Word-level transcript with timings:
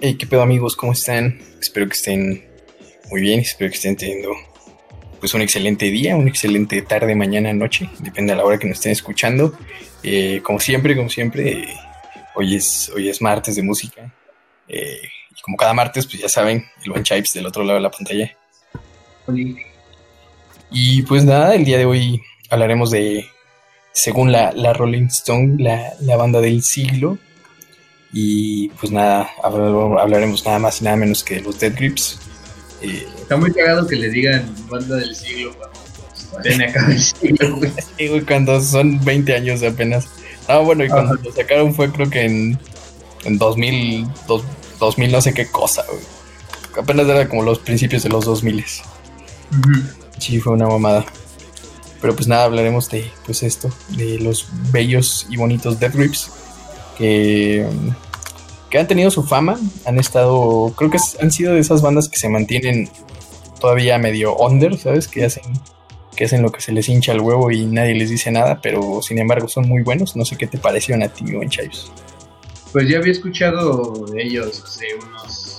Hey, 0.00 0.14
qué 0.14 0.28
pedo 0.28 0.42
amigos, 0.42 0.76
¿cómo 0.76 0.92
están? 0.92 1.40
Espero 1.60 1.88
que 1.88 1.94
estén 1.94 2.44
muy 3.10 3.20
bien, 3.20 3.40
espero 3.40 3.68
que 3.68 3.74
estén 3.74 3.96
teniendo 3.96 4.32
pues 5.18 5.34
un 5.34 5.42
excelente 5.42 5.86
día, 5.86 6.14
un 6.14 6.28
excelente 6.28 6.82
tarde, 6.82 7.16
mañana, 7.16 7.52
noche, 7.52 7.90
depende 7.98 8.32
de 8.32 8.36
la 8.36 8.44
hora 8.44 8.60
que 8.60 8.68
nos 8.68 8.78
estén 8.78 8.92
escuchando. 8.92 9.58
Eh, 10.04 10.40
como 10.44 10.60
siempre, 10.60 10.94
como 10.94 11.10
siempre, 11.10 11.66
hoy, 12.36 12.54
es, 12.54 12.92
hoy 12.94 13.08
es 13.08 13.20
martes 13.20 13.56
de 13.56 13.62
música. 13.64 14.14
Eh, 14.68 15.00
y 15.36 15.40
como 15.40 15.56
cada 15.56 15.74
martes, 15.74 16.06
pues 16.06 16.22
ya 16.22 16.28
saben, 16.28 16.64
el 16.84 16.92
buen 16.92 17.02
Chipes 17.02 17.32
del 17.32 17.46
otro 17.46 17.64
lado 17.64 17.78
de 17.78 17.82
la 17.82 17.90
pantalla. 17.90 18.36
Y 20.70 21.02
pues 21.02 21.24
nada, 21.24 21.56
el 21.56 21.64
día 21.64 21.76
de 21.76 21.86
hoy 21.86 22.22
hablaremos 22.50 22.92
de, 22.92 23.26
según 23.92 24.30
la, 24.30 24.52
Rolling 24.74 25.06
Stone, 25.06 25.56
la, 25.60 25.94
la 25.98 26.16
banda 26.16 26.40
del 26.40 26.62
siglo. 26.62 27.18
Y 28.12 28.68
pues 28.70 28.90
nada, 28.90 29.30
hablaremos 29.42 30.44
nada 30.44 30.58
más 30.58 30.80
y 30.80 30.84
nada 30.84 30.96
menos 30.96 31.22
que 31.22 31.36
de 31.36 31.40
los 31.42 31.58
Dead 31.58 31.74
Grips. 31.74 32.18
Eh, 32.80 33.06
Está 33.20 33.36
muy 33.36 33.52
cagado 33.52 33.86
que 33.86 33.96
le 33.96 34.08
digan 34.08 34.54
banda 34.68 34.96
del 34.96 35.14
siglo 35.14 35.52
cuando 36.30 36.64
acá 36.64 36.86
el 36.90 37.00
siglo, 37.00 37.56
güey. 37.56 38.24
cuando 38.26 38.60
son 38.60 39.04
20 39.04 39.34
años 39.34 39.62
apenas. 39.62 40.08
Ah, 40.46 40.58
bueno, 40.58 40.84
y 40.84 40.88
cuando 40.88 41.14
lo 41.14 41.32
sacaron 41.32 41.74
fue 41.74 41.90
creo 41.92 42.08
que 42.08 42.24
en, 42.24 42.58
en 43.24 43.38
2000, 43.38 44.06
2000 44.78 45.12
no 45.12 45.20
sé 45.20 45.34
qué 45.34 45.46
cosa, 45.50 45.84
güey. 45.88 46.02
Apenas 46.78 47.08
era 47.08 47.28
como 47.28 47.42
los 47.42 47.58
principios 47.58 48.04
de 48.04 48.08
los 48.08 48.24
2000. 48.24 48.64
Sí, 50.18 50.40
fue 50.40 50.52
una 50.52 50.66
mamada. 50.66 51.04
Pero 52.00 52.14
pues 52.14 52.28
nada, 52.28 52.44
hablaremos 52.44 52.88
de 52.88 53.10
pues 53.26 53.42
esto, 53.42 53.70
de 53.88 54.18
los 54.20 54.46
bellos 54.70 55.26
y 55.28 55.36
bonitos 55.36 55.80
Death 55.80 55.94
Grips 55.94 56.30
que, 56.98 57.64
que 58.70 58.78
han 58.78 58.86
tenido 58.86 59.10
su 59.10 59.22
fama, 59.22 59.58
han 59.86 59.98
estado, 59.98 60.72
creo 60.76 60.90
que 60.90 60.98
han 61.20 61.30
sido 61.30 61.54
de 61.54 61.60
esas 61.60 61.82
bandas 61.82 62.08
que 62.08 62.18
se 62.18 62.28
mantienen 62.28 62.90
todavía 63.60 63.98
medio 63.98 64.36
under, 64.36 64.76
¿sabes? 64.78 65.08
Que 65.08 65.24
hacen, 65.24 65.44
que 66.14 66.24
hacen 66.24 66.42
lo 66.42 66.52
que 66.52 66.60
se 66.60 66.72
les 66.72 66.88
hincha 66.88 67.12
el 67.12 67.20
huevo 67.20 67.50
y 67.50 67.64
nadie 67.66 67.94
les 67.94 68.10
dice 68.10 68.30
nada, 68.30 68.60
pero 68.62 69.00
sin 69.02 69.18
embargo 69.18 69.48
son 69.48 69.68
muy 69.68 69.82
buenos. 69.82 70.16
No 70.16 70.24
sé 70.24 70.36
qué 70.36 70.46
te 70.46 70.58
parecieron 70.58 71.02
a 71.02 71.08
ti, 71.08 71.24
en 71.26 71.48
Chaves. 71.48 71.90
Pues 72.72 72.88
ya 72.88 72.98
había 72.98 73.12
escuchado 73.12 74.06
de 74.12 74.22
ellos 74.22 74.62
hace 74.62 74.86
unos 74.94 75.54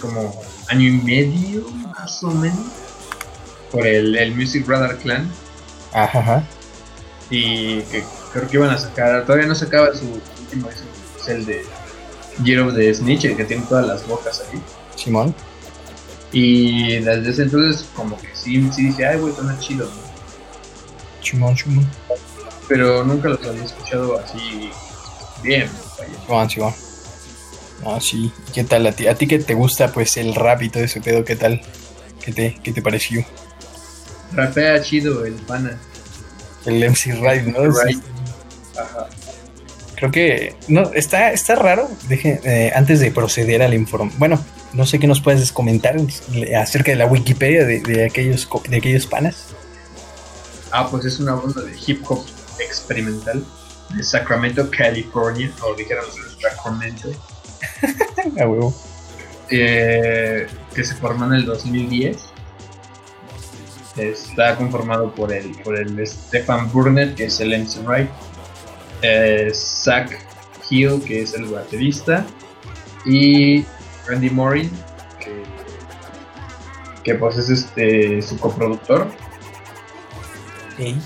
como 0.00 0.34
año 0.68 0.88
y 0.88 0.92
medio, 0.92 1.68
más 1.70 2.22
o 2.24 2.30
menos, 2.30 2.72
por 3.70 3.86
el, 3.86 4.16
el 4.16 4.34
Music 4.34 4.66
Radar 4.66 4.96
Clan. 4.98 5.30
Ajá. 5.92 6.42
Y 7.30 7.80
que 7.82 8.02
creo 8.32 8.48
que 8.48 8.56
iban 8.56 8.70
a 8.70 8.78
sacar, 8.78 9.24
todavía 9.24 9.46
no 9.46 9.54
sacaba 9.54 9.94
su 9.94 10.04
último 10.04 10.68
es 10.70 11.28
el 11.28 11.46
de 11.46 11.64
Of 12.38 12.74
the 12.74 12.94
Snitch, 12.94 13.36
que 13.36 13.44
tiene 13.44 13.64
todas 13.68 13.86
las 13.86 14.06
bocas 14.06 14.42
ahí. 14.50 14.60
Simón. 14.96 15.34
Y 16.32 16.98
desde 16.98 17.30
ese 17.30 17.42
entonces, 17.42 17.86
como 17.94 18.20
que 18.20 18.28
sí, 18.34 18.68
sí 18.72 18.86
dije, 18.86 19.06
ay, 19.06 19.20
güey, 19.20 19.34
suena 19.34 19.58
chido, 19.60 19.88
Simón, 21.22 21.56
Simón. 21.56 21.88
Pero 22.68 23.04
nunca 23.04 23.28
los 23.28 23.44
había 23.46 23.64
escuchado 23.64 24.18
así 24.18 24.70
bien, 25.42 25.68
Simón, 26.26 26.50
Simón. 26.50 26.74
Ah, 27.86 27.98
sí. 28.00 28.32
¿Qué 28.52 28.64
tal 28.64 28.86
a 28.86 28.92
ti? 28.92 29.06
¿A 29.06 29.14
ti 29.14 29.26
que 29.26 29.38
te 29.38 29.54
gusta, 29.54 29.92
pues, 29.92 30.16
el 30.16 30.34
rap 30.34 30.62
y 30.62 30.70
todo 30.70 30.84
ese 30.84 31.00
pedo? 31.00 31.24
¿Qué 31.24 31.36
tal? 31.36 31.60
¿Qué 32.24 32.32
te, 32.32 32.58
qué 32.62 32.72
te 32.72 32.82
pareció? 32.82 33.24
Rapea 34.32 34.80
chido 34.82 35.24
el 35.24 35.34
pana. 35.34 35.78
El 36.64 36.82
MC 36.82 37.12
Ride, 37.14 37.42
¿no? 37.42 37.70
Right. 37.70 38.02
Ajá. 38.78 39.08
Creo 39.96 40.10
que 40.10 40.56
no 40.68 40.92
está, 40.92 41.32
está 41.32 41.54
raro. 41.54 41.88
Deje, 42.08 42.40
eh, 42.44 42.72
antes 42.74 43.00
de 43.00 43.10
proceder 43.10 43.62
al 43.62 43.74
informe. 43.74 44.12
Bueno, 44.18 44.42
no 44.72 44.86
sé 44.86 44.98
qué 44.98 45.06
nos 45.06 45.20
puedes 45.20 45.52
comentar 45.52 45.96
acerca 46.56 46.92
de 46.92 46.96
la 46.96 47.06
Wikipedia 47.06 47.64
de, 47.64 48.04
aquellos 48.04 48.48
de 48.68 48.76
aquellos 48.76 49.06
panas. 49.06 49.48
Ah, 50.72 50.88
pues 50.90 51.04
es 51.04 51.20
una 51.20 51.34
banda 51.34 51.62
de 51.62 51.72
hip 51.86 52.02
hop 52.08 52.24
experimental 52.58 53.44
de 53.94 54.02
Sacramento, 54.02 54.68
California, 54.70 55.52
o 55.62 55.74
dijéramos 55.74 56.16
Sacramento. 56.40 57.10
A 58.40 58.46
huevo. 58.48 58.74
Eh, 59.50 60.46
que 60.74 60.84
se 60.84 60.94
formó 60.94 61.26
en 61.26 61.34
el 61.34 61.44
2010 61.44 62.34
Está 63.96 64.56
conformado 64.56 65.14
por 65.14 65.32
el, 65.32 65.52
por 65.62 65.78
el 65.78 66.04
Stefan 66.04 66.70
Burnett, 66.72 67.14
que 67.14 67.26
es 67.26 67.38
el 67.40 67.56
MC 67.56 67.78
Wright, 67.86 68.10
eh, 69.04 69.50
Zach 69.52 70.10
Hill, 70.68 71.02
que 71.04 71.22
es 71.22 71.34
el 71.34 71.44
baterista, 71.46 72.24
y 73.04 73.64
Randy 74.06 74.30
Morin, 74.30 74.70
que, 75.20 75.42
que 77.02 77.14
pues 77.14 77.36
es 77.36 77.50
este 77.50 78.22
su 78.22 78.38
coproductor. 78.38 79.06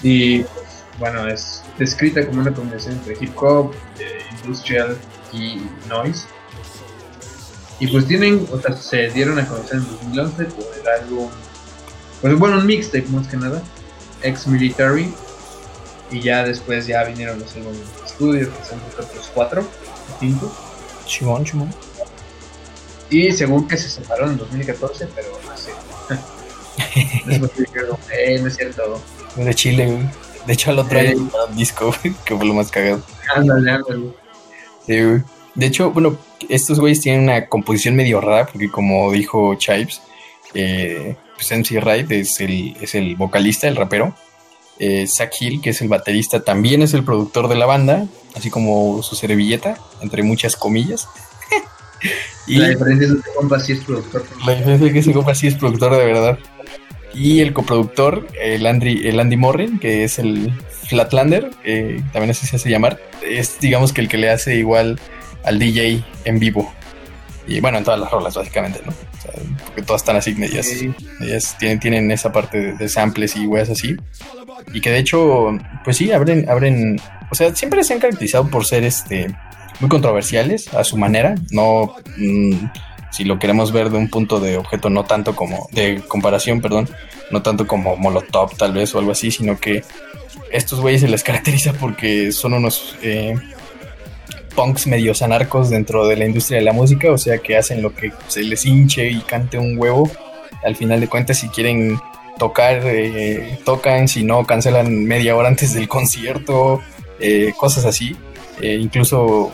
Y 0.02 0.42
pues, 0.42 0.84
bueno, 0.98 1.28
es 1.28 1.62
descrita 1.76 2.26
como 2.26 2.40
una 2.40 2.54
combinación 2.54 2.94
entre 2.94 3.16
hip 3.20 3.36
hop, 3.36 3.72
eh, 3.98 4.20
industrial 4.42 4.96
y 5.32 5.60
noise. 5.88 6.26
Y 7.80 7.86
pues 7.88 8.06
tienen, 8.06 8.46
o 8.50 8.60
sea, 8.60 8.74
se 8.74 9.08
dieron 9.10 9.38
a 9.38 9.46
conocer 9.46 9.76
en 9.76 9.86
2011 9.86 10.44
por 10.46 10.66
el 10.80 10.88
álbum 11.02 11.28
pues 12.20 12.36
bueno, 12.36 12.58
un 12.58 12.66
mixtape 12.66 13.06
más 13.10 13.28
que 13.28 13.36
nada, 13.36 13.62
ex 14.22 14.46
military, 14.46 15.12
y 16.10 16.20
ya 16.20 16.44
después 16.44 16.86
ya 16.86 17.04
vinieron 17.04 17.38
los 17.38 17.54
álbumes 17.56 17.78
de 17.78 18.06
estudio, 18.06 18.48
que 18.56 18.64
son 18.64 18.80
otros 18.90 19.30
cuatro, 19.34 19.66
cinco. 20.20 20.52
Chimón, 21.06 21.44
chimón. 21.44 21.70
Y 23.10 23.32
según 23.32 23.66
que 23.66 23.76
se 23.76 23.88
separaron 23.88 24.32
en 24.32 24.38
2014, 24.38 25.08
pero 25.14 25.28
no 25.46 25.56
sé. 25.56 25.70
Después 27.26 27.56
dijeron, 27.56 27.96
eh, 28.12 28.38
no 28.40 28.48
es 28.48 28.56
cierto. 28.56 29.02
De 29.36 29.54
Chile, 29.54 29.86
güey. 29.86 30.06
De 30.46 30.52
hecho, 30.52 30.70
al 30.70 30.78
otro 30.78 30.98
eh, 30.98 31.08
año 31.08 31.30
un 31.48 31.56
disco, 31.56 31.94
que 32.24 32.36
fue 32.36 32.46
lo 32.46 32.54
más 32.54 32.70
cagado. 32.70 33.02
Ándale, 33.34 33.70
ándale. 33.70 34.10
Sí, 34.86 35.02
güey. 35.02 35.22
De 35.54 35.66
hecho, 35.66 35.90
bueno, 35.90 36.16
estos 36.48 36.78
güeyes 36.78 37.00
tienen 37.00 37.22
una 37.22 37.46
composición 37.48 37.96
medio 37.96 38.20
rara, 38.20 38.46
porque 38.46 38.70
como 38.70 39.10
dijo 39.10 39.54
Chipes, 39.56 40.00
eh, 40.54 41.16
pues 41.34 41.50
MC 41.50 41.80
Wright 41.82 42.10
es 42.12 42.40
el, 42.40 42.76
es 42.80 42.94
el 42.94 43.16
vocalista, 43.16 43.68
el 43.68 43.76
rapero. 43.76 44.14
Eh, 44.78 45.06
Zach 45.06 45.32
Hill, 45.40 45.60
que 45.60 45.70
es 45.70 45.80
el 45.80 45.88
baterista, 45.88 46.40
también 46.40 46.82
es 46.82 46.94
el 46.94 47.04
productor 47.04 47.48
de 47.48 47.56
la 47.56 47.66
banda, 47.66 48.06
así 48.36 48.50
como 48.50 49.02
su 49.02 49.16
servilleta, 49.16 49.76
entre 50.00 50.22
muchas 50.22 50.56
comillas. 50.56 51.08
y 52.46 52.56
la 52.56 52.68
diferencia 52.68 53.08
es 53.08 53.14
que 53.14 53.30
compa 53.36 53.58
sí 53.58 53.72
es 53.72 53.80
productor. 53.84 54.24
La 54.46 54.54
diferencia 54.54 54.86
es 54.86 54.92
que 54.92 54.98
ese 55.00 55.12
compa 55.12 55.34
sí 55.34 55.46
es 55.48 55.54
productor 55.54 55.96
de 55.96 56.04
verdad. 56.04 56.38
Y 57.12 57.40
el 57.40 57.52
coproductor, 57.52 58.28
el 58.40 58.66
Andy, 58.66 59.08
el 59.08 59.18
Andy 59.18 59.36
Morrin, 59.36 59.78
que 59.78 60.04
es 60.04 60.18
el 60.18 60.52
Flatlander, 60.88 61.50
también 62.12 62.30
así 62.30 62.46
se 62.46 62.56
hace 62.56 62.70
llamar, 62.70 63.00
es 63.26 63.58
digamos 63.58 63.92
que 63.92 64.02
el 64.02 64.08
que 64.08 64.18
le 64.18 64.30
hace 64.30 64.56
igual 64.56 65.00
al 65.42 65.58
DJ 65.58 66.04
en 66.24 66.38
vivo. 66.38 66.72
Y 67.48 67.60
bueno, 67.60 67.78
en 67.78 67.84
todas 67.84 67.98
las 67.98 68.10
rolas, 68.10 68.34
básicamente, 68.34 68.80
¿no? 68.84 68.92
porque 69.64 69.82
todas 69.82 70.02
están 70.02 70.16
así, 70.16 70.36
ellas, 70.38 70.68
ellas 71.20 71.56
tienen, 71.58 71.80
tienen 71.80 72.10
esa 72.10 72.32
parte 72.32 72.74
de, 72.74 72.88
samples 72.88 73.36
y 73.36 73.46
weas 73.46 73.70
así. 73.70 73.96
Y 74.72 74.80
que 74.80 74.90
de 74.90 74.98
hecho, 74.98 75.56
pues 75.84 75.96
sí, 75.96 76.12
abren, 76.12 76.48
abren, 76.48 77.00
o 77.30 77.34
sea, 77.34 77.54
siempre 77.54 77.84
se 77.84 77.94
han 77.94 78.00
caracterizado 78.00 78.48
por 78.48 78.64
ser 78.64 78.84
este 78.84 79.34
muy 79.80 79.88
controversiales 79.88 80.72
a 80.74 80.82
su 80.82 80.96
manera, 80.96 81.36
no 81.50 81.94
mm, 82.16 82.52
si 83.10 83.24
lo 83.24 83.38
queremos 83.38 83.72
ver 83.72 83.90
de 83.90 83.98
un 83.98 84.08
punto 84.08 84.40
de 84.40 84.56
objeto 84.56 84.90
no 84.90 85.04
tanto 85.04 85.34
como 85.34 85.68
de 85.72 86.02
comparación, 86.08 86.60
perdón, 86.60 86.88
no 87.30 87.42
tanto 87.42 87.66
como 87.66 87.96
Molotov 87.96 88.56
tal 88.56 88.72
vez 88.72 88.94
o 88.94 88.98
algo 88.98 89.12
así, 89.12 89.30
sino 89.30 89.58
que 89.58 89.82
estos 90.50 90.80
güeyes 90.80 91.00
se 91.00 91.08
les 91.08 91.22
caracteriza 91.24 91.72
porque 91.74 92.32
son 92.32 92.54
unos 92.54 92.96
eh, 93.02 93.34
punks 94.54 94.86
medios 94.86 95.22
anarcos 95.22 95.70
dentro 95.70 96.06
de 96.06 96.16
la 96.16 96.26
industria 96.26 96.58
de 96.58 96.64
la 96.64 96.72
música, 96.72 97.12
o 97.12 97.18
sea 97.18 97.38
que 97.38 97.56
hacen 97.56 97.82
lo 97.82 97.94
que 97.94 98.12
se 98.26 98.42
les 98.42 98.66
hinche 98.66 99.08
y 99.08 99.20
cante 99.20 99.58
un 99.58 99.78
huevo. 99.78 100.10
Al 100.64 100.74
final 100.74 100.98
de 100.98 101.06
cuentas, 101.06 101.38
si 101.38 101.48
quieren 101.48 102.00
tocar, 102.38 102.80
eh, 102.84 103.58
tocan, 103.64 104.08
si 104.08 104.24
no, 104.24 104.46
cancelan 104.46 105.04
media 105.04 105.36
hora 105.36 105.48
antes 105.48 105.74
del 105.74 105.88
concierto, 105.88 106.80
eh, 107.20 107.52
cosas 107.56 107.84
así. 107.84 108.16
Eh, 108.60 108.78
incluso 108.80 109.52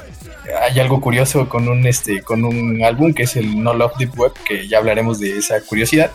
hay 0.63 0.79
algo 0.79 1.01
curioso 1.01 1.49
con 1.49 1.69
un, 1.69 1.87
este, 1.87 2.23
con 2.23 2.45
un 2.45 2.83
álbum 2.85 3.13
que 3.13 3.25
es 3.25 3.37
el 3.37 3.63
No 3.63 3.75
Love 3.75 3.97
Deep 3.99 4.19
Web, 4.19 4.33
que 4.47 4.69
ya 4.69 4.79
hablaremos 4.79 5.19
de 5.19 5.39
esa 5.39 5.61
curiosidad, 5.61 6.11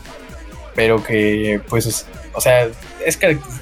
pero 0.76 1.04
que 1.04 1.60
pues, 1.68 2.08
o 2.34 2.42
sea, 2.42 2.70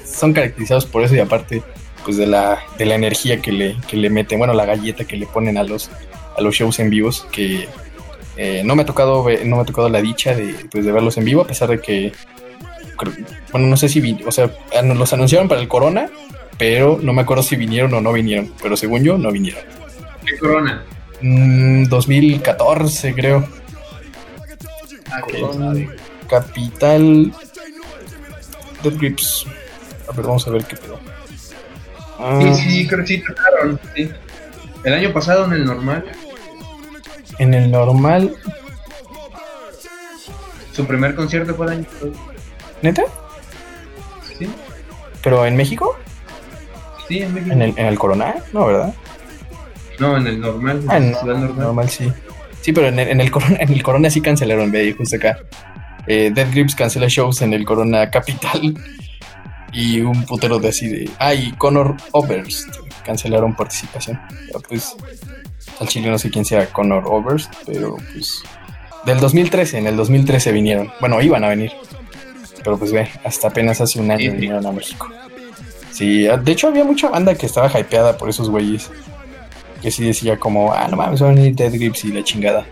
son 0.04 0.32
caracterizados 0.32 0.86
por 0.86 1.02
eso 1.02 1.14
y 1.14 1.20
aparte 1.20 1.62
pues 2.04 2.16
de 2.16 2.26
la, 2.26 2.60
de 2.78 2.86
la 2.86 2.94
energía 2.94 3.40
que 3.40 3.52
le, 3.52 3.76
que 3.88 3.96
le 3.96 4.08
meten, 4.08 4.38
bueno, 4.38 4.54
la 4.54 4.66
galleta 4.66 5.04
que 5.04 5.16
le 5.16 5.26
ponen 5.26 5.58
a 5.58 5.62
los, 5.62 5.90
a 6.36 6.40
los 6.40 6.54
shows 6.54 6.78
en 6.78 6.90
vivos, 6.90 7.26
que 7.32 7.68
no 8.64 8.76
me 8.76 8.82
ha 8.82 8.86
tocado 8.86 9.26
no 9.44 9.56
me 9.56 9.62
ha 9.62 9.64
tocado 9.64 9.88
la 9.88 10.00
dicha 10.00 10.32
de, 10.32 10.54
pues, 10.70 10.84
de 10.84 10.92
verlos 10.92 11.18
en 11.18 11.24
vivo, 11.24 11.42
a 11.42 11.46
pesar 11.46 11.70
de 11.70 11.80
que, 11.80 12.12
bueno, 13.52 13.66
no 13.66 13.76
sé 13.76 13.88
si, 13.88 14.18
o 14.26 14.32
sea, 14.32 14.50
los 14.82 15.12
anunciaron 15.12 15.48
para 15.48 15.60
el 15.60 15.68
Corona, 15.68 16.08
pero 16.58 16.98
no 17.02 17.12
me 17.12 17.22
acuerdo 17.22 17.42
si 17.42 17.56
vinieron 17.56 17.94
o 17.94 18.00
no 18.00 18.12
vinieron, 18.12 18.52
pero 18.62 18.76
según 18.76 19.04
yo, 19.04 19.18
no 19.18 19.30
vinieron. 19.30 19.62
¿Qué 20.26 20.36
Corona? 20.38 20.84
2014, 21.20 23.10
mm, 23.10 23.14
creo. 23.14 23.48
Ah, 25.10 25.22
Capital 26.28 27.32
Dead 28.82 28.94
Grips. 28.98 29.46
A 30.08 30.12
ver, 30.12 30.26
vamos 30.26 30.46
a 30.46 30.50
ver 30.50 30.64
qué 30.64 30.76
pedo. 30.76 30.98
Ah. 32.18 32.40
Sí, 32.42 32.54
sí, 32.54 32.86
creo 32.86 33.00
que 33.00 33.06
sí 33.06 33.22
tocaron, 33.22 33.80
sí. 33.94 34.10
El 34.84 34.94
año 34.94 35.12
pasado 35.12 35.46
en 35.46 35.52
el 35.52 35.64
normal. 35.64 36.04
En 37.38 37.54
el 37.54 37.70
normal. 37.70 38.34
Su 40.72 40.86
primer 40.86 41.14
concierto 41.14 41.54
fue 41.54 41.66
el 41.66 41.72
año 41.72 41.84
pasado. 41.84 42.12
¿Neta? 42.82 43.02
Sí. 44.38 44.48
¿Pero 45.22 45.46
en 45.46 45.56
México? 45.56 45.96
Sí, 47.08 47.22
en 47.22 47.34
México. 47.34 47.52
¿En 47.52 47.62
el, 47.62 47.74
en 47.76 47.86
el 47.86 47.98
Corona? 47.98 48.36
No, 48.52 48.66
¿verdad? 48.66 48.94
No, 49.98 50.16
en 50.16 50.26
el 50.26 50.40
normal. 50.40 50.84
Ah, 50.88 50.98
en 50.98 51.04
el 51.04 51.12
normal. 51.12 51.56
normal. 51.56 51.88
sí. 51.90 52.12
Sí, 52.60 52.72
pero 52.72 52.88
en 52.88 52.98
el, 52.98 53.08
en 53.08 53.20
el, 53.20 53.30
Corona, 53.30 53.56
en 53.60 53.72
el 53.72 53.82
Corona 53.82 54.10
sí 54.10 54.20
cancelaron, 54.20 54.70
ve, 54.70 54.94
justo 54.96 55.16
acá. 55.16 55.38
Eh, 56.06 56.30
Dead 56.34 56.50
Grips 56.50 56.74
cancela 56.74 57.06
shows 57.08 57.42
en 57.42 57.52
el 57.52 57.64
Corona 57.64 58.10
Capital. 58.10 58.74
Y 59.72 60.00
un 60.00 60.24
putero 60.24 60.58
de 60.58 60.68
así 60.68 60.88
de. 60.88 61.10
Ah, 61.18 61.34
y 61.34 61.52
Connor 61.52 61.96
Oberst 62.12 62.74
cancelaron 63.04 63.54
participación. 63.54 64.20
Pero 64.46 64.60
pues. 64.60 64.96
Al 65.78 65.86
chile 65.86 66.10
no 66.10 66.18
sé 66.18 66.30
quién 66.30 66.44
sea 66.44 66.66
Connor 66.66 67.04
Oberst, 67.06 67.52
pero 67.66 67.96
pues. 68.12 68.42
Del 69.04 69.20
2013, 69.20 69.78
en 69.78 69.86
el 69.86 69.96
2013 69.96 70.52
vinieron. 70.52 70.90
Bueno, 71.00 71.20
iban 71.20 71.44
a 71.44 71.48
venir. 71.48 71.72
Pero 72.62 72.78
pues 72.78 72.92
ve, 72.92 73.08
hasta 73.24 73.48
apenas 73.48 73.80
hace 73.80 74.00
un 74.00 74.10
año 74.10 74.32
vinieron 74.32 74.66
a 74.66 74.72
México. 74.72 75.08
Sí, 75.92 76.24
de 76.24 76.52
hecho 76.52 76.68
había 76.68 76.84
mucha 76.84 77.08
banda 77.08 77.34
que 77.34 77.46
estaba 77.46 77.68
hypeada 77.78 78.16
por 78.16 78.28
esos 78.28 78.50
güeyes. 78.50 78.90
Que 79.82 79.90
sí 79.90 80.04
decía 80.04 80.38
como, 80.38 80.72
ah, 80.72 80.88
no 80.88 80.96
mames, 80.96 81.20
van 81.20 81.32
a 81.32 81.34
venir 81.34 81.54
Dead 81.54 81.72
Grips 81.72 82.04
y 82.04 82.12
la 82.12 82.24
chingada. 82.24 82.66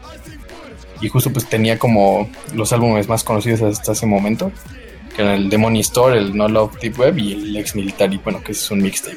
Y 1.00 1.08
justo 1.08 1.32
pues 1.32 1.48
tenía 1.48 1.78
como 1.78 2.28
los 2.54 2.72
álbumes 2.72 3.08
más 3.08 3.22
conocidos 3.22 3.62
hasta 3.62 3.92
ese 3.92 4.06
momento 4.06 4.50
que 5.16 5.22
era 5.22 5.34
el 5.34 5.48
Demon 5.48 5.74
Store, 5.76 6.18
el 6.18 6.36
No 6.36 6.46
Love 6.46 6.78
Deep 6.78 6.98
Web 6.98 7.18
y 7.18 7.32
el 7.32 7.56
Ex 7.56 7.74
Military, 7.74 8.20
bueno, 8.22 8.44
que 8.44 8.52
es 8.52 8.70
un 8.70 8.82
mixtape, 8.82 9.16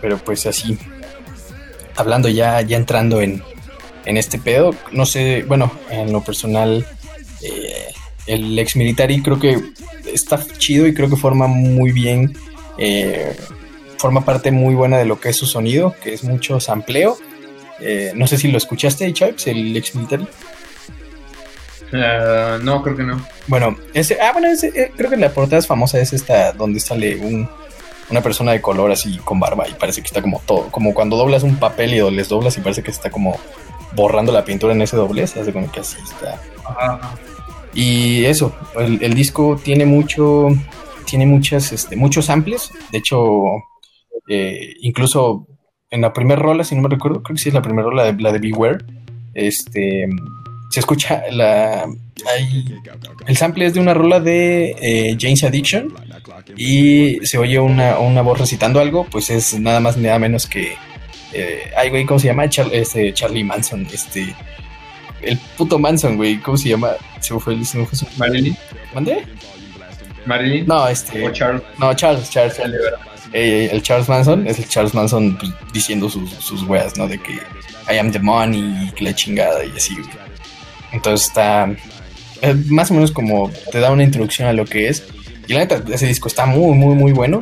Pero 0.00 0.18
pues 0.18 0.46
así, 0.46 0.78
hablando 1.96 2.28
ya, 2.28 2.60
ya 2.60 2.76
entrando 2.76 3.20
en, 3.20 3.42
en 4.04 4.16
este 4.16 4.38
pedo, 4.38 4.72
no 4.92 5.04
sé, 5.04 5.44
bueno, 5.48 5.72
en 5.90 6.12
lo 6.12 6.22
personal, 6.22 6.86
eh, 7.42 7.81
el 8.26 8.58
Ex 8.58 8.76
Military 8.76 9.22
creo 9.22 9.38
que 9.38 9.60
está 10.06 10.44
chido 10.58 10.86
y 10.86 10.94
creo 10.94 11.08
que 11.08 11.16
forma 11.16 11.46
muy 11.46 11.92
bien, 11.92 12.36
eh, 12.78 13.36
forma 13.98 14.24
parte 14.24 14.50
muy 14.50 14.74
buena 14.74 14.98
de 14.98 15.04
lo 15.04 15.20
que 15.20 15.30
es 15.30 15.36
su 15.36 15.46
sonido, 15.46 15.94
que 16.02 16.14
es 16.14 16.24
mucho 16.24 16.60
sampleo. 16.60 17.16
Eh, 17.80 18.12
no 18.14 18.26
sé 18.26 18.38
si 18.38 18.48
lo 18.48 18.58
escuchaste, 18.58 19.12
Chipes, 19.12 19.46
el 19.48 19.76
Ex 19.76 19.94
Military. 19.94 20.26
Uh, 21.92 22.62
no, 22.62 22.82
creo 22.82 22.96
que 22.96 23.02
no. 23.02 23.24
Bueno, 23.48 23.76
ese, 23.92 24.18
ah, 24.20 24.32
bueno, 24.32 24.48
ese, 24.48 24.68
eh, 24.68 24.92
creo 24.96 25.10
que 25.10 25.16
la 25.16 25.30
portada 25.30 25.58
es 25.58 25.66
famosa 25.66 26.00
es 26.00 26.14
esta 26.14 26.52
donde 26.52 26.80
sale 26.80 27.16
un, 27.16 27.46
una 28.08 28.22
persona 28.22 28.52
de 28.52 28.62
color 28.62 28.90
así 28.92 29.18
con 29.18 29.38
barba 29.38 29.68
y 29.68 29.74
parece 29.74 30.00
que 30.00 30.06
está 30.06 30.22
como 30.22 30.40
todo, 30.46 30.70
como 30.70 30.94
cuando 30.94 31.16
doblas 31.16 31.42
un 31.42 31.56
papel 31.56 31.92
y 31.92 32.10
les 32.10 32.28
doblas 32.28 32.56
y 32.56 32.60
parece 32.62 32.82
que 32.82 32.90
está 32.90 33.10
como 33.10 33.38
borrando 33.94 34.32
la 34.32 34.44
pintura 34.44 34.72
en 34.72 34.80
ese 34.80 34.96
doblez, 34.96 35.36
hace 35.36 35.52
como 35.52 35.70
que 35.70 35.80
así 35.80 35.98
está. 36.02 36.40
Y 37.74 38.24
eso, 38.24 38.54
el, 38.78 39.14
disco 39.14 39.58
tiene 39.62 39.86
mucho, 39.86 40.48
tiene 41.06 41.26
muchas, 41.26 41.72
este, 41.72 41.96
muchos 41.96 42.26
samples, 42.26 42.70
de 42.90 42.98
hecho, 42.98 43.44
eh, 44.28 44.74
incluso 44.80 45.46
en 45.90 46.02
la 46.02 46.12
primera 46.12 46.40
rola, 46.40 46.64
si 46.64 46.74
no 46.74 46.82
me 46.82 46.88
recuerdo, 46.88 47.22
creo 47.22 47.34
que 47.34 47.42
sí 47.42 47.48
es 47.48 47.54
la 47.54 47.62
primera 47.62 47.88
rola, 47.88 48.04
de, 48.04 48.20
la 48.20 48.32
de 48.32 48.38
Beware, 48.38 48.84
este 49.34 50.06
se 50.72 50.80
escucha 50.80 51.22
la. 51.30 51.86
el 53.26 53.36
sample 53.36 53.66
es 53.66 53.74
de 53.74 53.80
una 53.80 53.92
rola 53.92 54.20
de 54.20 54.74
eh, 54.80 55.16
James 55.20 55.44
Addiction 55.44 55.92
y 56.56 57.18
se 57.26 57.36
oye 57.36 57.60
una, 57.60 58.22
voz 58.22 58.38
recitando 58.38 58.80
algo, 58.80 59.04
pues 59.04 59.28
es 59.28 59.58
nada 59.60 59.80
más 59.80 59.98
ni 59.98 60.04
nada 60.04 60.18
menos 60.18 60.46
que. 60.46 60.74
Eh, 61.34 61.70
güey, 61.90 62.06
¿cómo 62.06 62.18
se 62.18 62.28
llama? 62.28 62.46
este, 62.46 63.12
Charlie 63.12 63.44
Manson, 63.44 63.86
este. 63.92 64.34
El 65.22 65.38
puto 65.56 65.78
Manson, 65.78 66.16
güey, 66.16 66.38
¿cómo 66.40 66.56
se 66.56 66.70
llama? 66.70 66.90
Se 67.20 67.34
me 67.34 67.40
fue, 67.40 67.64
se 67.64 67.78
me 67.78 67.86
fue 67.86 67.98
su... 67.98 68.06
Marilyn. 68.16 68.56
¿Mandé? 68.94 69.24
Marilyn. 70.26 70.66
No, 70.66 70.86
este. 70.88 71.26
O 71.26 71.32
Charles. 71.32 71.62
No, 71.78 71.94
Charles, 71.94 72.30
Charles. 72.30 72.60
el 73.32 73.82
Charles 73.82 74.08
Manson 74.08 74.46
es 74.46 74.58
el 74.58 74.68
Charles 74.68 74.94
Manson 74.94 75.36
pues, 75.38 75.52
diciendo 75.72 76.08
sus, 76.08 76.30
sus 76.30 76.62
weas, 76.64 76.96
¿no? 76.96 77.08
De 77.08 77.18
que 77.18 77.34
I 77.92 77.98
am 77.98 78.12
the 78.12 78.18
money 78.18 78.88
y 78.88 78.90
que 78.92 79.04
la 79.04 79.14
chingada 79.14 79.64
y 79.64 79.70
así, 79.76 79.94
güey. 79.94 80.06
Entonces 80.92 81.28
está 81.28 81.74
eh, 82.42 82.54
más 82.66 82.90
o 82.90 82.94
menos 82.94 83.12
como 83.12 83.50
te 83.70 83.78
da 83.78 83.90
una 83.90 84.02
introducción 84.02 84.48
a 84.48 84.52
lo 84.52 84.66
que 84.66 84.88
es. 84.88 85.04
Y 85.46 85.54
la 85.54 85.60
neta, 85.60 85.82
ese 85.92 86.06
disco 86.06 86.28
está 86.28 86.44
muy, 86.44 86.74
muy, 86.76 86.94
muy 86.94 87.12
bueno. 87.12 87.40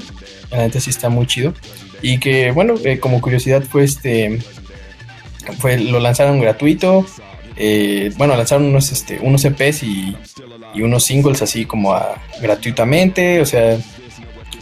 La 0.50 0.59
neta 0.59 0.79
sí 0.79 0.91
está 0.91 1.09
muy 1.09 1.27
chido. 1.27 1.55
Y 2.03 2.19
que, 2.19 2.50
bueno, 2.50 2.75
eh, 2.85 3.00
como 3.00 3.21
curiosidad 3.21 3.62
fue 3.62 3.85
este... 3.85 4.38
Fue, 5.59 5.79
lo 5.79 6.00
lanzaron 6.00 6.41
gratuito. 6.41 7.06
Eh, 7.62 8.11
bueno, 8.17 8.35
lanzaron 8.37 8.65
unos, 8.65 8.91
este, 8.91 9.19
unos 9.21 9.45
EPs 9.45 9.83
y, 9.83 10.17
y 10.75 10.81
unos 10.81 11.05
singles 11.05 11.43
así 11.43 11.67
como 11.67 11.95
gratuitamente. 12.41 13.43
O 13.43 13.45
sea, 13.45 13.77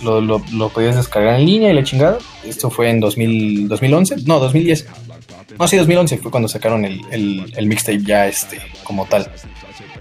lo, 0.03 0.21
lo, 0.21 0.69
podías 0.71 0.97
descargar 0.97 1.39
en 1.39 1.47
línea 1.47 1.71
y 1.71 1.75
la 1.75 1.85
chingada. 1.85 2.19
Esto 2.45 2.71
fue 2.71 2.91
en 2.91 2.99
2000, 2.99 3.69
2011. 3.69 4.17
No, 4.27 4.41
2010. 4.41 4.87
No, 5.61 5.69
sí, 5.69 5.77
2011 5.77 6.19
fue 6.19 6.33
cuando 6.33 6.49
sacaron 6.49 6.85
el, 6.85 7.01
el, 7.57 7.67
mixtape 7.67 8.03
ya 8.03 8.27
este, 8.27 8.61
como 8.83 9.07
tal. 9.07 9.31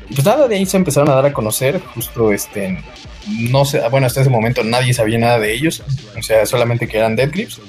pues 0.10 0.26
nada, 0.26 0.48
de 0.48 0.56
ahí 0.56 0.66
se 0.66 0.78
empezaron 0.78 1.10
a 1.10 1.14
dar 1.14 1.28
a 1.28 1.34
conocer, 1.34 1.80
justo 1.94 2.34
este, 2.34 2.84
no 3.28 3.64
sé, 3.64 3.82
bueno, 3.90 4.08
hasta 4.08 4.22
ese 4.22 4.30
momento 4.32 4.64
nadie 4.64 4.94
sabía 4.94 5.20
nada 5.20 5.40
de 5.40 5.54
ellos, 5.54 5.84
o 6.18 6.22
sea, 6.24 6.46
solamente 6.48 6.88
que 6.88 6.98
eran 6.98 7.16
Dead 7.16 7.30
Clips. 7.30 7.62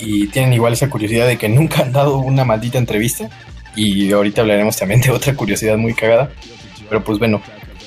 Y 0.00 0.28
tienen 0.28 0.52
igual 0.52 0.72
esa 0.72 0.90
curiosidad 0.90 1.26
de 1.26 1.38
que 1.38 1.48
nunca 1.48 1.82
han 1.82 1.92
dado 1.92 2.18
una 2.18 2.44
maldita 2.44 2.78
entrevista. 2.78 3.30
Y 3.76 4.10
ahorita 4.12 4.42
hablaremos 4.42 4.76
también 4.76 5.00
de 5.00 5.10
otra 5.10 5.34
curiosidad 5.34 5.76
muy 5.76 5.94
cagada. 5.94 6.30
Pero 6.88 7.04
pues 7.04 7.18
bueno, 7.18 7.40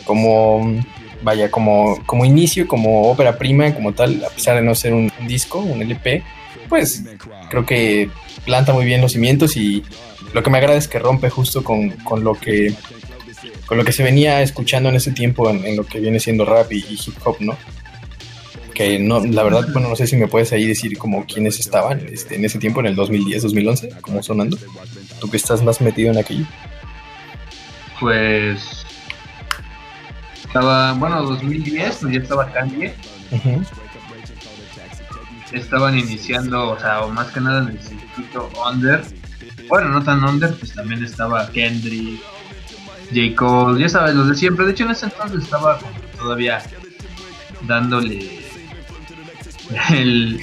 como 0.06 0.84
vaya, 1.22 1.50
como, 1.50 1.98
como 2.06 2.26
inicio, 2.26 2.68
como 2.68 3.10
ópera 3.10 3.38
prima, 3.38 3.74
como 3.74 3.94
tal, 3.94 4.24
a 4.24 4.30
pesar 4.30 4.58
de 4.58 4.62
no 4.62 4.76
ser 4.76 4.94
un 4.94 5.12
disco, 5.28 5.60
un 5.60 5.82
LP, 5.82 6.24
pues 6.70 7.04
creo 7.50 7.66
que 7.66 8.10
planta 8.46 8.74
muy 8.74 8.86
bien 8.86 9.02
los 9.02 9.14
cimientos 9.14 9.56
y 9.58 9.84
lo 10.34 10.44
que 10.44 10.50
me 10.50 10.58
agrada 10.58 10.78
es 10.78 10.88
que 10.88 11.00
rompe 11.00 11.30
justo 11.30 11.64
con, 11.64 11.92
con 11.92 12.24
lo 12.24 12.34
que 12.34 12.74
con 13.66 13.78
lo 13.78 13.86
que 13.86 13.92
se 13.92 14.04
venía 14.04 14.42
escuchando 14.42 14.90
en 14.90 14.96
ese 14.96 15.12
tiempo 15.12 15.50
en, 15.50 15.76
lo 15.76 15.86
que 15.86 16.00
viene 16.00 16.20
siendo 16.20 16.46
rap 16.46 16.72
y, 16.72 16.80
hip 16.90 17.16
hop, 17.24 17.38
¿no? 17.40 17.58
Que 18.74 19.00
no, 19.00 19.24
la 19.24 19.44
verdad, 19.44 19.68
bueno, 19.72 19.90
no 19.90 19.96
sé 19.96 20.08
si 20.08 20.16
me 20.16 20.28
puedes 20.28 20.52
ahí 20.52 20.66
decir 20.66 20.98
como 20.98 21.26
quiénes 21.26 21.60
estaban 21.60 22.02
este, 22.12 22.36
en 22.36 22.46
ese 22.46 22.60
tiempo, 22.60 22.80
en 22.80 22.88
el 22.88 22.96
2010, 22.96 23.44
2011, 23.44 23.90
como 24.02 24.24
sonando. 24.24 24.58
Tú 25.20 25.30
que 25.30 25.38
estás 25.38 25.64
más 25.64 25.80
metido 25.80 26.12
en 26.12 26.18
aquello. 26.18 26.46
Pues 28.00 28.86
estaba, 30.44 30.94
bueno, 30.94 31.22
2010, 31.24 31.98
pues 32.02 32.14
ya 32.14 32.20
estaba 32.20 32.52
Kanye 32.52 32.94
estaban 35.54 35.98
iniciando, 35.98 36.72
o 36.72 36.80
sea, 36.80 37.02
o 37.02 37.10
más 37.10 37.32
que 37.32 37.40
nada 37.40 37.62
en 37.64 37.70
el 37.70 37.82
circuito 37.82 38.50
under. 38.70 39.04
Bueno, 39.70 39.90
no 39.90 40.04
tan 40.04 40.24
under, 40.24 40.54
pues 40.56 40.74
también 40.74 41.04
estaba 41.04 41.50
Kendrick, 41.52 42.22
J. 43.10 43.36
Cole, 43.36 43.82
ya 43.82 43.90
sabes, 43.90 44.16
los 44.16 44.30
de 44.30 44.36
siempre. 44.36 44.66
De 44.66 44.72
hecho, 44.72 44.84
en 44.86 44.92
ese 44.92 45.06
entonces 45.06 45.44
estaba 45.44 45.80
todavía 46.18 46.62
dándole 47.68 48.43
el. 49.92 50.40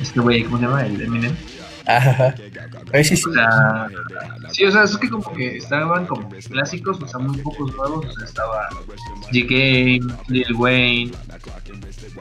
Este 0.00 0.20
güey, 0.20 0.44
¿cómo 0.44 0.58
se 0.58 0.64
llama? 0.64 0.84
El 0.84 1.00
Eminem. 1.00 1.36
Ajá. 1.86 2.34
Sí, 3.02 3.16
sí. 3.16 3.24
O 3.28 3.32
sea, 3.32 3.88
sí, 4.50 4.64
o 4.64 4.70
sea, 4.70 4.84
es 4.84 4.96
que 4.96 5.08
como 5.08 5.32
que 5.32 5.56
estaban 5.56 6.06
como 6.06 6.28
clásicos, 6.28 7.00
o 7.00 7.08
sea, 7.08 7.18
muy 7.18 7.38
pocos 7.38 7.74
nuevos. 7.74 8.06
O 8.06 8.12
sea, 8.12 8.26
estaba 8.26 8.68
G. 9.32 10.00
Lil 10.28 10.54
Wayne, 10.54 11.12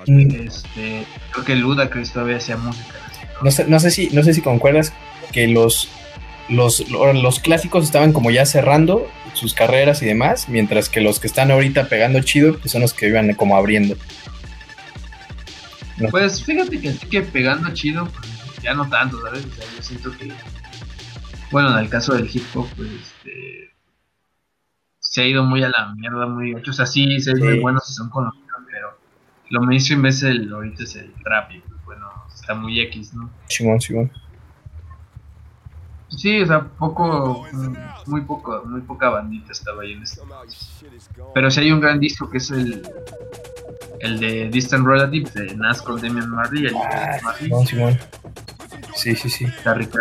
Mm. 0.08 0.48
Este, 0.48 1.06
creo 1.32 1.46
que 1.46 1.56
Ludacris 1.56 2.12
todavía 2.12 2.38
hacía 2.38 2.58
música. 2.58 2.96
No 3.42 3.52
sé, 3.52 3.66
no 3.68 3.80
sé 3.80 3.92
si, 3.92 4.10
no 4.12 4.24
sé 4.24 4.34
si 4.34 4.42
concuerdas 4.42 4.94
que 5.32 5.48
los, 5.48 5.90
los, 6.50 6.90
los 6.90 7.40
clásicos 7.40 7.84
estaban 7.84 8.14
como 8.14 8.32
ya 8.32 8.46
cerrando 8.46 9.08
sus 9.34 9.54
carreras 9.54 10.02
y 10.02 10.06
demás, 10.06 10.50
mientras 10.50 10.90
que 10.90 11.02
los 11.02 11.20
que 11.20 11.28
están 11.28 11.52
ahorita 11.52 11.88
pegando 11.88 12.22
chido, 12.22 12.58
pues 12.58 12.72
son 12.72 12.82
los 12.82 12.94
que 12.94 13.08
iban 13.08 13.34
como 13.34 13.56
abriendo. 13.56 13.96
Pues 16.10 16.44
fíjate 16.44 16.80
que 16.80 16.90
así 16.90 17.08
que 17.08 17.22
pegando 17.22 17.72
chido, 17.74 18.06
pues, 18.06 18.62
ya 18.64 18.74
no 18.74 18.90
tanto, 18.90 19.22
¿sabes? 19.22 19.46
O 19.46 19.50
sea, 19.50 19.66
yo 19.76 19.84
siento 19.84 20.12
que, 20.18 20.32
bueno, 21.52 21.72
en 21.78 21.84
el 21.84 21.90
caso 21.90 22.14
del 22.14 22.30
hip 22.32 22.44
hop, 22.56 22.68
pues 22.76 22.90
este, 22.92 23.72
se 25.00 25.22
ha 25.22 25.28
ido 25.28 25.44
muy 25.44 25.64
a 25.64 25.70
la 25.70 25.94
mierda, 25.96 26.28
muy, 26.28 26.54
o 26.54 26.74
sea, 26.74 26.86
sí, 26.86 27.20
se 27.20 27.36
sí. 27.36 27.42
muy 27.42 27.60
buenos 27.60 27.90
y 27.90 27.94
son 27.94 28.10
conocidos 28.10 28.42
lo 29.52 29.62
mainstream 29.62 30.06
es 30.06 30.24
el, 30.24 30.52
ahorita 30.52 30.84
es 30.84 30.96
el 30.96 31.14
trap 31.24 31.52
y 31.52 31.60
pues, 31.60 31.86
bueno, 31.86 32.10
está 32.34 32.56
muy 32.56 32.80
X, 32.80 33.14
¿no? 33.14 33.30
Simón, 33.48 33.82
Simón. 33.82 34.12
Sí, 36.08 36.42
o 36.42 36.46
sea, 36.46 36.64
poco, 36.64 37.46
muy 38.06 38.22
poco, 38.22 38.64
muy 38.66 38.82
poca 38.82 39.10
bandita 39.10 39.52
estaba 39.52 39.84
ahí 39.84 39.94
en 39.94 40.04
este. 40.04 40.22
Pero 41.34 41.52
sí 41.52 41.60
hay 41.60 41.72
un 41.72 41.82
gran 41.82 42.00
disco 42.00 42.30
que 42.30 42.38
es 42.38 42.50
el, 42.52 42.82
el 44.02 44.20
de 44.20 44.50
Distant 44.50 44.86
Relatives 44.86 45.34
de 45.34 45.56
Nas 45.56 45.82
con 45.82 46.02
Damian 46.02 46.30
Marley. 46.30 46.68
El 46.68 46.76
Ah, 46.76 47.18
Marley. 47.24 47.52
Simón. 47.68 47.98
Sí, 48.96 49.16
sí, 49.16 49.30
sí. 49.30 49.46
Está 49.46 49.74
rico. 49.74 49.98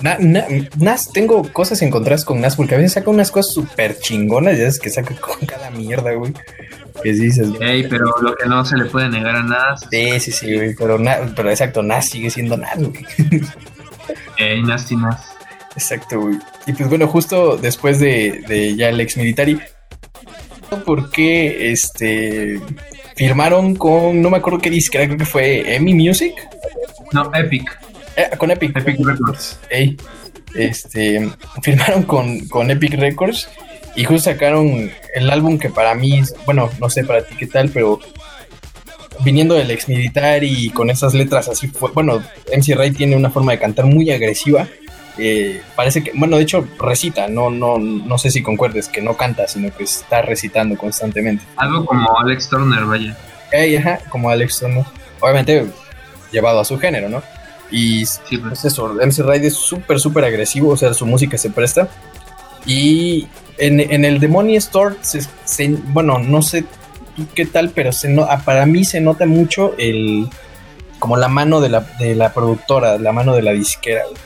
Na- 0.00 0.16
na- 0.20 0.46
Nas, 0.76 1.12
tengo 1.12 1.42
cosas 1.52 1.82
encontradas 1.82 2.24
con 2.24 2.40
Nas 2.40 2.54
porque 2.56 2.74
a 2.74 2.78
veces 2.78 2.92
saca 2.92 3.10
unas 3.10 3.30
cosas 3.30 3.52
súper 3.52 3.98
chingonas, 3.98 4.56
ya 4.56 4.66
es 4.68 4.78
que 4.78 4.90
saca 4.90 5.14
con 5.16 5.44
cada 5.46 5.70
mierda, 5.70 6.12
güey. 6.12 6.32
Que 7.02 7.12
dices, 7.12 7.48
Ey, 7.60 7.86
pero 7.88 8.06
lo 8.20 8.34
que 8.34 8.46
no 8.46 8.64
se 8.64 8.76
le 8.76 8.84
puede 8.86 9.08
negar 9.08 9.36
a 9.36 9.42
Nas 9.42 9.86
sí, 9.90 10.18
sí, 10.20 10.32
sí, 10.32 10.54
güey, 10.54 10.74
pero, 10.76 10.98
Na- 10.98 11.32
pero 11.34 11.50
exacto, 11.50 11.82
Nas 11.82 12.08
sigue 12.08 12.30
siendo 12.30 12.56
Nas, 12.56 12.76
güey. 12.78 13.04
Ey, 14.38 14.62
Nasty 14.62 14.96
Nas. 14.96 15.20
Exacto, 15.74 16.20
güey. 16.20 16.38
Y 16.66 16.72
pues 16.72 16.88
bueno, 16.88 17.06
justo 17.08 17.56
después 17.56 17.98
de, 18.00 18.44
de 18.48 18.74
ya 18.76 18.88
el 18.88 19.00
ex 19.00 19.16
military, 19.16 19.60
porque 20.84 21.70
este 21.72 22.60
firmaron 23.18 23.74
con, 23.74 24.22
no 24.22 24.30
me 24.30 24.36
acuerdo 24.36 24.60
qué 24.60 24.70
disquera, 24.70 25.04
creo 25.06 25.18
que 25.18 25.24
fue 25.24 25.74
Emmy 25.74 25.92
Music, 25.92 26.34
No, 27.12 27.28
Epic. 27.34 27.78
Eh, 28.16 28.30
con 28.38 28.52
Epic. 28.52 28.76
Epic 28.76 29.04
Records. 29.04 29.58
Ey, 29.70 29.96
este, 30.54 31.28
firmaron 31.62 32.04
con, 32.04 32.46
con 32.46 32.70
Epic 32.70 32.94
Records 32.94 33.48
y 33.96 34.04
justo 34.04 34.30
sacaron 34.30 34.92
el 35.16 35.30
álbum 35.30 35.58
que 35.58 35.68
para 35.68 35.96
mí, 35.96 36.22
bueno, 36.46 36.70
no 36.78 36.88
sé 36.88 37.02
para 37.02 37.22
ti 37.22 37.34
qué 37.36 37.48
tal, 37.48 37.70
pero 37.70 37.98
viniendo 39.24 39.56
del 39.56 39.72
ex 39.72 39.88
militar 39.88 40.44
y 40.44 40.70
con 40.70 40.88
esas 40.88 41.12
letras 41.12 41.48
así, 41.48 41.66
fue, 41.66 41.90
bueno, 41.90 42.22
MC 42.56 42.76
Ray 42.76 42.92
tiene 42.92 43.16
una 43.16 43.30
forma 43.30 43.50
de 43.50 43.58
cantar 43.58 43.86
muy 43.86 44.12
agresiva. 44.12 44.68
Eh, 45.18 45.62
parece 45.76 46.02
que, 46.04 46.12
bueno, 46.14 46.36
de 46.36 46.42
hecho 46.44 46.66
recita, 46.78 47.28
no, 47.28 47.50
no, 47.50 47.78
no 47.78 48.18
sé 48.18 48.30
si 48.30 48.42
concuerdes 48.42 48.88
que 48.88 49.02
no 49.02 49.16
canta, 49.16 49.46
sino 49.48 49.74
que 49.76 49.84
está 49.84 50.22
recitando 50.22 50.76
constantemente. 50.76 51.44
Algo 51.56 51.84
como 51.86 52.18
Alex 52.20 52.48
Turner, 52.48 52.84
vaya. 52.84 53.16
Ey, 53.52 53.76
ajá, 53.76 53.98
como 54.10 54.30
Alex 54.30 54.60
Turner. 54.60 54.84
Obviamente 55.20 55.66
llevado 56.30 56.60
a 56.60 56.64
su 56.64 56.78
género, 56.78 57.08
¿no? 57.08 57.22
Y 57.70 58.06
Sí, 58.06 58.38
pues. 58.38 58.42
pues 58.60 58.64
eso, 58.66 58.94
MC 58.94 59.22
Ride 59.22 59.48
es 59.48 59.54
súper, 59.54 59.98
súper 60.00 60.24
agresivo, 60.24 60.70
o 60.70 60.76
sea, 60.76 60.94
su 60.94 61.04
música 61.06 61.36
se 61.36 61.50
presta. 61.50 61.88
Y 62.66 63.26
en, 63.58 63.80
en 63.80 64.04
el 64.04 64.20
Demony 64.20 64.56
Store, 64.56 64.96
se, 65.00 65.20
se- 65.44 65.68
bueno, 65.68 66.18
no 66.18 66.42
sé 66.42 66.64
tú 67.16 67.26
qué 67.34 67.46
tal, 67.46 67.70
pero 67.70 67.92
se 67.92 68.08
no, 68.08 68.22
ah, 68.22 68.42
para 68.44 68.64
mí 68.66 68.84
se 68.84 69.00
nota 69.00 69.26
mucho 69.26 69.74
el 69.78 70.28
como 70.98 71.16
la 71.16 71.28
mano 71.28 71.60
de 71.60 71.68
la, 71.68 71.80
de 72.00 72.14
la 72.16 72.32
productora, 72.34 72.98
la 72.98 73.12
mano 73.12 73.34
de 73.34 73.42
la 73.42 73.52
disquera, 73.52 74.02
güey, 74.04 74.16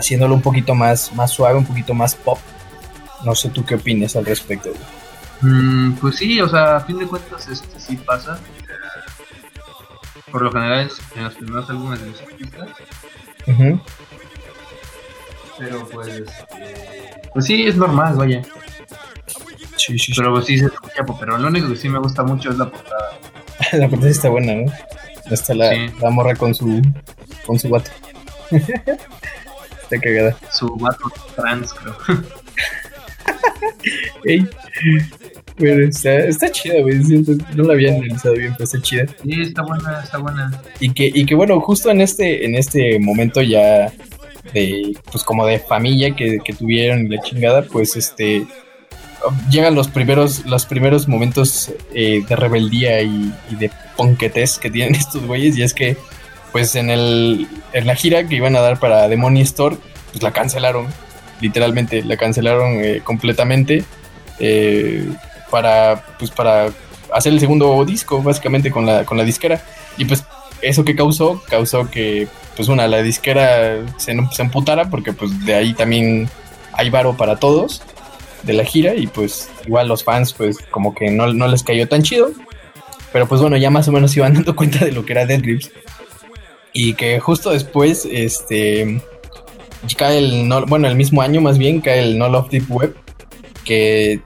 haciéndolo 0.00 0.34
un 0.34 0.42
poquito 0.42 0.74
más, 0.74 1.12
más 1.14 1.30
suave, 1.30 1.56
un 1.58 1.66
poquito 1.66 1.94
más 1.94 2.14
pop. 2.14 2.38
No 3.24 3.34
sé 3.34 3.50
tú 3.50 3.64
qué 3.64 3.74
opinas 3.76 4.16
al 4.16 4.24
respecto. 4.26 4.70
Mm, 5.42 5.92
pues 5.94 6.16
sí, 6.16 6.40
o 6.40 6.48
sea, 6.48 6.76
a 6.76 6.80
fin 6.80 6.98
de 6.98 7.06
cuentas 7.06 7.46
este 7.48 7.78
sí 7.78 7.96
pasa. 7.96 8.38
Por 10.30 10.42
lo 10.42 10.52
general 10.52 10.86
es 10.86 10.98
en 11.16 11.24
los 11.24 11.34
primeros 11.34 11.68
álbumes 11.70 12.00
de 12.00 12.06
los 12.10 12.20
artistas. 12.20 12.68
Pero 15.58 15.86
pues. 15.88 16.08
eh, 16.08 16.24
pues 17.32 17.44
sí, 17.46 17.66
es 17.66 17.76
normal, 17.76 18.14
vaya. 18.16 18.42
Sí, 19.76 19.98
sí, 19.98 19.98
sí. 19.98 20.12
Pero 20.16 20.32
pues 20.32 20.46
sí 20.46 20.58
se 20.58 20.66
escucha, 20.66 21.04
pero 21.18 21.36
lo 21.38 21.48
único 21.48 21.68
que 21.68 21.76
sí 21.76 21.88
me 21.88 21.98
gusta 21.98 22.22
mucho 22.22 22.50
es 22.50 22.58
la 22.58 22.70
portada. 22.70 23.10
La 23.72 23.88
portada 23.88 24.10
está 24.10 24.28
buena, 24.30 24.54
¿no? 24.54 24.72
Está 25.30 25.54
la, 25.54 25.70
Sí. 25.70 25.86
la 26.00 26.10
morra 26.10 26.34
con 26.34 26.54
su 26.54 26.80
con 27.46 27.58
su 27.58 27.68
vato. 27.68 27.90
está 29.90 29.98
cagada. 29.98 30.36
Su 30.52 30.74
vato 30.76 31.10
trans, 31.34 31.72
creo. 31.74 31.96
Ey. 34.24 34.48
Bueno, 35.58 35.88
está, 35.88 36.18
está 36.20 36.50
chida, 36.50 36.80
güey. 36.80 36.98
No 37.54 37.64
la 37.64 37.74
había 37.74 37.94
analizado 37.94 38.34
bien, 38.34 38.52
pero 38.52 38.64
está 38.64 38.80
chida. 38.80 39.06
Sí, 39.22 39.42
está 39.42 39.62
buena, 39.62 40.00
está 40.02 40.18
buena. 40.18 40.62
Y 40.78 40.92
que, 40.92 41.10
y 41.12 41.26
que 41.26 41.34
bueno, 41.34 41.60
justo 41.60 41.90
en 41.90 42.00
este, 42.00 42.46
en 42.46 42.54
este 42.54 42.98
momento 42.98 43.42
ya 43.42 43.92
de, 44.54 44.96
pues 45.10 45.22
como 45.24 45.44
de 45.46 45.58
familia 45.58 46.14
que, 46.14 46.38
que 46.42 46.52
tuvieron 46.54 47.06
y 47.06 47.08
la 47.08 47.22
chingada, 47.22 47.62
pues 47.62 47.96
este 47.96 48.46
llegan 49.50 49.74
los 49.74 49.88
primeros, 49.88 50.46
los 50.46 50.64
primeros 50.64 51.06
momentos 51.06 51.70
eh, 51.92 52.24
de 52.26 52.36
rebeldía 52.36 53.02
y, 53.02 53.30
y 53.50 53.56
de 53.56 53.70
ponquetes 53.96 54.58
que 54.58 54.70
tienen 54.70 54.94
estos 54.98 55.26
güeyes. 55.26 55.58
Y 55.58 55.62
es 55.62 55.74
que, 55.74 55.96
pues 56.52 56.74
en 56.76 56.90
el, 56.90 57.48
en 57.72 57.86
la 57.86 57.94
gira 57.94 58.26
que 58.26 58.34
iban 58.36 58.56
a 58.56 58.60
dar 58.60 58.78
para 58.78 59.08
Demony 59.08 59.40
Store, 59.40 59.76
pues 60.10 60.22
la 60.22 60.32
cancelaron. 60.32 60.86
Literalmente, 61.40 62.02
la 62.02 62.16
cancelaron 62.16 62.84
eh, 62.84 63.00
completamente. 63.04 63.84
eh, 64.38 65.06
para, 65.50 66.04
pues 66.18 66.30
para 66.30 66.68
hacer 67.12 67.32
el 67.32 67.40
segundo 67.40 67.84
disco, 67.84 68.22
básicamente 68.22 68.70
con 68.70 68.86
la, 68.86 69.04
con 69.04 69.18
la 69.18 69.24
disquera. 69.24 69.62
Y 69.98 70.04
pues 70.04 70.24
eso 70.62 70.84
que 70.84 70.94
causó, 70.94 71.42
causó 71.48 71.90
que, 71.90 72.28
pues 72.56 72.68
una, 72.68 72.86
la 72.88 73.02
disquera 73.02 73.78
se, 73.98 74.16
se 74.32 74.42
emputara 74.42 74.88
porque 74.90 75.12
pues 75.12 75.44
de 75.44 75.54
ahí 75.54 75.74
también 75.74 76.28
hay 76.72 76.90
varo 76.90 77.16
para 77.16 77.36
todos 77.36 77.82
de 78.42 78.52
la 78.52 78.64
gira 78.64 78.94
y 78.94 79.06
pues 79.06 79.50
igual 79.66 79.88
los 79.88 80.04
fans 80.04 80.32
pues 80.32 80.58
como 80.70 80.94
que 80.94 81.10
no, 81.10 81.32
no 81.32 81.48
les 81.48 81.62
cayó 81.62 81.88
tan 81.88 82.02
chido. 82.02 82.30
Pero 83.12 83.26
pues 83.26 83.40
bueno, 83.40 83.56
ya 83.56 83.70
más 83.70 83.88
o 83.88 83.92
menos 83.92 84.16
iban 84.16 84.34
dando 84.34 84.54
cuenta 84.56 84.84
de 84.84 84.92
lo 84.92 85.04
que 85.04 85.12
era 85.12 85.26
Dead 85.26 85.40
Grips. 85.42 85.70
Y 86.72 86.94
que 86.94 87.18
justo 87.20 87.50
después, 87.50 88.06
este, 88.10 89.02
cae 89.96 90.18
el, 90.18 90.48
no, 90.48 90.64
bueno, 90.66 90.88
el 90.88 90.96
mismo 90.96 91.22
año 91.22 91.40
más 91.40 91.58
bien, 91.58 91.80
cae 91.80 92.00
el 92.00 92.18
No 92.18 92.28
Love 92.28 92.50
Deep 92.50 92.70
Web. 92.70 92.96
Que 93.64 94.20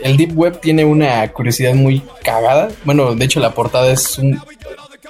el 0.00 0.16
Deep 0.16 0.36
Web 0.36 0.60
tiene 0.60 0.84
una 0.84 1.30
curiosidad 1.32 1.74
muy 1.74 2.02
cagada. 2.22 2.68
Bueno, 2.84 3.14
de 3.14 3.24
hecho 3.24 3.40
la 3.40 3.54
portada 3.54 3.90
es 3.90 4.18
un... 4.18 4.40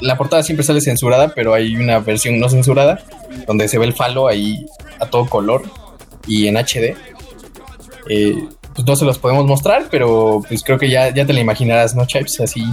La 0.00 0.16
portada 0.16 0.42
siempre 0.42 0.64
sale 0.64 0.80
censurada, 0.80 1.34
pero 1.34 1.52
hay 1.52 1.76
una 1.76 1.98
versión 1.98 2.40
no 2.40 2.48
censurada 2.48 3.04
donde 3.46 3.68
se 3.68 3.78
ve 3.78 3.84
el 3.84 3.92
falo 3.92 4.28
ahí 4.28 4.64
a 4.98 5.06
todo 5.06 5.26
color 5.26 5.62
y 6.26 6.46
en 6.46 6.56
HD. 6.56 6.96
Eh, 8.08 8.48
pues 8.74 8.86
no 8.86 8.96
se 8.96 9.04
los 9.04 9.18
podemos 9.18 9.46
mostrar, 9.46 9.88
pero 9.90 10.42
pues 10.48 10.62
creo 10.62 10.78
que 10.78 10.88
ya, 10.88 11.12
ya 11.12 11.26
te 11.26 11.32
la 11.32 11.40
imaginarás, 11.40 11.94
¿no, 11.94 12.06
Chipes? 12.06 12.40
Así 12.40 12.64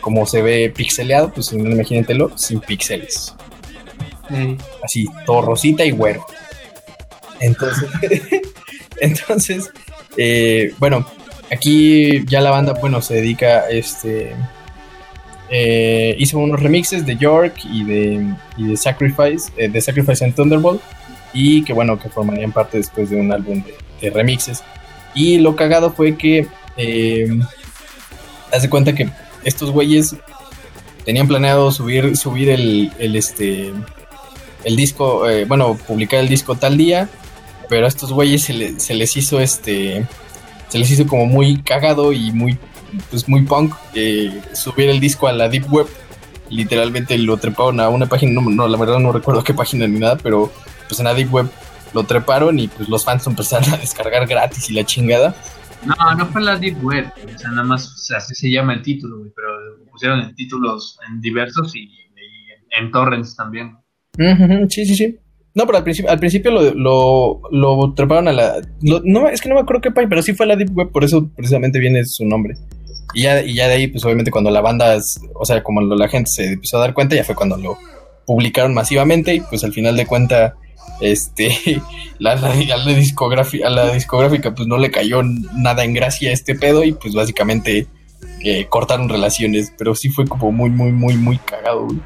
como 0.00 0.26
se 0.26 0.42
ve 0.42 0.72
pixeleado, 0.74 1.32
pues 1.32 1.52
imagínatelo 1.52 2.36
sin 2.36 2.60
píxeles. 2.60 3.34
Así, 4.82 5.06
todo 5.26 5.42
rosita 5.42 5.84
y 5.84 5.90
güero. 5.90 6.24
Entonces, 7.40 7.90
entonces 9.00 9.70
eh, 10.16 10.72
bueno, 10.78 11.06
aquí 11.50 12.24
ya 12.26 12.40
la 12.40 12.50
banda, 12.50 12.74
bueno, 12.74 13.00
se 13.02 13.14
dedica, 13.14 13.68
este, 13.68 14.32
eh, 15.50 16.14
hizo 16.18 16.38
unos 16.38 16.60
remixes 16.60 17.04
de 17.04 17.16
York 17.16 17.54
y 17.64 17.84
de, 17.84 18.34
y 18.56 18.66
de 18.68 18.76
Sacrifice, 18.76 19.52
eh, 19.56 19.68
de 19.68 19.80
Sacrifice 19.80 20.24
and 20.24 20.34
Thunderbolt, 20.34 20.80
y 21.32 21.64
que 21.64 21.72
bueno, 21.72 21.98
que 21.98 22.08
formarían 22.08 22.52
parte 22.52 22.78
después 22.78 23.10
de 23.10 23.16
un 23.16 23.32
álbum 23.32 23.62
de, 23.62 23.74
de 24.00 24.10
remixes. 24.10 24.62
Y 25.14 25.38
lo 25.38 25.56
cagado 25.56 25.92
fue 25.92 26.16
que, 26.16 26.46
eh, 26.76 27.28
haz 28.52 28.62
de 28.62 28.70
cuenta 28.70 28.94
que 28.94 29.08
estos 29.44 29.70
güeyes 29.70 30.16
tenían 31.04 31.28
planeado 31.28 31.70
subir, 31.70 32.16
subir 32.16 32.48
el, 32.50 32.92
el, 32.98 33.16
este, 33.16 33.72
el 34.64 34.76
disco, 34.76 35.28
eh, 35.28 35.44
bueno, 35.44 35.76
publicar 35.76 36.20
el 36.20 36.28
disco 36.28 36.56
tal 36.56 36.76
día, 36.76 37.08
pero 37.68 37.86
a 37.86 37.88
estos 37.88 38.12
güeyes 38.12 38.42
se, 38.42 38.78
se 38.80 38.94
les 38.94 39.16
hizo 39.16 39.40
este, 39.40 40.06
se 40.68 40.78
les 40.78 40.90
hizo 40.90 41.06
como 41.06 41.26
muy 41.26 41.62
cagado 41.62 42.12
y 42.12 42.32
muy, 42.32 42.58
pues 43.10 43.28
muy 43.28 43.42
punk 43.42 43.74
eh, 43.94 44.42
subir 44.54 44.88
el 44.88 45.00
disco 45.00 45.28
a 45.28 45.32
la 45.32 45.48
deep 45.48 45.72
web. 45.72 45.86
Literalmente 46.50 47.16
lo 47.18 47.36
treparon 47.36 47.80
a 47.80 47.88
una 47.88 48.06
página, 48.06 48.32
no, 48.32 48.50
no, 48.50 48.68
la 48.68 48.76
verdad 48.76 48.98
no 48.98 49.12
recuerdo 49.12 49.42
qué 49.44 49.54
página 49.54 49.86
ni 49.86 49.98
nada, 49.98 50.16
pero 50.16 50.52
pues 50.88 50.98
en 51.00 51.06
la 51.06 51.14
deep 51.14 51.32
web 51.32 51.50
lo 51.92 52.04
treparon 52.04 52.58
y 52.58 52.68
pues 52.68 52.88
los 52.88 53.04
fans 53.04 53.26
empezaron 53.28 53.72
a 53.72 53.76
descargar 53.76 54.26
gratis 54.26 54.68
y 54.70 54.74
la 54.74 54.84
chingada. 54.84 55.34
No, 55.84 56.14
no 56.14 56.26
fue 56.26 56.40
la 56.40 56.56
Deep 56.56 56.82
Web, 56.82 57.12
o 57.34 57.38
sea, 57.38 57.50
nada 57.50 57.64
más, 57.64 57.86
o 57.86 57.96
sea, 57.98 58.16
así 58.16 58.34
se 58.34 58.50
llama 58.50 58.72
el 58.72 58.80
título, 58.80 59.18
pero 59.36 59.48
pusieron 59.92 60.20
en 60.20 60.34
títulos 60.34 60.98
en 61.06 61.20
diversos 61.20 61.76
y, 61.76 61.82
y 61.82 62.78
en 62.78 62.90
torrents 62.90 63.36
también. 63.36 63.76
Sí, 64.68 64.84
sí, 64.86 64.94
sí. 64.94 65.18
No, 65.54 65.66
pero 65.66 65.78
al 65.78 65.84
principio, 65.84 66.10
al 66.10 66.18
principio 66.18 66.50
lo, 66.50 66.74
lo, 66.74 67.40
lo 67.52 67.94
treparon 67.94 68.26
a 68.28 68.32
la. 68.32 68.60
lo- 68.82 69.00
no, 69.04 69.28
es 69.28 69.40
que 69.40 69.48
no 69.48 69.54
me 69.54 69.60
acuerdo 69.60 69.82
qué 69.82 69.90
página, 69.92 70.08
pero 70.10 70.22
sí 70.22 70.34
fue 70.34 70.46
la 70.46 70.56
Deep 70.56 70.76
Web, 70.76 70.90
por 70.90 71.04
eso 71.04 71.30
precisamente 71.36 71.78
viene 71.78 72.04
su 72.04 72.24
nombre. 72.24 72.54
Y 73.14 73.22
ya, 73.22 73.40
y 73.42 73.54
ya 73.54 73.68
de 73.68 73.74
ahí, 73.74 73.86
pues 73.86 74.04
obviamente 74.04 74.32
cuando 74.32 74.50
la 74.50 74.60
banda, 74.60 74.96
o 75.34 75.44
sea, 75.44 75.62
como 75.62 75.80
la 75.80 76.08
gente 76.08 76.30
se 76.30 76.52
empezó 76.54 76.78
a 76.78 76.80
dar 76.80 76.94
cuenta, 76.94 77.14
ya 77.14 77.22
fue 77.22 77.36
cuando 77.36 77.56
lo 77.56 77.78
publicaron 78.26 78.74
masivamente 78.74 79.34
y 79.34 79.40
pues 79.40 79.62
al 79.62 79.72
final 79.72 79.96
de 79.96 80.06
cuenta, 80.06 80.56
este, 81.00 81.80
la, 82.18 82.34
la, 82.34 82.52
discográfica, 82.86 83.68
a 83.68 83.70
la 83.70 83.92
discográfica 83.92 84.54
pues 84.54 84.66
no 84.66 84.78
le 84.78 84.90
cayó 84.90 85.22
nada 85.22 85.84
en 85.84 85.94
gracia 85.94 86.32
este 86.32 86.56
pedo 86.56 86.82
y 86.82 86.92
pues 86.92 87.14
básicamente 87.14 87.86
eh, 88.42 88.66
cortaron 88.68 89.08
relaciones, 89.08 89.72
pero 89.78 89.94
sí 89.94 90.08
fue 90.08 90.26
como 90.26 90.50
muy, 90.50 90.70
muy, 90.70 90.90
muy, 90.90 91.14
muy 91.16 91.38
cagado, 91.38 91.84
güey. 91.84 91.98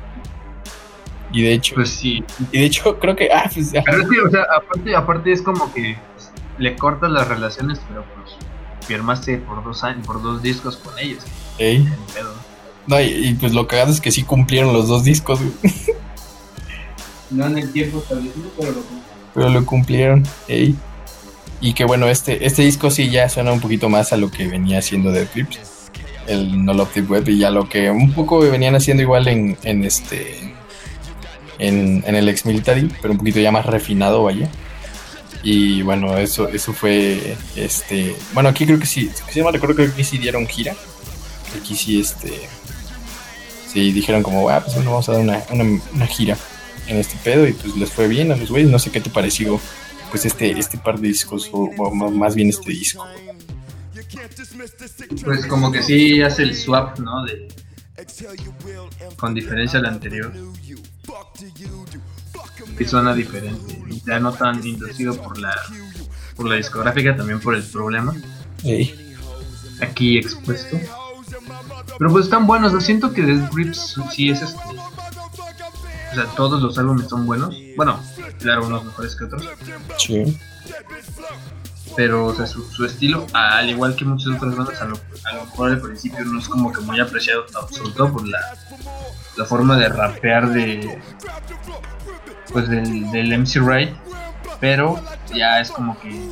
Y 1.33 1.43
de 1.43 1.53
hecho, 1.53 1.75
Pues 1.75 1.91
sí. 1.91 2.25
y 2.53 2.59
de 2.59 2.65
hecho 2.65 2.99
creo 2.99 3.15
que, 3.15 3.29
ah, 3.33 3.51
pues, 3.53 3.71
Pero 3.85 4.03
es 4.03 4.09
que, 4.09 4.21
o 4.21 4.31
sea, 4.31 4.43
aparte, 4.57 4.97
aparte 4.97 5.33
es 5.33 5.43
como 5.43 5.73
que 5.75 5.97
le 6.59 6.77
cortas 6.77 7.11
las 7.11 7.29
relaciones, 7.29 7.81
pero 7.89 8.05
pues 8.15 8.35
firmaste 8.87 9.37
por 9.39 9.63
dos 9.63 9.85
años, 9.85 10.07
por 10.07 10.23
dos 10.23 10.43
discos 10.43 10.77
con 10.79 10.99
ellos. 10.99 11.23
ey. 11.59 11.77
en 11.77 11.95
pedo. 12.15 12.33
No, 12.87 12.99
y, 13.01 13.05
y, 13.29 13.35
pues 13.35 13.53
lo 13.53 13.67
cagado 13.69 13.93
es 13.93 14.01
que 14.01 14.11
sí 14.11 14.23
cumplieron 14.23 14.73
los 14.73 14.89
dos 14.89 15.05
discos, 15.05 15.41
güey. 15.41 15.53
No 17.31 17.47
en 17.47 17.59
el 17.59 17.71
tiempo 17.73 17.99
establecido, 17.99 18.49
pero 18.59 18.73
lo 18.73 18.79
pero 19.35 19.49
lo 19.51 19.67
cumplieron. 19.67 20.27
ey. 20.49 20.75
Y 21.61 21.75
que 21.75 21.85
bueno, 21.85 22.09
este, 22.09 22.47
este 22.47 22.63
disco 22.63 22.91
sí 22.91 23.11
ya 23.11 23.29
suena 23.29 23.53
un 23.53 23.61
poquito 23.61 23.89
más 23.91 24.13
a 24.13 24.17
lo 24.17 24.31
que 24.31 24.47
venía 24.47 24.79
haciendo 24.79 25.11
de 25.13 25.27
Clips. 25.27 25.59
El 26.27 26.65
No 26.65 26.73
Love 26.73 26.95
Deep 26.95 27.11
Web 27.11 27.29
y 27.29 27.39
ya 27.39 27.51
lo 27.51 27.69
que 27.69 27.91
un 27.91 28.13
poco 28.13 28.39
venían 28.41 28.75
haciendo 28.77 29.03
igual 29.03 29.29
en, 29.29 29.57
en 29.65 29.83
este 29.85 30.48
en, 31.59 32.05
en 32.07 32.15
el 32.15 32.29
ex 32.29 32.47
military, 32.47 32.91
pero 33.01 33.13
un 33.13 33.19
poquito 33.19 33.41
ya 33.41 33.51
más 33.51 33.67
refinado, 33.67 34.23
vaya. 34.25 34.49
Y 35.43 35.83
bueno, 35.83 36.19
eso, 36.19 36.49
eso 36.49 36.73
fue 36.73 37.37
este. 37.55 38.17
Bueno, 38.33 38.49
aquí 38.49 38.67
creo 38.67 38.79
que 38.79 38.87
sí, 38.87 39.11
si 39.31 39.39
no 39.39 39.47
me 39.47 39.53
recuerdo, 39.53 39.77
creo 39.77 39.95
que 39.95 40.05
sí 40.05 40.19
dieron 40.19 40.47
gira. 40.47 40.75
Aquí 41.61 41.77
sí, 41.77 42.01
este. 42.01 42.33
Sí, 43.73 43.93
dijeron 43.93 44.23
como, 44.23 44.49
ah, 44.49 44.61
pues 44.61 44.75
bueno, 44.75 44.91
vamos 44.91 45.09
a 45.09 45.13
dar 45.13 45.21
una, 45.21 45.43
una, 45.51 45.81
una 45.95 46.07
gira 46.07 46.37
en 46.87 46.97
este 46.97 47.17
pedo 47.23 47.47
y 47.47 47.53
pues 47.53 47.77
les 47.77 47.91
fue 47.91 48.09
bien 48.09 48.33
a 48.33 48.37
los 48.37 48.51
güeyes. 48.51 48.71
No 48.71 48.79
sé 48.79 48.91
qué 48.91 49.01
te 49.01 49.11
pareció, 49.11 49.61
pues 50.11 50.25
este, 50.25 50.59
este 50.59 50.79
par 50.79 50.99
de 50.99 51.09
discos, 51.09 51.49
o, 51.53 51.71
o 51.77 51.91
más 51.95 52.35
bien 52.35 52.49
este 52.49 52.71
disco. 52.71 53.07
Pues 55.25 55.47
como 55.47 55.71
que 55.71 55.83
sí 55.83 56.23
hace 56.23 56.43
el 56.43 56.57
swap, 56.57 56.99
¿no? 56.99 57.25
De, 57.25 57.49
con 59.17 59.35
diferencia 59.35 59.79
al 59.79 59.87
anterior. 59.87 60.33
Y 62.79 62.85
suena 62.85 63.15
diferente. 63.15 63.83
Y 63.89 64.03
ya 64.05 64.19
no 64.21 64.33
tan 64.33 64.65
inducido 64.67 65.17
por 65.17 65.39
la 65.39 65.55
por 66.37 66.47
la 66.47 66.55
discográfica, 66.55 67.17
también 67.17 67.41
por 67.41 67.57
el 67.57 67.65
problema 67.65 68.15
Ey, 68.65 69.17
aquí 69.81 70.19
expuesto. 70.19 70.79
Pero 71.99 72.11
pues 72.11 72.27
están 72.27 72.47
buenos, 72.47 72.73
yo 72.73 72.81
siento 72.81 73.13
que 73.13 73.23
Death 73.23 73.53
Grips 73.53 73.97
sí 74.13 74.31
es 74.31 74.43
este. 74.43 74.59
O 74.61 76.15
sea, 76.15 76.25
todos 76.37 76.63
los 76.63 76.79
álbumes 76.79 77.09
son 77.09 77.27
buenos. 77.27 77.55
Bueno, 77.77 78.01
claro, 78.39 78.67
unos 78.67 78.85
mejores 78.85 79.15
que 79.15 79.25
otros. 79.25 79.45
sí. 79.99 80.39
Pero 81.99 82.27
o 82.27 82.33
sea, 82.33 82.47
su, 82.47 82.63
su 82.71 82.85
estilo, 82.85 83.27
al 83.33 83.69
igual 83.69 83.97
que 83.97 84.05
muchas 84.05 84.33
otras 84.37 84.55
bandas, 84.55 84.81
a 84.81 84.85
lo, 84.85 85.01
a 85.25 85.35
lo 85.35 85.45
mejor 85.47 85.71
al 85.73 85.81
principio 85.81 86.25
no 86.25 86.39
es 86.39 86.49
como 86.49 86.73
que 86.73 86.81
muy 86.83 87.01
apreciado, 87.01 87.45
sobre 87.73 87.93
todo 87.93 88.13
por 88.13 88.29
la, 88.29 88.39
la 89.37 89.45
forma 89.45 89.77
de 89.77 89.89
rapear 89.89 90.49
de 90.51 91.03
pues 92.53 92.69
del, 92.69 93.11
del 93.11 93.37
MC 93.41 93.61
Wright, 93.61 93.91
pero 94.61 95.03
ya 95.35 95.59
es 95.59 95.73
como 95.73 95.99
que 95.99 96.31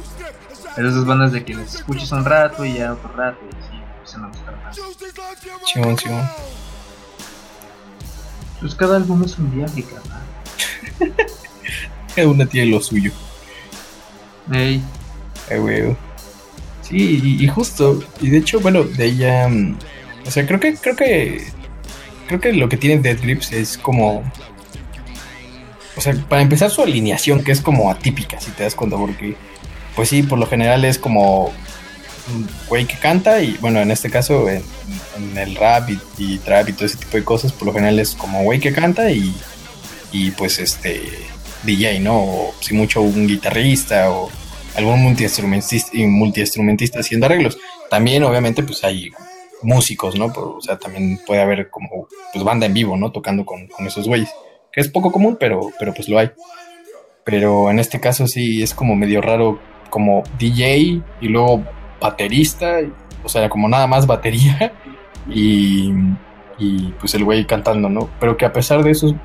esas 0.76 1.04
bandas 1.04 1.32
de 1.32 1.44
que 1.44 1.56
les 1.56 1.74
escuchas 1.74 2.12
un 2.12 2.24
rato 2.24 2.64
y 2.64 2.74
ya 2.74 2.92
otro 2.92 3.12
rato 3.16 3.40
y 3.44 3.56
así 3.56 3.76
empiezan 3.76 4.24
a 4.24 4.28
gustar 4.28 4.56
más. 4.62 4.78
Chimón, 5.64 5.96
chimón. 5.96 6.28
Pues 8.60 8.72
cada 8.76 8.98
álbum 8.98 9.24
es 9.24 9.36
un 9.36 9.52
viaje, 9.52 9.82
carnal. 9.82 10.22
Cada 12.14 12.28
una 12.28 12.46
tiene 12.46 12.70
lo 12.70 12.80
suyo. 12.80 13.10
Ey, 14.50 14.80
Ay, 15.50 15.58
güey. 15.58 15.96
Sí, 16.82 17.38
y, 17.40 17.48
justo, 17.48 18.00
y 18.20 18.30
de 18.30 18.38
hecho, 18.38 18.60
bueno, 18.60 18.84
de 18.84 19.06
ella, 19.06 19.48
mm, 19.48 19.76
o 20.24 20.30
sea, 20.30 20.46
creo 20.46 20.60
que, 20.60 20.76
creo 20.76 20.94
que, 20.94 21.44
creo 22.28 22.40
que 22.40 22.52
lo 22.52 22.68
que 22.68 22.76
tiene 22.76 23.02
Dead 23.02 23.20
Grips 23.20 23.52
es 23.52 23.76
como, 23.76 24.22
o 25.96 26.00
sea, 26.00 26.14
para 26.28 26.42
empezar 26.42 26.70
su 26.70 26.82
alineación, 26.82 27.42
que 27.42 27.50
es 27.50 27.60
como 27.60 27.90
atípica, 27.90 28.40
si 28.40 28.52
te 28.52 28.62
das 28.62 28.76
cuenta, 28.76 28.96
porque, 28.96 29.34
pues 29.96 30.10
sí, 30.10 30.22
por 30.22 30.38
lo 30.38 30.46
general 30.46 30.84
es 30.84 30.96
como 30.96 31.46
un 31.46 32.48
güey 32.68 32.86
que 32.86 32.96
canta, 32.98 33.42
y 33.42 33.56
bueno, 33.60 33.80
en 33.80 33.90
este 33.90 34.08
caso, 34.08 34.48
en, 34.48 34.62
el 35.36 35.56
rap 35.56 35.90
y, 35.90 35.98
y 36.18 36.38
trap 36.38 36.68
y 36.68 36.72
todo 36.72 36.86
ese 36.86 36.98
tipo 36.98 37.16
de 37.16 37.24
cosas, 37.24 37.52
por 37.52 37.66
lo 37.66 37.72
general 37.72 37.98
es 37.98 38.14
como 38.14 38.44
güey 38.44 38.60
que 38.60 38.72
canta 38.72 39.10
y, 39.10 39.34
y 40.12 40.30
pues 40.30 40.60
este, 40.60 41.02
DJ, 41.64 42.00
¿no? 42.00 42.18
O 42.18 42.54
si 42.60 42.74
mucho 42.74 43.00
un 43.02 43.26
guitarrista 43.26 44.10
o 44.10 44.30
algún 44.76 45.02
multiinstrumentista, 45.02 45.90
multiinstrumentista 46.06 47.00
haciendo 47.00 47.26
arreglos. 47.26 47.58
También, 47.90 48.22
obviamente, 48.24 48.62
pues 48.62 48.82
hay 48.84 49.10
músicos, 49.62 50.16
¿no? 50.16 50.26
O 50.26 50.60
sea, 50.60 50.78
también 50.78 51.18
puede 51.26 51.40
haber 51.42 51.70
como 51.70 52.08
pues 52.32 52.44
banda 52.44 52.66
en 52.66 52.74
vivo, 52.74 52.96
¿no? 52.96 53.10
Tocando 53.12 53.44
con, 53.44 53.66
con 53.68 53.86
esos 53.86 54.06
güeyes. 54.06 54.28
Que 54.72 54.80
es 54.80 54.88
poco 54.88 55.10
común, 55.10 55.36
pero, 55.40 55.70
pero 55.78 55.94
pues 55.94 56.08
lo 56.08 56.18
hay. 56.18 56.30
Pero 57.24 57.70
en 57.70 57.78
este 57.78 57.98
caso 58.00 58.26
sí 58.26 58.62
es 58.62 58.74
como 58.74 58.94
medio 58.94 59.20
raro, 59.20 59.58
como 59.90 60.22
DJ 60.38 60.76
y 61.20 61.28
luego 61.28 61.64
baterista, 62.00 62.80
y- 62.82 62.92
o 63.24 63.28
sea, 63.28 63.48
como 63.48 63.68
nada 63.68 63.86
más 63.86 64.06
batería 64.06 64.72
y, 65.28 65.90
y 66.58 66.92
pues 67.00 67.14
el 67.14 67.24
güey 67.24 67.46
cantando, 67.46 67.88
¿no? 67.88 68.08
Pero 68.20 68.36
que 68.36 68.44
a 68.44 68.52
pesar 68.52 68.82
de 68.84 68.90
eso, 68.92 69.16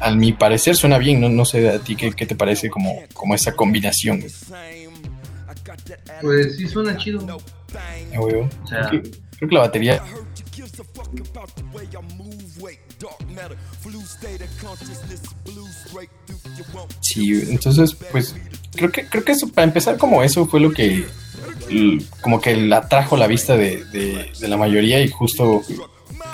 a 0.00 0.10
mi 0.12 0.32
parecer 0.32 0.76
suena 0.76 0.98
bien, 0.98 1.20
¿no? 1.20 1.28
No 1.28 1.44
sé 1.44 1.68
a 1.68 1.78
ti 1.80 1.96
qué, 1.96 2.12
qué 2.12 2.26
te 2.26 2.36
parece 2.36 2.70
como, 2.70 2.92
como 3.14 3.34
esa 3.34 3.52
combinación. 3.56 4.20
güey. 4.20 4.30
Pues 6.20 6.56
sí 6.56 6.66
suena 6.68 6.96
chido. 6.96 7.20
Ah, 7.76 8.18
güey. 8.18 8.34
O 8.36 8.66
sea, 8.66 8.88
Creo 8.88 9.02
que- 9.02 9.10
creo 9.38 9.48
que 9.48 9.54
la 9.54 9.60
batería 9.60 10.02
Sí, 17.00 17.42
entonces, 17.50 17.96
pues, 18.12 18.34
creo 18.74 18.90
que, 18.90 19.06
creo 19.06 19.24
que 19.24 19.32
eso, 19.32 19.48
para 19.48 19.66
empezar, 19.66 19.96
como 19.96 20.22
eso 20.22 20.46
fue 20.46 20.60
lo 20.60 20.72
que, 20.72 21.06
como 22.20 22.40
que 22.40 22.56
la 22.56 22.78
atrajo 22.78 23.16
la 23.16 23.26
vista 23.26 23.56
de, 23.56 23.84
de- 23.86 24.30
de 24.38 24.48
la 24.48 24.56
mayoría 24.56 25.00
y 25.02 25.08
justo, 25.08 25.62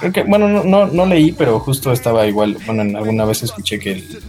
creo 0.00 0.12
que, 0.12 0.22
bueno, 0.22 0.48
no, 0.48 0.64
no, 0.64 0.86
no 0.86 1.06
leí, 1.06 1.32
pero 1.32 1.60
justo 1.60 1.92
estaba 1.92 2.26
igual, 2.26 2.56
bueno, 2.66 2.82
en 2.82 2.96
alguna 2.96 3.24
vez 3.24 3.42
escuché 3.42 3.78
que 3.78 3.92
el- 3.92 4.22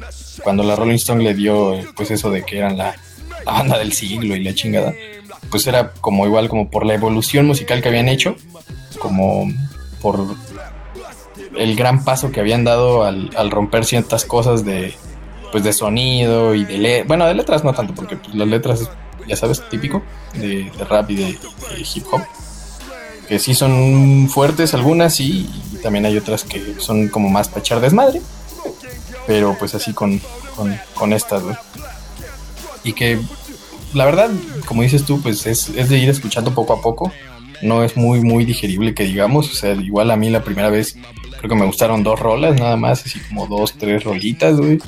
cuando 0.43 0.63
la 0.63 0.75
Rolling 0.75 0.95
Stone 0.95 1.23
le 1.23 1.33
dio, 1.33 1.79
pues 1.95 2.11
eso 2.11 2.29
de 2.29 2.43
que 2.43 2.57
eran 2.57 2.77
la, 2.77 2.95
la 3.45 3.51
banda 3.51 3.77
del 3.77 3.93
siglo 3.93 4.35
y 4.35 4.43
la 4.43 4.53
chingada, 4.53 4.93
pues 5.49 5.67
era 5.67 5.93
como 5.93 6.25
igual, 6.25 6.49
como 6.49 6.69
por 6.69 6.85
la 6.85 6.93
evolución 6.93 7.45
musical 7.45 7.81
que 7.81 7.89
habían 7.89 8.09
hecho, 8.09 8.35
como 8.99 9.51
por 10.01 10.19
el 11.55 11.75
gran 11.75 12.03
paso 12.03 12.31
que 12.31 12.39
habían 12.39 12.63
dado 12.63 13.03
al, 13.03 13.29
al 13.35 13.51
romper 13.51 13.85
ciertas 13.85 14.25
cosas 14.25 14.65
de 14.65 14.93
pues 15.51 15.63
de 15.63 15.71
sonido 15.71 16.53
y 16.53 16.65
de 16.65 16.77
letras, 16.77 17.07
bueno 17.07 17.25
de 17.25 17.33
letras 17.33 17.63
no 17.63 17.73
tanto 17.73 17.93
porque 17.93 18.17
pues, 18.17 18.35
las 18.35 18.47
letras 18.47 18.89
ya 19.25 19.35
sabes 19.35 19.63
típico 19.69 20.03
de, 20.33 20.69
rap 20.89 21.09
y 21.11 21.15
de, 21.15 21.39
hip 21.93 22.05
hop 22.11 22.21
que 23.29 23.39
sí 23.39 23.55
son 23.55 24.27
fuertes 24.29 24.73
algunas 24.73 25.19
y, 25.21 25.49
y 25.71 25.77
también 25.81 26.05
hay 26.05 26.17
otras 26.17 26.43
que 26.43 26.75
son 26.79 27.07
como 27.07 27.29
más 27.29 27.47
para 27.47 27.61
echar 27.61 27.79
desmadre 27.79 28.21
pero 29.27 29.55
pues 29.57 29.73
así 29.75 29.93
con, 29.93 30.21
con, 30.93 31.13
estas 31.13 31.43
güey. 31.43 31.55
y 32.83 32.93
que 32.93 33.19
la 33.95 34.05
verdad 34.05 34.29
como 34.65 34.81
dices 34.83 35.05
tú 35.05 35.21
pues 35.21 35.45
es, 35.47 35.69
es 35.69 35.89
de 35.89 35.97
ir 35.97 36.09
escuchando 36.09 36.53
poco 36.53 36.73
a 36.73 36.81
poco. 36.81 37.11
No 37.61 37.83
es 37.83 37.95
muy 37.95 38.21
muy 38.21 38.45
digerible 38.45 38.93
que 38.93 39.03
digamos. 39.05 39.49
O 39.51 39.55
sea 39.55 39.73
igual 39.73 40.11
a 40.11 40.17
mí 40.17 40.29
la 40.29 40.43
primera 40.43 40.69
vez 40.69 40.97
creo 41.37 41.49
que 41.49 41.55
me 41.55 41.65
gustaron 41.65 42.03
dos 42.03 42.19
rolas 42.19 42.59
nada 42.59 42.75
más 42.75 43.05
así 43.05 43.19
como 43.29 43.47
dos 43.47 43.73
tres 43.77 44.03
rolitas 44.03 44.57
güey. 44.57 44.79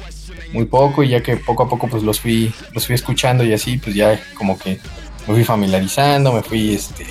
Muy 0.53 0.65
poco 0.65 1.03
y 1.03 1.09
ya 1.09 1.21
que 1.23 1.37
poco 1.37 1.63
a 1.63 1.69
poco 1.69 1.87
pues 1.87 2.03
los 2.03 2.19
fui 2.19 2.53
los 2.73 2.85
fui 2.85 2.95
escuchando 2.95 3.43
y 3.43 3.53
así 3.53 3.77
pues 3.77 3.95
ya 3.95 4.19
como 4.35 4.57
que 4.57 4.79
me 5.27 5.33
fui 5.33 5.43
familiarizando 5.43 6.31
me 6.33 6.41
fui 6.41 6.73
este 6.75 7.05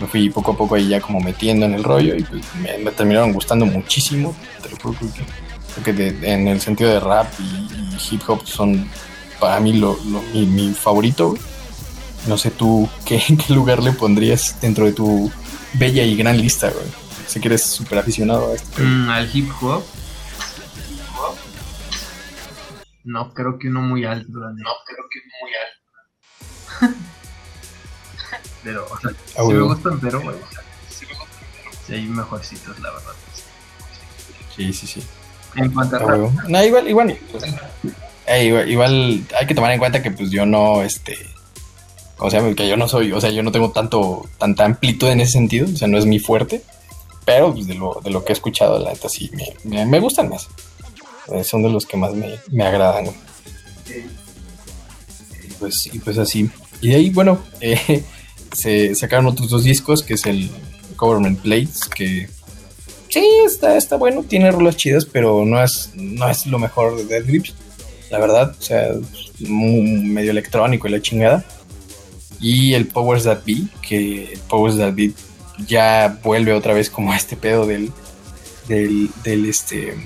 me 0.00 0.06
fui 0.06 0.30
poco 0.30 0.52
a 0.52 0.56
poco 0.56 0.74
ahí 0.74 0.88
ya 0.88 1.00
como 1.00 1.20
metiendo 1.20 1.66
en 1.66 1.74
el 1.74 1.84
rollo 1.84 2.16
y 2.16 2.22
pues 2.22 2.42
me, 2.82 2.90
terminaron 2.90 3.32
gustando 3.32 3.66
muchísimo 3.66 4.34
te 4.62 4.68
creo 4.70 4.94
que 5.84 5.92
de- 5.92 6.32
en 6.32 6.48
el 6.48 6.60
sentido 6.60 6.90
de 6.90 7.00
rap 7.00 7.26
y 7.38 8.14
hip 8.14 8.22
hop 8.26 8.46
son 8.46 8.88
para 9.42 9.58
mí 9.60 9.72
lo, 9.74 9.98
lo- 10.06 10.22
mi, 10.32 10.46
mi 10.46 10.72
favorito 10.72 11.30
güey. 11.30 11.42
no 12.28 12.38
sé 12.38 12.50
tú 12.52 12.88
qué, 13.04 13.20
en 13.28 13.36
qué 13.36 13.52
lugar 13.52 13.82
le 13.82 13.90
pondrías 13.92 14.56
dentro 14.60 14.84
de 14.86 14.92
tu 14.92 15.30
bella 15.74 16.04
y 16.04 16.14
gran 16.16 16.38
lista 16.40 16.70
güey 16.70 16.86
sé 17.26 17.40
que 17.40 17.48
eres 17.48 17.62
súper 17.64 17.98
aficionado 17.98 18.52
a 18.52 18.54
esto 18.54 18.80
mm, 18.82 19.10
al 19.10 19.28
hip 19.36 19.50
hop. 19.60 19.82
No 23.04 23.34
creo 23.34 23.58
que 23.58 23.66
uno 23.68 23.80
muy 23.80 24.04
alto. 24.04 24.28
No 24.30 24.70
creo 24.86 25.04
que 25.10 25.18
uno 25.24 25.34
muy 25.42 25.50
alto. 26.86 26.96
pero, 28.64 28.86
o 28.88 29.00
sea, 29.00 29.10
Ah, 29.36 29.42
sí 29.46 29.52
me 29.54 29.62
gustan, 29.62 29.98
pero, 30.00 30.20
güey, 30.20 30.36
o 30.36 30.48
sea, 30.52 30.62
sí 31.86 31.94
hay 31.94 32.06
mejorcitos, 32.06 32.78
la 32.78 32.90
verdad. 32.92 33.12
sí 34.54 34.72
sí 34.72 34.86
sí 34.86 35.02
En 35.56 35.72
cuanto 35.72 35.96
a 35.96 36.00
Ah. 36.00 36.30
No, 36.48 36.62
igual, 36.64 36.88
igual, 36.88 37.18
eh, 38.26 38.64
igual, 38.68 39.24
hay 39.38 39.46
que 39.46 39.54
tomar 39.54 39.72
en 39.72 39.78
cuenta 39.78 40.02
que 40.02 40.10
pues 40.10 40.30
yo 40.30 40.46
no, 40.46 40.82
este, 40.82 41.18
o 42.18 42.30
sea, 42.30 42.42
que 42.54 42.68
yo 42.68 42.76
no 42.76 42.88
soy, 42.88 43.12
o 43.12 43.20
sea, 43.20 43.30
yo 43.30 43.42
no 43.42 43.52
tengo 43.52 43.70
tanto, 43.70 44.28
tanta 44.38 44.64
amplitud 44.64 45.08
en 45.08 45.20
ese 45.20 45.32
sentido, 45.32 45.68
o 45.72 45.76
sea, 45.76 45.88
no 45.88 45.98
es 45.98 46.06
mi 46.06 46.18
fuerte, 46.18 46.62
pero 47.24 47.52
pues, 47.52 47.66
de 47.66 47.74
lo, 47.74 48.00
de 48.02 48.10
lo 48.10 48.24
que 48.24 48.32
he 48.32 48.34
escuchado, 48.34 48.78
la 48.78 48.92
neta 48.92 49.08
sí, 49.08 49.30
me 49.64 50.00
gustan 50.00 50.28
más. 50.28 50.48
Eh, 51.28 51.44
son 51.44 51.62
de 51.62 51.70
los 51.70 51.86
que 51.86 51.96
más 51.96 52.14
me, 52.14 52.38
me 52.50 52.64
agradan. 52.64 53.06
Y 53.06 53.10
pues, 55.58 55.88
y 55.92 55.98
pues 55.98 56.18
así. 56.18 56.50
Y 56.80 56.88
de 56.88 56.96
ahí, 56.96 57.10
bueno, 57.10 57.38
eh, 57.60 58.04
se 58.52 58.94
sacaron 58.94 59.26
otros 59.26 59.48
dos 59.48 59.64
discos, 59.64 60.02
que 60.02 60.14
es 60.14 60.26
el 60.26 60.50
Government 60.96 61.40
Plates, 61.40 61.80
que 61.94 62.28
sí, 63.08 63.24
está, 63.46 63.76
está 63.76 63.96
bueno, 63.96 64.24
tiene 64.24 64.50
rolas 64.50 64.76
chidas, 64.76 65.04
pero 65.04 65.44
no 65.44 65.62
es, 65.62 65.90
no 65.94 66.28
es 66.28 66.46
lo 66.46 66.58
mejor 66.58 66.96
de 66.96 67.04
Dead 67.04 67.24
Grips, 67.24 67.54
la 68.12 68.18
verdad, 68.18 68.54
o 68.56 68.62
sea, 68.62 68.90
medio 69.40 70.30
electrónico 70.30 70.86
y 70.86 70.90
la 70.90 71.00
chingada. 71.00 71.44
Y 72.38 72.74
el 72.74 72.86
Powers 72.86 73.24
That 73.24 73.40
Be, 73.46 73.62
que 73.80 74.38
Powers 74.48 74.76
That 74.76 74.92
Be 74.94 75.12
ya 75.66 76.18
vuelve 76.22 76.52
otra 76.52 76.74
vez 76.74 76.90
como 76.90 77.12
a 77.12 77.16
este 77.16 77.36
pedo 77.36 77.66
del, 77.66 77.90
del, 78.68 79.08
del 79.24 79.46
este, 79.46 79.96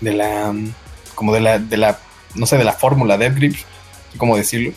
de 0.00 0.12
la, 0.14 0.54
como 1.14 1.34
de 1.34 1.40
la, 1.40 1.58
de 1.58 1.76
la, 1.76 1.98
no 2.34 2.46
sé, 2.46 2.56
de 2.56 2.64
la 2.64 2.72
fórmula 2.72 3.18
Dead 3.18 3.34
Grips, 3.34 3.66
cómo 4.16 4.36
decirlo 4.36 4.72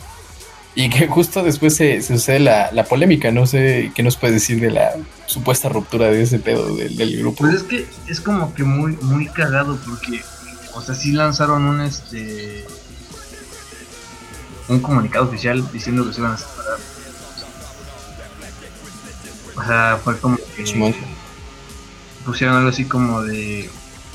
y 0.78 0.90
que 0.90 1.08
justo 1.08 1.42
después 1.42 1.74
se, 1.74 2.00
sucede 2.02 2.38
la, 2.38 2.84
polémica, 2.88 3.32
no 3.32 3.48
sé 3.48 3.90
qué 3.96 4.04
nos 4.04 4.16
puede 4.16 4.34
decir 4.34 4.60
de 4.60 4.70
la 4.70 4.92
supuesta 5.26 5.68
ruptura 5.68 6.06
de 6.06 6.22
ese 6.22 6.38
pedo 6.38 6.76
del, 6.76 7.18
grupo. 7.18 7.38
Pues 7.38 7.54
es 7.54 7.62
que 7.64 7.86
es 8.06 8.20
como 8.20 8.54
que 8.54 8.62
muy, 8.62 8.96
muy 9.02 9.26
cagado 9.26 9.76
porque, 9.84 10.20
o 10.78 10.82
sea, 10.82 10.94
sí 10.94 11.12
lanzaron 11.12 11.64
un 11.64 11.80
este 11.80 12.66
un 14.68 14.80
comunicado 14.80 15.26
oficial 15.26 15.66
diciendo 15.72 16.06
que 16.06 16.12
se 16.12 16.20
iban 16.20 16.32
a 16.32 16.38
separar. 16.38 16.78
O 19.56 19.64
sea, 19.64 20.00
fue 20.02 20.18
como 20.18 20.36
que 20.36 20.94
pusieron 22.24 22.56
algo 22.56 22.68
así 22.68 22.84
como 22.84 23.22
de 23.22 23.70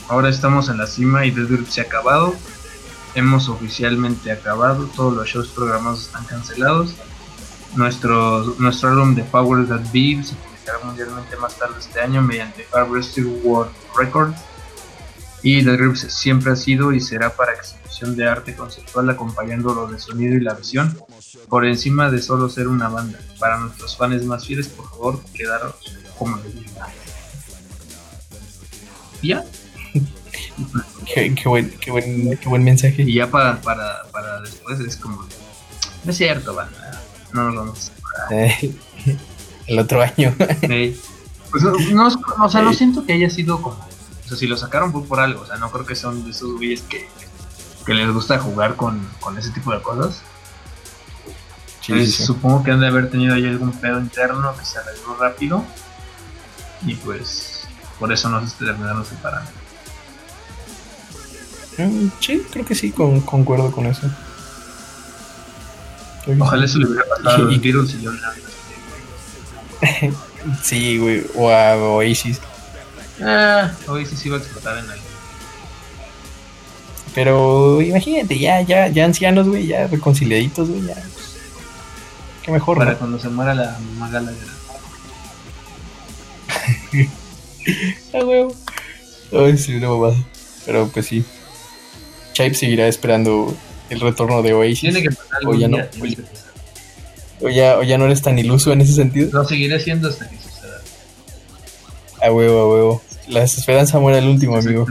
ahora 0.08 0.30
estamos 0.30 0.69
en 0.69 0.78
la 0.78 0.88
cima 0.88 1.26
y 1.26 1.32
Death 1.32 1.67
se 1.69 1.82
ha 1.82 1.84
acabado 1.86 2.36
hemos 3.15 3.49
oficialmente 3.49 4.32
acabado, 4.32 4.89
todos 4.95 5.13
los 5.13 5.28
shows 5.28 5.49
programados 5.49 6.04
están 6.04 6.26
cancelados. 6.26 6.95
Nuestro, 7.76 8.56
nuestro 8.60 8.89
álbum 8.89 9.15
de 9.15 9.23
Power 9.23 9.67
That 9.67 9.91
Be 9.91 10.23
se 10.23 10.36
publicará 10.36 10.80
mundialmente 10.84 11.36
más 11.38 11.58
tarde 11.58 11.76
este 11.80 11.99
año 11.99 12.21
mediante 12.21 12.67
Harvester 12.71 13.26
World 13.43 13.71
Records. 13.97 14.39
Y 15.44 15.64
The 15.64 15.76
Grips 15.76 16.02
siempre 16.10 16.54
ha 16.54 16.56
sido 16.56 16.94
y 16.94 17.02
será 17.02 17.36
para 17.36 17.54
exhibición 17.54 18.16
de 18.16 18.28
arte 18.28 18.56
conceptual 18.56 19.10
acompañando 19.10 19.74
lo 19.74 19.88
de 19.88 20.00
sonido 20.00 20.36
y 20.36 20.40
la 20.40 20.54
visión, 20.54 20.98
por 21.50 21.66
encima 21.66 22.10
de 22.10 22.22
solo 22.22 22.50
ser 22.50 22.70
una 22.70 22.88
banda. 22.88 23.20
Para 23.40 23.60
nuestros 23.60 23.98
fans 23.98 24.24
más 24.24 24.48
fieles, 24.48 24.70
por 24.70 24.90
favor, 24.90 25.22
quedaros 25.34 25.76
como 26.18 26.38
leyenda. 26.38 26.88
¿Ya? 29.22 29.44
Qué, 31.14 31.34
buen, 31.46 31.70
qué, 31.80 31.92
buen, 31.92 32.38
qué 32.38 32.50
buen 32.50 32.64
mensaje. 32.64 33.04
Y 33.04 33.16
ya 33.16 33.30
para, 33.30 33.60
para, 33.62 34.04
para 34.12 34.40
después 34.42 34.80
es 34.80 34.96
como, 34.96 35.28
no 36.04 36.12
es 36.12 36.18
cierto, 36.18 36.54
banda, 36.54 37.02
no 37.34 37.44
nos 37.44 37.56
vamos 37.56 37.92
eh, 38.32 38.74
El 39.68 39.80
otro 39.80 40.02
año. 40.02 40.36
Pues 41.52 41.64
no, 41.92 42.08
o 42.42 42.50
sea, 42.50 42.64
no 42.64 42.74
siento 42.74 43.06
que 43.06 43.14
haya 43.14 43.30
sido 43.30 43.62
como, 43.62 43.78
sea, 44.34 44.39
si 44.39 44.48
lo 44.48 44.58
sacaron 44.58 44.91
fue 44.91 45.04
por 45.04 45.19
algo, 45.19 45.41
o 45.41 45.46
sea, 45.46 45.58
no 45.58 45.72
creo 45.72 45.86
que 45.86 45.96
son 45.96 46.24
de 46.26 46.32
esos 46.32 46.54
güeyes 46.54 46.82
que, 46.82 47.08
que 47.86 47.93
les 47.93 48.12
gusta 48.12 48.39
jugar 48.39 48.76
con, 48.76 49.08
con 49.19 49.38
ese 49.38 49.52
tipo 49.52 49.74
de 49.74 49.82
cosas. 49.82 50.22
Supongo 51.82 52.63
que 52.63 52.72
han 52.72 52.80
de 52.80 52.88
haber 52.88 53.10
tenido 53.10 53.36
ahí 53.36 53.46
algún 53.46 53.74
pedo 53.74 54.00
interno 54.00 54.56
que 54.58 54.63
se 54.63 54.80
arregló 54.80 55.17
rápido 55.19 55.65
y 56.86 56.96
pues 56.96 57.67
por 58.00 58.12
eso 58.12 58.30
no 58.30 58.46
se 58.48 58.65
terminaron 58.65 59.06
separando. 59.06 59.52
Mm, 61.78 62.08
sí, 62.19 62.46
creo 62.52 62.65
que 62.65 62.76
sí, 62.76 62.91
con, 62.91 63.19
concuerdo 63.22 63.72
con 63.72 63.86
eso. 63.86 64.10
Ojalá 66.39 66.65
eso 66.65 66.80
le 66.80 66.86
hubiera 66.86 67.04
pasado 67.06 67.52
y, 67.52 67.56
a 67.56 67.86
señor 67.86 68.15
Sí, 70.62 70.98
güey, 70.98 71.26
o 71.36 71.50
a 71.50 71.76
Oasis. 71.76 72.39
Ah, 73.24 73.72
Oasis 73.88 74.26
iba 74.26 74.38
a 74.38 74.40
explotar 74.40 74.78
en 74.78 74.90
algo. 74.90 75.04
Pero 77.16 77.82
imagínate, 77.82 78.38
ya, 78.40 78.62
ya, 78.62 78.88
ya 78.88 79.06
ancianos, 79.06 79.48
güey, 79.48 79.68
ya 79.68 79.88
reconciliaditos, 79.88 80.70
güey, 80.70 80.88
ya. 80.88 80.96
Qué 82.44 82.52
mejor, 82.52 82.78
Para 82.78 82.96
cuando 82.98 83.20
se 83.20 83.30
muera 83.30 83.54
la 83.54 83.78
mamá 83.80 84.10
Gallagher. 84.10 84.48
ah, 88.14 88.26
huevo. 88.26 88.54
Ay, 89.32 89.58
sí, 89.58 89.76
una 89.76 89.90
mamada. 89.90 90.16
Pero 90.66 90.88
pues 90.90 91.06
sí. 91.06 91.24
Chipe 92.34 92.56
seguirá 92.56 92.88
esperando 92.88 93.56
el 93.90 94.00
retorno 94.00 94.42
de 94.42 94.54
Oasis. 94.54 94.82
Tiene 94.82 95.02
que 95.02 95.12
pasar 95.12 95.46
o 95.46 95.54
ya 95.54 95.68
no. 95.68 95.78
O, 97.42 97.50
ya, 97.50 97.78
o 97.78 97.84
ya 97.84 97.98
no 97.98 98.06
eres 98.06 98.22
tan 98.22 98.40
iluso 98.40 98.72
en 98.72 98.82
ese 98.82 98.94
sentido. 98.94 99.30
Lo 99.32 99.46
seguiré 99.46 99.80
siendo 99.80 100.10
hasta 100.10 100.30
que 100.30 100.38
suceda. 100.38 100.82
A 102.22 102.32
huevo, 102.32 102.60
a 102.60 102.70
huevo. 102.70 103.02
La 103.28 103.44
esperanza 103.44 104.00
muere 104.00 104.20
el 104.20 104.28
último, 104.28 104.58
amigo. 104.58 104.86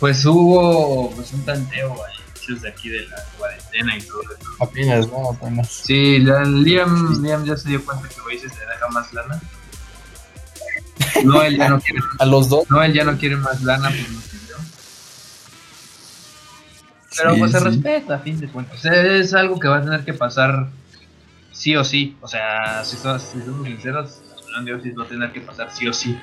Pues 0.00 0.24
hubo 0.24 1.10
pues, 1.10 1.32
un 1.32 1.44
tanteo 1.44 1.92
ahí, 2.04 2.60
de 2.60 2.68
aquí 2.68 2.88
de 2.88 3.06
la 3.06 3.24
cuarentena 3.38 3.96
y 3.96 4.02
todo 4.02 4.22
eso. 4.22 4.50
Apenas, 4.60 5.08
no, 5.08 5.30
apenas. 5.30 5.68
Sí, 5.68 6.18
Liam, 6.18 7.22
Liam 7.22 7.44
ya 7.44 7.56
se 7.56 7.68
dio 7.70 7.84
cuenta 7.84 8.08
que 8.08 8.20
Oasis 8.20 8.52
le 8.54 8.66
deja 8.66 8.88
más 8.92 9.12
lana. 9.12 9.40
No, 11.24 11.42
él 11.42 11.56
ya 11.56 11.68
no 11.68 11.80
quiere. 11.80 12.00
¿A 12.18 12.26
los 12.26 12.48
dos? 12.48 12.70
No, 12.70 12.82
él 12.82 12.92
ya 12.92 13.04
no 13.04 13.16
quiere 13.18 13.36
más 13.36 13.62
lana. 13.62 13.90
Pues, 13.90 14.06
pero 17.16 17.36
pues 17.38 17.52
se 17.52 17.60
respeta, 17.60 18.16
a 18.16 18.18
fin 18.18 18.38
de 18.38 18.48
cuentas. 18.48 18.84
Es 18.84 19.32
algo 19.34 19.58
que 19.58 19.68
va 19.68 19.78
a 19.78 19.82
tener 19.82 20.04
que 20.04 20.12
pasar 20.12 20.68
sí 21.52 21.74
o 21.74 21.84
sí. 21.84 22.16
O 22.20 22.28
sea, 22.28 22.84
si, 22.84 22.96
somos, 22.96 23.22
sinceros, 23.64 24.20
la 24.52 24.62
de 24.62 24.92
va 24.92 25.04
a 25.04 25.08
tener 25.08 25.32
que 25.32 25.40
pasar 25.40 25.70
sí 25.72 25.88
o 25.88 25.92
sí. 25.92 26.16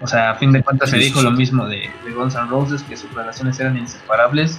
O 0.00 0.06
sea, 0.06 0.30
a 0.30 0.34
fin 0.36 0.52
de 0.52 0.62
cuentas 0.62 0.90
se 0.90 0.96
dijo 0.96 1.20
lo 1.20 1.30
mismo 1.30 1.66
de, 1.66 1.90
de 2.04 2.10
Guns 2.12 2.34
N' 2.34 2.48
Roses, 2.48 2.82
que 2.82 2.96
sus 2.96 3.12
relaciones 3.12 3.60
eran 3.60 3.76
inseparables, 3.76 4.58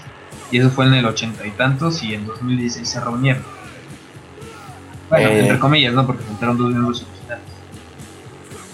y 0.52 0.60
eso 0.60 0.70
fue 0.70 0.86
en 0.86 0.94
el 0.94 1.06
ochenta 1.06 1.46
y 1.46 1.52
tantos, 1.52 2.04
y 2.04 2.14
en 2.14 2.28
2016 2.28 2.88
se 2.88 3.00
reunieron. 3.00 3.44
Bueno, 5.10 5.30
eh. 5.30 5.40
entre 5.40 5.60
comillas, 5.60 5.94
¿no? 5.94 6.06
Porque 6.06 6.24
juntaron 6.24 6.58
dos 6.58 6.70
miembros 6.70 7.04
originales. 7.04 7.46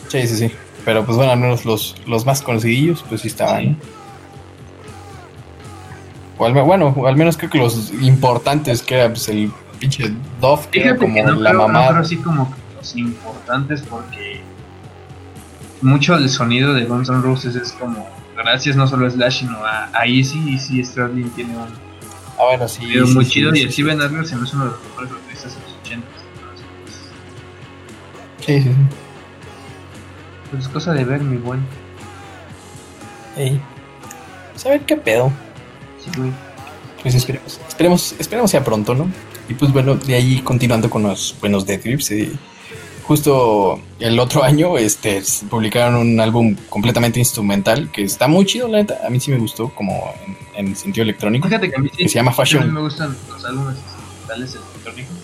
Sí, 0.09 0.27
sí, 0.27 0.35
sí. 0.35 0.55
Pero 0.83 1.05
pues 1.05 1.17
bueno, 1.17 1.31
al 1.31 1.39
menos 1.39 1.65
los, 1.65 1.95
los 2.05 2.25
más 2.25 2.41
conocidillos, 2.41 3.03
pues 3.07 3.21
sí 3.21 3.27
estaban. 3.27 3.77
O 6.37 6.45
al, 6.45 6.53
bueno, 6.53 6.93
al 7.05 7.15
menos 7.15 7.37
creo 7.37 7.49
que 7.49 7.57
los 7.57 7.91
importantes, 8.01 8.81
que 8.81 8.95
era 8.95 9.09
pues, 9.09 9.27
el 9.29 9.51
pinche 9.79 10.13
Dove, 10.39 10.67
que 10.71 10.81
era 10.81 10.95
como 10.95 11.23
la 11.23 11.53
mamá. 11.53 11.91
No, 11.91 11.99
así 11.99 12.17
como 12.17 12.53
los 12.75 12.95
importantes 12.95 13.81
porque 13.81 14.41
mucho 15.81 16.17
del 16.17 16.29
sonido 16.29 16.73
de 16.73 16.85
Guns 16.85 17.09
N' 17.09 17.21
Roses 17.21 17.55
es 17.55 17.71
como 17.73 18.09
gracias 18.35 18.75
no 18.75 18.87
solo 18.87 19.07
a 19.07 19.09
Slash 19.09 19.39
sino 19.39 19.57
a, 19.65 19.89
a 19.93 20.05
Easy, 20.05 20.39
Easy 20.51 20.83
Sterling 20.83 21.29
tiene 21.29 21.55
un 21.55 21.67
ah, 22.39 22.43
bueno, 22.49 22.67
sí, 22.67 22.81
muy 23.13 23.25
chido 23.25 23.55
y 23.55 23.61
el 23.61 23.71
Steven 23.71 24.01
Adler 24.01 24.25
se 24.25 24.35
me 24.35 24.45
es 24.45 24.53
uno 24.53 24.65
de 24.65 24.71
los 24.71 24.83
mejores 24.83 25.11
artistas 25.11 25.55
de 25.55 25.61
los 25.61 25.77
80 25.83 26.07
sí, 28.45 28.61
sí, 28.61 28.69
sí. 28.69 28.75
Pues 30.49 30.63
es 30.63 30.69
cosa 30.69 30.93
de 30.93 31.03
ver, 31.03 31.21
mi 31.21 31.37
buen. 31.37 31.59
Ey. 33.35 33.59
¿Saber 34.55 34.81
qué 34.81 34.95
pedo? 34.95 35.31
Pues 37.01 37.15
esperemos, 37.15 37.59
esperemos, 37.67 38.15
esperemos 38.17 38.51
sea 38.51 38.63
pronto, 38.63 38.95
¿no? 38.95 39.09
Y 39.49 39.53
pues 39.53 39.71
bueno, 39.71 39.95
de 39.95 40.15
ahí 40.15 40.41
continuando 40.41 40.89
con 40.89 41.03
los 41.03 41.35
buenos 41.39 41.65
Death 41.65 41.83
Grips, 41.83 42.11
eh, 42.11 42.31
justo 43.07 43.79
el 43.99 44.19
otro 44.19 44.43
año 44.51 44.77
este, 44.77 45.23
publicaron 45.49 45.95
un 45.95 46.19
álbum 46.19 46.55
completamente 46.69 47.19
instrumental 47.19 47.89
que 47.91 48.03
está 48.03 48.27
muy 48.27 48.45
chido, 48.45 48.67
la 48.67 48.79
neta. 48.79 48.99
A 49.05 49.09
mí 49.09 49.19
sí 49.19 49.31
me 49.31 49.37
gustó, 49.37 49.69
como 49.69 50.13
en, 50.55 50.75
sentido 50.75 51.03
electrónico. 51.03 51.47
Fíjate 51.47 51.69
que 51.69 51.75
a 51.75 51.79
mí 51.79 51.89
sí, 51.95 52.07
se 52.07 52.15
llama 52.15 52.31
Fashion. 52.33 52.63
A 52.63 52.65
mí 52.65 52.71
me 52.71 52.81
gustan 52.81 53.15
los 53.29 53.45
álbumes 53.45 53.77
instrumentales 53.77 54.55
electrónicos. 54.55 55.15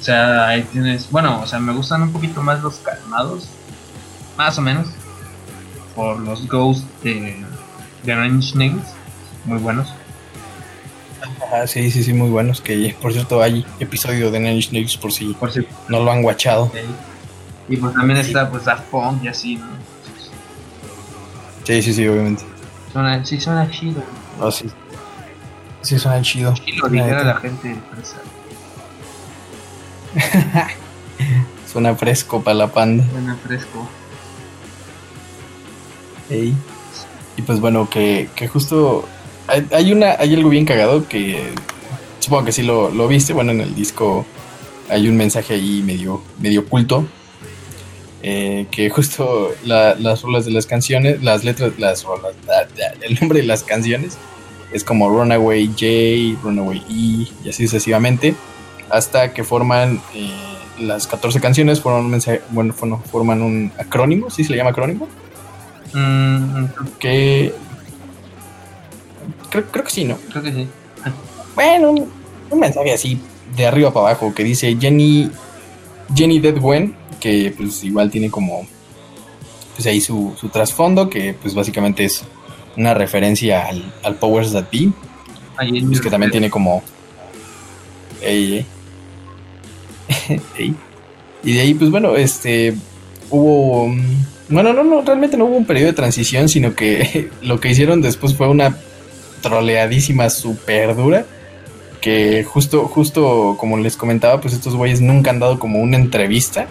O 0.00 0.04
sea, 0.04 0.48
ahí 0.48 0.62
tienes. 0.72 1.10
Bueno, 1.10 1.40
o 1.42 1.46
sea, 1.46 1.58
me 1.58 1.72
gustan 1.72 2.02
un 2.02 2.12
poquito 2.12 2.42
más 2.42 2.62
los 2.62 2.76
calmados, 2.76 3.48
más 4.36 4.56
o 4.56 4.62
menos, 4.62 4.88
por 5.94 6.18
los 6.20 6.46
Ghosts 6.46 6.86
de, 7.02 7.44
de 8.04 8.14
Range 8.14 8.56
Nails 8.56 8.98
muy 9.48 9.58
buenos. 9.58 9.88
Ah, 11.50 11.66
sí, 11.66 11.90
sí, 11.90 12.02
sí, 12.02 12.12
muy 12.12 12.28
buenos. 12.28 12.60
Que 12.60 12.94
por 13.00 13.12
cierto 13.12 13.42
hay 13.42 13.64
episodio 13.80 14.30
de 14.30 14.38
Nine 14.38 14.66
Nails 14.70 14.96
por 14.96 15.12
si 15.12 15.32
por 15.34 15.50
no 15.88 16.00
lo 16.02 16.12
han 16.12 16.22
guachado. 16.22 16.70
Y 17.68 17.76
pues 17.76 17.94
también 17.94 18.18
está 18.20 18.50
pues 18.50 18.64
Daft 18.64 18.84
Punk 18.90 19.24
y 19.24 19.28
así, 19.28 19.56
¿no? 19.56 19.66
Sí, 21.64 21.82
sí, 21.82 21.92
sí, 21.92 22.08
obviamente. 22.08 22.44
Suena, 22.92 23.24
sí, 23.24 23.40
suena 23.40 23.70
chido. 23.70 24.02
Oh, 24.40 24.50
sí. 24.50 24.70
Sí, 25.82 25.98
suena 25.98 26.22
chido. 26.22 26.54
Chido, 26.54 26.88
dijera 26.88 27.24
la 27.24 27.36
gente 27.36 27.76
presa. 27.90 28.16
suena 31.70 31.94
fresco 31.94 32.42
para 32.42 32.54
la 32.54 32.68
panda. 32.68 33.04
Suena 33.10 33.36
fresco. 33.36 33.86
Ey. 36.30 36.54
Y 37.36 37.42
pues 37.42 37.60
bueno, 37.60 37.88
que, 37.88 38.28
que 38.34 38.48
justo 38.48 39.06
hay, 39.48 39.92
una, 39.92 40.12
hay 40.18 40.34
algo 40.34 40.50
bien 40.50 40.64
cagado 40.64 41.08
que 41.08 41.40
supongo 42.20 42.44
que 42.44 42.52
sí 42.52 42.62
lo, 42.62 42.90
lo, 42.90 43.08
viste. 43.08 43.32
Bueno, 43.32 43.52
en 43.52 43.60
el 43.60 43.74
disco 43.74 44.26
hay 44.88 45.08
un 45.08 45.16
mensaje 45.16 45.54
ahí 45.54 45.82
medio, 45.84 46.22
medio 46.38 46.60
oculto. 46.60 47.06
Eh, 48.20 48.66
que 48.72 48.90
justo 48.90 49.52
las 49.64 50.22
rolas 50.22 50.44
de 50.44 50.50
las 50.50 50.66
canciones, 50.66 51.22
las 51.22 51.44
letras, 51.44 51.72
las 51.78 52.02
rolas, 52.02 52.34
el 53.02 53.14
nombre 53.20 53.40
de 53.40 53.46
las 53.46 53.62
canciones 53.62 54.18
es 54.72 54.84
como 54.84 55.08
Runaway 55.08 55.68
J, 55.68 56.42
Runaway 56.42 56.78
E 56.88 56.92
y 57.44 57.48
así 57.48 57.66
sucesivamente, 57.66 58.34
hasta 58.90 59.32
que 59.32 59.44
forman 59.44 60.00
eh, 60.14 60.30
las 60.80 61.06
14 61.06 61.40
canciones, 61.40 61.80
forman 61.80 62.04
un, 62.04 62.10
mensaje, 62.10 62.42
bueno, 62.50 62.74
forman 62.74 63.42
un 63.42 63.72
acrónimo, 63.78 64.30
¿sí 64.30 64.44
se 64.44 64.50
le 64.50 64.58
llama 64.58 64.70
acrónimo? 64.70 65.08
Mm, 65.94 66.66
que 66.98 67.54
creo, 69.50 69.64
creo 69.70 69.84
que 69.84 69.90
sí, 69.90 70.04
¿no? 70.04 70.16
Creo 70.30 70.42
que 70.42 70.52
sí. 70.52 70.68
Bueno, 71.54 71.90
un, 72.50 72.60
mensaje 72.60 72.92
así 72.92 73.20
de 73.56 73.66
arriba 73.66 73.92
para 73.92 74.08
abajo 74.08 74.32
que 74.34 74.44
dice 74.44 74.76
Jenny 74.78 75.30
Jenny 76.14 76.38
Dead 76.38 76.58
Gwen, 76.58 76.94
que 77.20 77.52
pues 77.56 77.82
igual 77.84 78.10
tiene 78.10 78.30
como 78.30 78.66
pues 79.74 79.86
ahí 79.86 80.00
su, 80.00 80.34
su 80.38 80.48
trasfondo, 80.48 81.08
que 81.08 81.34
pues 81.34 81.54
básicamente 81.54 82.04
es 82.04 82.24
una 82.76 82.94
referencia 82.94 83.66
al, 83.66 83.92
al 84.02 84.16
Powers 84.16 84.52
That 84.52 84.66
Be. 84.72 84.90
Pues 85.86 86.00
que 86.00 86.10
también 86.10 86.30
tiene 86.30 86.50
como. 86.50 86.82
Ey, 88.22 88.64
ey. 90.58 90.74
Y 91.42 91.52
de 91.52 91.60
ahí, 91.60 91.74
pues 91.74 91.90
bueno, 91.90 92.16
este. 92.16 92.74
Hubo. 93.30 93.88
Mm, 93.88 94.24
bueno, 94.50 94.72
no, 94.72 94.82
no, 94.84 95.02
realmente 95.02 95.36
no 95.36 95.44
hubo 95.46 95.56
un 95.56 95.66
periodo 95.66 95.88
de 95.88 95.92
transición, 95.94 96.48
sino 96.48 96.74
que 96.74 97.30
lo 97.42 97.60
que 97.60 97.70
hicieron 97.70 98.00
después 98.00 98.34
fue 98.34 98.48
una 98.48 98.76
troleadísima 99.40 100.30
super 100.30 100.94
dura. 100.94 101.24
Que 102.00 102.44
justo, 102.44 102.86
justo 102.86 103.56
como 103.58 103.76
les 103.76 103.96
comentaba, 103.96 104.40
pues 104.40 104.54
estos 104.54 104.76
güeyes 104.76 105.00
nunca 105.00 105.30
han 105.30 105.40
dado 105.40 105.58
como 105.58 105.80
una 105.80 105.96
entrevista 105.96 106.68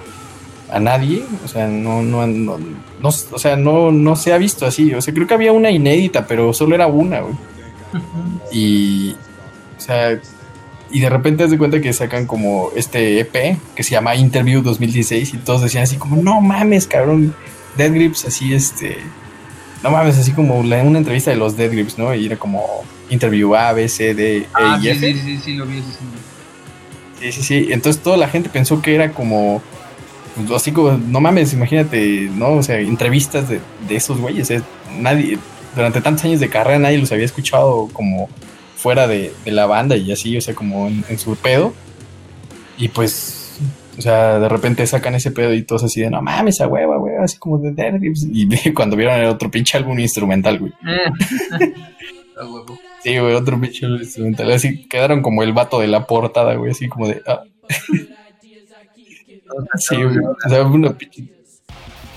a 0.71 0.79
nadie, 0.79 1.23
o 1.45 1.47
sea, 1.47 1.67
no, 1.67 2.01
no, 2.01 2.27
no, 2.27 2.57
no, 2.57 3.09
o 3.09 3.39
sea, 3.39 3.55
no, 3.55 3.91
no 3.91 4.15
se 4.15 4.33
ha 4.33 4.37
visto 4.37 4.65
así, 4.65 4.93
o 4.93 5.01
sea, 5.01 5.13
creo 5.13 5.27
que 5.27 5.33
había 5.33 5.53
una 5.53 5.71
inédita, 5.71 6.27
pero 6.27 6.53
solo 6.53 6.75
era 6.75 6.87
una, 6.87 7.21
güey. 7.21 7.35
Y, 8.51 9.15
o 9.77 9.81
sea, 9.81 10.19
y 10.91 10.99
de 10.99 11.09
repente 11.09 11.45
te 11.45 11.51
de 11.51 11.57
cuenta 11.57 11.81
que 11.81 11.93
sacan 11.93 12.25
como 12.25 12.69
este 12.75 13.19
EP 13.19 13.57
que 13.75 13.83
se 13.83 13.91
llama 13.91 14.15
Interview 14.15 14.61
2016 14.61 15.33
y 15.33 15.37
todos 15.37 15.61
decían 15.61 15.83
así 15.83 15.97
como, 15.97 16.17
no 16.17 16.41
mames, 16.41 16.87
cabrón, 16.87 17.33
Dead 17.77 17.93
Grips, 17.93 18.25
así 18.25 18.53
este, 18.53 18.97
no 19.83 19.91
mames, 19.91 20.17
así 20.17 20.31
como 20.31 20.59
una 20.59 20.79
entrevista 20.79 21.31
de 21.31 21.37
los 21.37 21.55
Dead 21.57 21.71
Grips, 21.71 21.97
¿no? 21.97 22.13
Y 22.13 22.25
era 22.25 22.37
como 22.37 22.83
Interview 23.09 23.55
A, 23.55 23.73
B, 23.73 23.87
C, 23.87 24.13
D, 24.13 24.37
E 24.37 24.47
ah, 24.53 24.79
y 24.81 24.89
F. 24.89 25.13
Sí, 25.13 25.19
sí, 25.19 25.39
sí, 25.43 25.53
lo 25.55 25.65
vi, 25.65 25.77
sí, 25.77 25.91
sí. 25.91 26.05
Sí, 27.19 27.31
sí, 27.31 27.43
sí. 27.43 27.67
Entonces 27.71 28.01
toda 28.01 28.17
la 28.17 28.27
gente 28.27 28.49
pensó 28.49 28.81
que 28.81 28.93
era 28.95 29.11
como 29.11 29.61
pues, 30.37 30.51
así 30.51 30.71
como, 30.71 30.91
no 30.91 31.19
mames, 31.19 31.53
imagínate, 31.53 32.29
¿no? 32.35 32.53
O 32.53 32.63
sea, 32.63 32.79
entrevistas 32.79 33.49
de, 33.49 33.59
esos 33.89 34.19
güeyes. 34.19 34.49
¿eh? 34.51 34.61
Nadie, 34.99 35.39
durante 35.75 36.01
tantos 36.01 36.25
años 36.25 36.39
de 36.39 36.49
carrera, 36.49 36.77
nadie 36.77 36.99
los 36.99 37.11
había 37.11 37.25
escuchado 37.25 37.89
como 37.91 38.29
fuera 38.75 39.07
de, 39.07 39.33
la 39.45 39.65
banda 39.65 39.95
y 39.97 40.11
así, 40.11 40.37
o 40.37 40.41
sea, 40.41 40.53
como 40.53 40.87
en, 40.87 41.17
su 41.17 41.35
pedo. 41.35 41.73
Y 42.77 42.89
pues, 42.89 43.36
o 43.97 44.01
sea, 44.01 44.39
de 44.39 44.47
repente 44.47 44.85
sacan 44.85 45.15
ese 45.15 45.31
pedo 45.31 45.53
y 45.53 45.63
todos 45.63 45.85
así 45.85 46.01
de, 46.01 46.11
no 46.11 46.21
mames, 46.21 46.55
esa 46.55 46.67
hueva, 46.67 46.97
güey, 46.97 47.15
así 47.15 47.37
como 47.37 47.57
de 47.57 47.71
Dead 47.71 47.99
Y 48.31 48.47
cuando 48.73 48.95
vieron 48.95 49.19
el 49.19 49.27
otro 49.27 49.49
pinche 49.49 49.77
álbum 49.77 49.97
instrumental, 49.99 50.59
güey. 50.59 50.73
sí, 53.03 53.17
güey, 53.17 53.33
otro 53.33 53.59
pinche 53.59 53.87
álbum 53.87 54.01
instrumental. 54.01 54.51
Así 54.51 54.87
quedaron 54.87 55.23
como 55.23 55.41
el 55.41 55.53
vato 55.53 55.79
de 55.79 55.87
la 55.87 56.05
portada, 56.05 56.55
güey, 56.55 56.71
así 56.71 56.87
como 56.87 57.07
de. 57.07 57.21
Ah. 57.27 57.43
Sí, 59.77 59.95
güey. 59.95 60.17
O 60.17 60.49
sea, 60.49 60.63
una 60.63 60.95
pinche 60.95 61.23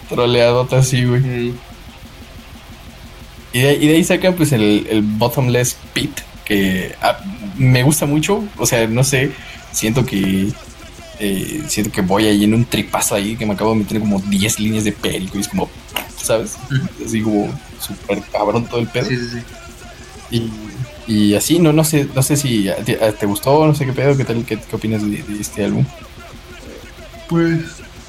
troleadota 0.09 0.79
así, 0.79 1.05
güey. 1.05 1.55
Y, 3.53 3.61
de, 3.61 3.69
ahí 3.69 4.05
sacan 4.05 4.35
pues 4.35 4.53
el, 4.53 4.87
el 4.91 5.03
Bottomless 5.03 5.79
Pit, 5.95 6.21
que 6.45 6.93
ah, 7.01 7.19
me 7.57 7.83
gusta 7.83 8.05
mucho. 8.05 8.45
O 8.59 8.67
sea, 8.67 8.87
no 8.89 9.05
sé, 9.05 9.31
siento 9.73 10.05
que 10.05 10.53
eh, 11.21 11.63
siento 11.69 11.93
que 11.93 12.01
voy 12.01 12.27
ahí 12.27 12.45
en 12.45 12.55
un 12.55 12.65
tripazo 12.65 13.15
ahí 13.15 13.37
que 13.37 13.45
me 13.45 13.53
acabo 13.53 13.73
de 13.73 13.81
meter 13.81 14.01
como 14.01 14.21
10 14.21 14.59
líneas 14.59 14.85
de 14.85 14.93
perico 14.93 15.37
y 15.37 15.43
es 15.43 15.49
como, 15.49 15.69
¿sabes? 16.17 16.57
Así 17.05 17.21
como 17.21 17.53
súper 17.79 18.23
cabrón 18.33 18.67
todo 18.67 18.81
el 18.81 18.89
pedo. 18.89 19.05
Sí, 19.05 19.17
sí, 19.17 19.43
sí. 20.31 20.51
Y, 21.07 21.13
y, 21.13 21.35
así, 21.35 21.59
no, 21.59 21.73
no 21.73 21.85
sé, 21.85 22.09
no 22.15 22.23
sé 22.23 22.37
si 22.37 22.71
te, 22.85 23.27
gustó, 23.27 23.67
no 23.67 23.75
sé 23.75 23.85
qué 23.85 23.93
pedo, 23.93 24.17
qué 24.17 24.25
tal, 24.25 24.45
qué, 24.47 24.59
qué 24.59 24.77
opinas 24.77 25.03
de, 25.03 25.23
de 25.23 25.41
este 25.41 25.65
álbum. 25.65 25.85
Pues. 27.29 27.61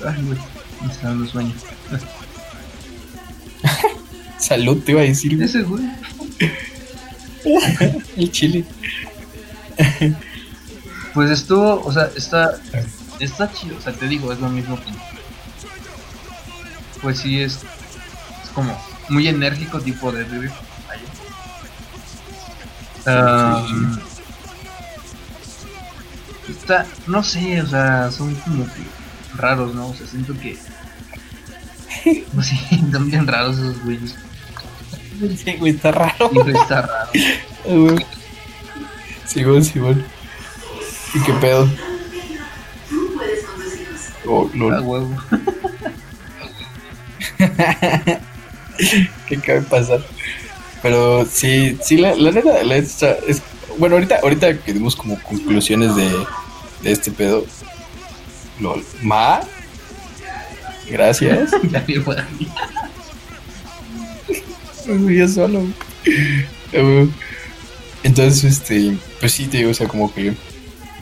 Ay, 0.06 0.24
güey. 0.24 0.40
Me 0.82 0.92
están 0.92 1.20
los 1.20 1.32
sueños. 1.32 1.56
Salud, 4.40 4.82
te 4.84 4.94
iba 4.94 5.02
a 5.02 5.04
decir. 5.04 5.42
Ese, 5.42 5.64
güey. 5.64 5.84
El 8.18 8.32
chile. 8.32 8.66
pues 11.14 11.32
estuvo, 11.32 11.84
o 11.84 11.92
sea, 11.92 12.10
está. 12.16 12.60
Está 13.22 13.54
chido, 13.54 13.78
o 13.78 13.82
sea, 13.82 13.94
te 13.94 14.08
digo, 14.08 14.34
es 14.34 14.40
lo 14.40 14.50
mismo 14.50 14.78
que. 14.78 14.92
Pues 17.02 17.20
sí, 17.20 17.40
es. 17.40 17.60
Es 18.44 18.50
como 18.54 18.76
muy 19.10 19.28
enérgico, 19.28 19.80
tipo 19.80 20.12
de 20.12 20.24
River. 20.24 20.52
Um, 23.06 24.00
está, 26.50 26.86
no 27.08 27.24
sé, 27.24 27.62
o 27.62 27.68
sea, 27.68 28.12
son 28.12 28.34
como 28.36 28.66
que 28.66 28.82
raros, 29.36 29.76
¿no? 29.76 29.90
O 29.90 29.96
sea, 29.96 30.08
siento 30.08 30.34
que. 30.34 30.58
No 32.34 32.42
sé, 32.42 32.58
están 32.72 33.08
bien 33.08 33.28
raros 33.28 33.58
esos 33.60 33.84
güeyes. 33.84 34.16
Sí, 35.44 35.54
güey, 35.58 35.76
está 35.76 35.92
raro. 35.92 36.30
Sí, 36.32 36.40
güey, 36.40 36.56
está 36.56 36.82
raro. 36.82 37.12
Sí, 39.28 39.44
güey. 39.44 39.62
¿Y 41.14 41.20
qué 41.24 41.34
pedo? 41.40 41.70
Oh, 44.26 44.50
huevo. 44.54 45.10
¿Qué 49.28 49.38
cabe 49.38 49.62
pasar? 49.62 50.02
Pero 50.82 51.26
sí, 51.26 51.78
sí, 51.84 51.98
la, 51.98 52.16
la 52.16 52.32
neta, 52.32 52.64
la 52.64 52.76
neta 52.76 53.18
es. 53.28 53.42
Bueno, 53.78 53.96
ahorita, 53.96 54.20
ahorita 54.22 54.58
que 54.60 54.74
dimos 54.74 54.96
como 54.96 55.22
conclusiones 55.22 55.96
de, 55.96 56.10
de 56.82 56.92
este 56.92 57.12
pedo, 57.12 57.46
LOL. 58.60 58.84
¿Ma? 59.02 59.42
Gracias. 60.90 61.52
Yo 64.86 65.28
solo. 65.28 65.66
Entonces, 68.04 68.44
este, 68.44 68.98
pues 69.20 69.32
sí, 69.32 69.46
te 69.46 69.58
digo, 69.58 69.72
o 69.72 69.74
sea, 69.74 69.88
como 69.88 70.14
que. 70.14 70.34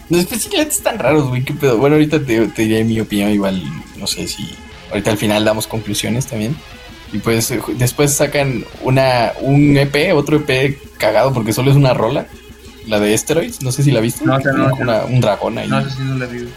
Los 0.10 0.22
especialmente 0.22 0.74
están 0.74 0.98
raros, 0.98 1.28
güey, 1.28 1.44
qué 1.44 1.54
pedo. 1.54 1.78
Bueno, 1.78 1.96
ahorita 1.96 2.24
te, 2.24 2.48
te 2.48 2.62
diré 2.64 2.84
mi 2.84 3.00
opinión, 3.00 3.32
igual, 3.32 3.64
no 3.98 4.08
sé 4.08 4.28
si. 4.28 4.56
Ahorita 4.90 5.12
al 5.12 5.18
final 5.18 5.46
damos 5.46 5.68
conclusiones 5.68 6.26
también. 6.26 6.56
Y 7.12 7.20
pues 7.20 7.54
después 7.78 8.14
sacan 8.14 8.66
una, 8.84 9.34
un 9.42 9.78
EP, 9.78 10.14
otro 10.16 10.38
EP 10.38 10.78
cagado 10.98 11.34
porque 11.34 11.54
solo 11.54 11.72
es 11.72 11.78
una 11.78 11.94
rola. 11.94 12.28
La 12.88 13.00
de 13.00 13.16
Steroids, 13.16 13.62
no 13.62 13.72
sé 13.72 13.84
si 13.84 13.92
la 13.92 14.00
viste. 14.00 14.26
No, 14.26 14.40
no, 14.40 14.76
una, 14.76 15.06
un 15.06 15.22
dragón 15.22 15.58
ahí. 15.58 15.68
No 15.68 15.84
sé 15.84 15.92
si 15.92 16.02
no 16.02 16.16
la 16.16 16.26
vi. 16.26 16.48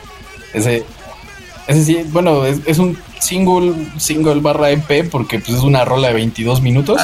Ese, 0.54 0.84
ese 1.66 1.84
sí, 1.84 2.04
bueno, 2.10 2.44
es, 2.44 2.78
un 2.78 2.98
single, 3.20 3.74
single 3.98 4.40
barra 4.40 4.70
EP 4.70 5.08
porque 5.10 5.38
pues 5.38 5.58
es 5.58 5.62
una 5.62 5.84
rola 5.84 6.08
de 6.08 6.14
22 6.14 6.60
minutos. 6.60 7.00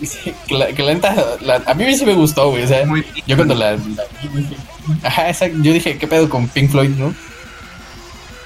que 0.46 0.54
la, 0.54 0.66
que 0.68 0.82
la, 0.82 1.62
a 1.66 1.74
mí 1.74 1.94
sí 1.96 2.04
me 2.04 2.14
gustó, 2.14 2.50
güey. 2.50 2.64
O 2.64 2.66
sea, 2.66 2.84
yo 3.26 3.36
cuando 3.36 3.54
la, 3.54 3.78
ajá, 5.02 5.28
esa, 5.28 5.48
yo 5.48 5.72
dije, 5.72 5.98
¿qué 5.98 6.06
pedo 6.06 6.28
con 6.28 6.48
Pink 6.48 6.70
Floyd, 6.70 6.90
no? 6.90 7.14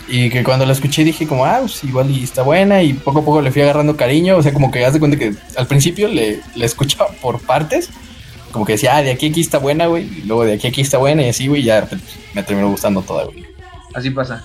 Y 0.09 0.29
que 0.29 0.43
cuando 0.43 0.67
la 0.67 0.73
escuché 0.73 1.05
dije 1.05 1.27
como, 1.27 1.45
ah, 1.45 1.59
pues 1.61 1.85
igual 1.85 2.11
y 2.11 2.25
está 2.25 2.43
buena 2.43 2.83
y 2.83 2.95
poco 2.95 3.21
a 3.21 3.25
poco 3.25 3.41
le 3.41 3.53
fui 3.53 3.63
agarrando 3.63 3.97
cariño. 3.97 4.37
O 4.37 4.43
sea, 4.43 4.53
como 4.53 4.71
que 4.71 4.85
haz 4.85 4.93
de 4.93 4.99
cuenta 4.99 5.17
que 5.17 5.35
al 5.57 5.67
principio 5.67 6.09
le, 6.09 6.41
le 6.55 6.67
escuchaba 6.67 7.11
por 7.21 7.41
partes. 7.41 7.91
Como 8.51 8.65
que 8.65 8.73
decía, 8.73 8.97
ah, 8.97 9.03
de 9.03 9.13
aquí 9.13 9.27
a 9.27 9.31
aquí 9.31 9.41
está 9.41 9.59
buena, 9.59 9.87
güey. 9.87 10.05
Y 10.05 10.23
luego 10.23 10.45
de 10.45 10.55
aquí 10.55 10.67
a 10.67 10.71
aquí 10.71 10.81
está 10.81 10.99
buena 10.99 11.23
y 11.23 11.29
así, 11.29 11.47
güey. 11.47 11.63
ya 11.63 11.89
me 12.35 12.43
terminó 12.43 12.69
gustando 12.71 13.03
toda, 13.03 13.25
güey. 13.25 13.45
Así 13.95 14.11
pasa. 14.11 14.45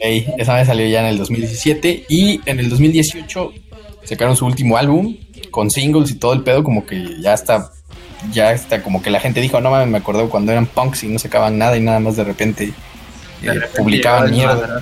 esa 0.00 0.54
vez 0.54 0.66
salió 0.66 0.86
ya 0.86 1.00
en 1.00 1.06
el 1.06 1.18
2017 1.18 2.06
y 2.08 2.40
en 2.46 2.60
el 2.60 2.70
2018 2.70 3.52
sacaron 4.04 4.36
su 4.36 4.46
último 4.46 4.76
álbum 4.76 5.16
con 5.50 5.70
singles 5.70 6.10
y 6.10 6.14
todo 6.14 6.32
el 6.32 6.42
pedo, 6.42 6.62
como 6.64 6.86
que 6.86 7.20
ya 7.20 7.34
está, 7.34 7.72
ya 8.32 8.52
está, 8.52 8.82
como 8.82 9.02
que 9.02 9.10
la 9.10 9.20
gente 9.20 9.40
dijo, 9.40 9.60
no 9.60 9.70
mames, 9.70 9.88
me 9.88 9.98
acuerdo 9.98 10.28
cuando 10.28 10.52
eran 10.52 10.66
punks 10.66 11.04
y 11.04 11.08
no 11.08 11.18
sacaban 11.18 11.58
nada 11.58 11.76
y 11.76 11.80
nada 11.80 12.00
más 12.00 12.16
de 12.16 12.24
repente, 12.24 12.72
eh, 13.42 13.60
publicaban 13.76 14.30
mierda. 14.30 14.80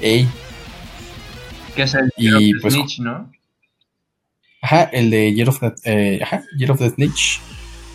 Ey. 0.00 0.28
Que 1.74 1.82
es 1.82 1.94
el 1.94 2.12
y 2.16 2.54
pues, 2.54 2.74
Snitch, 2.74 3.00
¿no? 3.00 3.30
Ajá, 4.60 4.84
el 4.84 5.10
de 5.10 5.32
Year 5.32 5.48
of 5.48 5.60
the, 5.60 5.72
eh, 5.84 6.20
ajá, 6.22 6.42
Year 6.56 6.70
of 6.70 6.78
the 6.78 6.90
Snitch. 6.90 7.40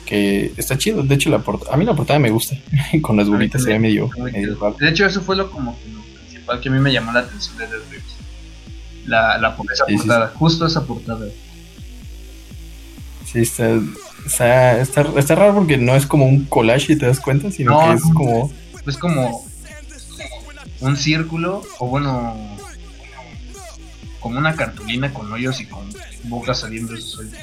Que 0.06 0.52
está 0.58 0.78
chido. 0.78 1.02
De 1.04 1.16
hecho, 1.16 1.30
la 1.30 1.40
portada, 1.40 1.74
a 1.74 1.78
mí 1.78 1.86
la 1.86 1.96
portada 1.96 2.20
me 2.20 2.30
gusta. 2.30 2.56
Con 3.02 3.18
las 3.18 3.30
bolitas 3.30 3.64
se 3.64 3.70
ve 3.72 3.80
medio. 3.80 4.10
De 4.80 4.90
hecho, 4.90 5.06
eso 5.06 5.22
fue 5.22 5.36
lo 5.36 5.50
como 5.50 5.78
que 5.80 5.90
lo 5.90 6.02
principal 6.02 6.62
que 6.62 6.70
a 6.70 6.72
mí 6.72 6.80
me 6.80 6.92
llamó 6.92 7.12
la 7.12 7.22
atención 7.22 7.58
de 7.58 7.68
Dead 7.68 7.80
Grips. 7.90 8.03
La, 9.06 9.38
la, 9.38 9.56
esa 9.72 9.86
Sí, 9.86 9.92
sí, 9.92 9.98
portada, 9.98 10.32
justo 10.36 10.66
esa 10.66 10.86
portada. 10.86 11.26
Sí, 13.32 13.40
está, 13.40 13.80
está, 14.26 14.80
está, 14.80 15.02
está 15.18 15.36
raro 15.36 15.56
porque 15.56 15.78
no 15.78 15.96
es 15.96 16.06
como 16.06 16.26
un 16.26 16.46
collage, 16.46 16.94
y 16.94 16.96
te 16.98 17.06
das 17.06 17.20
cuenta, 17.20 17.52
sino 17.52 17.72
No, 17.72 17.90
que 17.90 17.96
es 17.98 18.04
como. 18.14 18.52
Es 18.86 18.98
como 18.98 19.46
un 20.82 20.98
círculo, 20.98 21.64
o 21.80 21.88
bueno, 21.88 22.36
como 24.20 24.40
una 24.40 24.56
cartulina 24.56 25.14
con 25.14 25.32
hoyos 25.32 25.60
y 25.62 25.66
con 25.66 25.90
bocas 26.24 26.60
saliendo 26.60 26.94
de 26.94 27.00
esos 27.00 27.20
hoyos. 27.20 27.34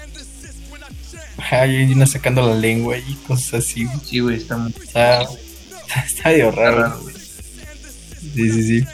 Ajá, 1.38 1.66
y 1.66 1.92
una 1.92 2.06
sacando 2.06 2.46
la 2.46 2.54
lengua 2.54 2.98
y 2.98 3.14
cosas 3.26 3.54
así. 3.64 3.86
Sí, 4.04 4.20
güey, 4.20 4.36
está 4.36 4.56
muy 4.56 4.72
Está, 4.72 5.22
está 6.06 6.28
medio 6.28 6.50
está 6.50 6.60
raro. 6.60 6.80
raro. 6.82 7.00
Sí, 8.34 8.50
sí, 8.50 8.62
sí. 8.80 8.86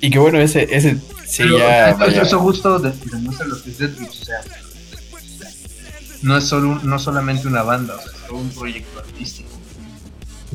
Y 0.00 0.10
que 0.10 0.18
bueno, 0.18 0.38
ese, 0.38 0.68
ese 0.70 0.96
sí 1.28 1.42
Pero 1.44 1.58
ya. 1.58 1.90
esto- 1.90 1.98
vaya- 2.00 2.22
eso 2.22 2.38
justo 2.40 2.78
de- 2.78 2.92
demuestra 3.10 3.46
lo 3.46 3.62
que 3.62 3.70
es 3.70 3.78
Grips, 3.78 4.20
o 4.20 4.24
sea, 4.24 4.40
no 6.22 6.36
es 6.36 6.44
solo 6.44 6.70
un- 6.70 6.86
no 6.88 6.98
solamente 6.98 7.46
una 7.46 7.62
banda, 7.62 7.94
o 7.94 8.00
sea, 8.00 8.10
es 8.12 8.26
todo 8.26 8.38
un 8.38 8.50
proyecto 8.50 8.98
artístico. 8.98 9.48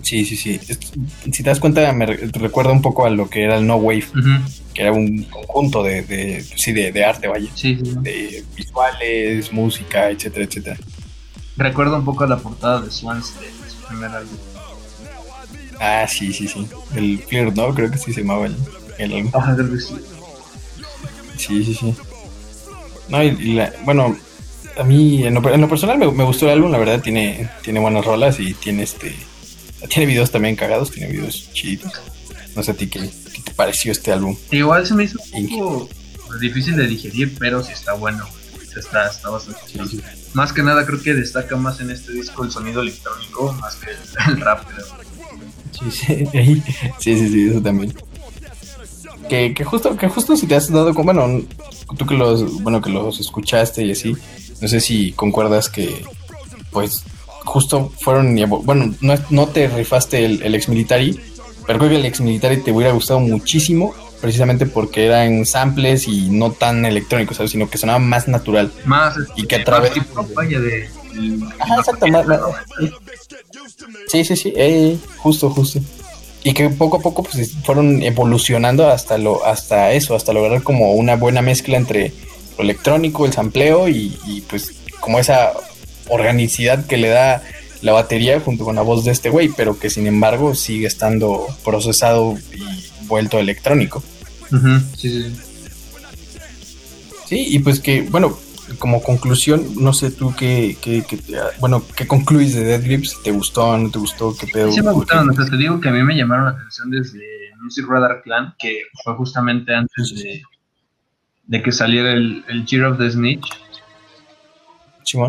Sí, 0.01 0.25
sí, 0.25 0.35
sí. 0.35 0.59
Si 1.31 1.43
te 1.43 1.49
das 1.49 1.59
cuenta, 1.59 1.91
me 1.93 2.05
re- 2.05 2.29
recuerda 2.33 2.71
un 2.71 2.81
poco 2.81 3.05
a 3.05 3.09
lo 3.09 3.29
que 3.29 3.43
era 3.43 3.57
el 3.57 3.65
No 3.67 3.75
Wave, 3.77 4.05
que 4.73 4.81
era 4.81 4.91
un 4.91 5.23
conjunto 5.25 5.81
de, 5.83 6.01
de, 6.01 6.43
sí, 6.43 6.73
de, 6.73 6.91
de 6.91 7.05
arte, 7.05 7.27
vaya. 7.27 7.49
Sí, 7.55 7.79
sí. 7.81 7.93
De 8.01 8.43
visuales, 8.55 9.53
música, 9.53 10.09
etcétera, 10.09 10.45
etcétera. 10.45 10.77
Recuerda 11.55 11.97
un 11.99 12.05
poco 12.05 12.23
a 12.23 12.27
la 12.27 12.37
portada 12.37 12.81
de 12.81 12.91
Swans 12.91 13.33
de 13.39 13.47
su 13.69 13.87
primer 13.87 14.09
álbum. 14.11 14.35
Ah, 15.79 16.05
sí, 16.09 16.33
sí, 16.33 16.47
sí. 16.47 16.67
El 16.95 17.19
Flirt, 17.19 17.55
¿no? 17.55 17.73
Creo 17.73 17.89
que 17.91 17.97
sí 17.97 18.11
se 18.13 18.21
llamaba 18.21 18.47
el, 18.47 18.55
el 18.97 19.13
álbum. 19.13 19.31
Ajá, 19.33 19.55
creo 19.55 19.71
que 19.71 19.79
sí. 19.79 19.95
Sí, 21.47 21.63
sí, 21.65 21.73
sí. 21.73 21.93
No, 23.09 23.23
y, 23.23 23.27
y 23.27 23.53
la- 23.53 23.73
bueno, 23.83 24.15
a 24.77 24.83
mí 24.83 25.23
en 25.23 25.33
lo, 25.35 25.53
en 25.53 25.61
lo 25.61 25.69
personal 25.69 25.97
me, 25.97 26.09
me 26.11 26.23
gustó 26.23 26.45
el 26.45 26.53
álbum, 26.53 26.71
la 26.71 26.77
verdad 26.77 27.01
tiene, 27.01 27.49
tiene 27.63 27.79
buenas 27.79 28.05
rolas 28.05 28.39
y 28.39 28.53
tiene 28.53 28.83
este 28.83 29.15
tiene 29.89 30.05
videos 30.05 30.31
también 30.31 30.55
cagados, 30.55 30.91
tiene 30.91 31.11
videos 31.11 31.49
chiditos. 31.53 31.91
No 32.55 32.63
sé 32.63 32.71
a 32.71 32.73
ti 32.73 32.87
qué, 32.87 33.01
qué 33.33 33.41
te 33.41 33.51
pareció 33.53 33.91
este 33.91 34.13
álbum. 34.13 34.37
Igual 34.51 34.87
se 34.87 34.93
me 34.93 35.03
hizo 35.03 35.19
un 35.33 35.49
poco 35.49 35.89
difícil 36.39 36.75
de 36.77 36.87
digerir, 36.87 37.35
pero 37.37 37.61
sí 37.63 37.73
está 37.73 37.93
bueno. 37.93 38.25
Está, 38.75 39.07
está 39.09 39.29
bastante 39.29 39.59
chido. 39.67 39.85
Más 40.33 40.51
que 40.53 40.63
nada 40.63 40.85
creo 40.85 40.99
que 41.01 41.13
destaca 41.13 41.55
más 41.57 41.79
en 41.81 41.91
este 41.91 42.11
disco 42.13 42.43
el 42.43 42.49
sonido 42.51 42.81
electrónico 42.81 43.51
más 43.59 43.75
que 43.75 43.91
el, 43.91 43.97
el 44.35 44.41
rap. 44.41 44.65
creo. 44.67 44.85
Sí, 45.91 45.91
sí, 45.91 46.63
sí, 46.99 47.29
sí, 47.29 47.47
eso 47.49 47.61
también. 47.61 47.93
Que, 49.33 49.51
que 49.55 49.63
justo, 49.63 49.97
que 49.97 50.07
justo 50.09 50.35
si 50.37 50.45
te 50.45 50.53
has 50.53 50.69
dado 50.71 50.93
con, 50.93 51.05
bueno, 51.07 51.41
tú 51.97 52.05
que 52.05 52.13
los, 52.13 52.61
bueno, 52.61 52.83
que 52.83 52.91
los 52.91 53.19
escuchaste 53.19 53.83
y 53.83 53.89
así, 53.89 54.15
no 54.61 54.67
sé 54.67 54.79
si 54.79 55.11
concuerdas 55.13 55.69
que, 55.69 56.05
pues, 56.69 57.03
justo 57.43 57.91
fueron, 57.99 58.37
bueno, 58.63 58.93
no, 59.01 59.15
no 59.31 59.47
te 59.47 59.67
rifaste 59.69 60.23
el, 60.23 60.43
el 60.43 60.53
ex 60.53 60.69
military, 60.69 61.19
pero 61.65 61.79
creo 61.79 61.89
que 61.89 61.95
el 61.95 62.05
ex 62.05 62.21
military 62.21 62.57
te 62.61 62.71
hubiera 62.71 62.93
gustado 62.93 63.19
muchísimo, 63.21 63.95
precisamente 64.21 64.67
porque 64.67 65.07
eran 65.07 65.47
samples 65.47 66.07
y 66.07 66.29
no 66.29 66.51
tan 66.51 66.85
electrónicos, 66.85 67.37
¿sabes? 67.37 67.53
Sino 67.53 67.67
que 67.71 67.79
sonaba 67.79 67.97
más 67.97 68.27
natural. 68.27 68.71
Más 68.85 69.15
Y 69.35 69.47
que 69.47 69.55
a 69.55 69.57
más 69.57 69.65
través- 69.65 69.93
de. 69.95 70.89
Ajá, 71.57 71.75
exacto, 71.79 72.05
ma- 72.05 72.21
ma- 72.21 72.39
Sí, 74.09 74.23
sí, 74.25 74.35
sí, 74.35 74.53
eh, 74.55 74.95
justo, 75.17 75.49
justo. 75.49 75.79
Y 76.43 76.53
que 76.53 76.69
poco 76.69 76.97
a 76.97 77.01
poco 77.01 77.23
pues 77.23 77.53
fueron 77.63 78.03
evolucionando 78.03 78.89
hasta 78.89 79.17
lo, 79.17 79.45
hasta 79.45 79.93
eso, 79.93 80.15
hasta 80.15 80.33
lograr 80.33 80.61
como 80.61 80.93
una 80.93 81.15
buena 81.15 81.41
mezcla 81.41 81.77
entre 81.77 82.11
lo 82.57 82.63
electrónico, 82.63 83.25
el 83.25 83.33
sampleo 83.33 83.87
y, 83.87 84.17
y, 84.27 84.41
pues 84.41 84.73
como 84.99 85.19
esa 85.19 85.53
organicidad 86.09 86.85
que 86.85 86.97
le 86.97 87.09
da 87.09 87.41
la 87.81 87.93
batería 87.93 88.39
junto 88.39 88.65
con 88.65 88.75
la 88.75 88.81
voz 88.81 89.05
de 89.05 89.11
este 89.11 89.29
güey, 89.29 89.49
pero 89.55 89.77
que 89.77 89.89
sin 89.89 90.07
embargo 90.07 90.55
sigue 90.55 90.87
estando 90.87 91.47
procesado 91.63 92.37
y 92.53 93.07
vuelto 93.07 93.39
electrónico. 93.39 94.03
Sí, 94.97 95.09
sí. 95.09 95.35
Sí, 97.25 97.45
y 97.49 97.59
pues 97.59 97.79
que, 97.79 98.01
bueno, 98.03 98.37
como 98.79 99.01
conclusión, 99.03 99.63
no 99.79 99.93
sé 99.93 100.11
tú 100.11 100.33
qué, 100.37 100.77
qué, 100.81 101.03
qué- 101.07 101.19
bueno, 101.59 101.83
qué 101.95 102.07
concluyes 102.07 102.53
de 102.55 102.63
Dead 102.63 102.83
Grips, 102.83 103.21
¿te 103.23 103.31
gustó, 103.31 103.77
no 103.77 103.89
te 103.91 103.99
gustó, 103.99 104.35
qué 104.37 104.47
pedo? 104.47 104.71
Sí 104.71 104.81
me 104.81 104.91
gustaron, 104.91 105.29
o 105.29 105.33
sea, 105.33 105.45
te 105.45 105.57
digo 105.57 105.79
que 105.79 105.89
a 105.89 105.91
mí 105.91 106.01
me 106.03 106.15
llamaron 106.15 106.45
la 106.45 106.51
atención 106.51 106.89
desde 106.91 107.21
Music 107.61 107.85
Radar 107.87 108.21
Clan, 108.23 108.55
que 108.59 108.83
fue 109.03 109.15
justamente 109.15 109.73
antes 109.73 110.13
de, 110.15 110.41
de 111.45 111.61
que 111.63 111.71
saliera 111.71 112.11
el, 112.13 112.43
el 112.47 112.65
Year 112.65 112.85
of 112.85 112.97
the 112.97 113.09
Snitch. 113.11 113.45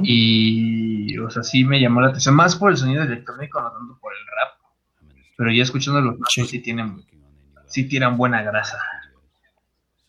Y, 0.05 1.19
o 1.19 1.29
sea, 1.31 1.43
sí 1.43 1.65
me 1.65 1.81
llamó 1.81 2.01
la 2.01 2.09
atención, 2.09 2.35
más 2.35 2.57
por 2.57 2.71
el 2.71 2.77
sonido 2.77 3.03
electrónico, 3.03 3.61
no 3.61 3.71
tanto 3.73 3.99
por 4.01 4.13
el 4.13 4.21
rap. 4.27 5.13
Pero 5.37 5.53
ya 5.53 5.63
escuchando 5.63 6.01
los 6.01 6.17
Sí. 6.33 6.45
sí. 6.47 6.61
tienen, 6.61 7.05
sí 7.67 7.85
tiran 7.85 8.17
buena 8.17 8.43
grasa. 8.43 8.79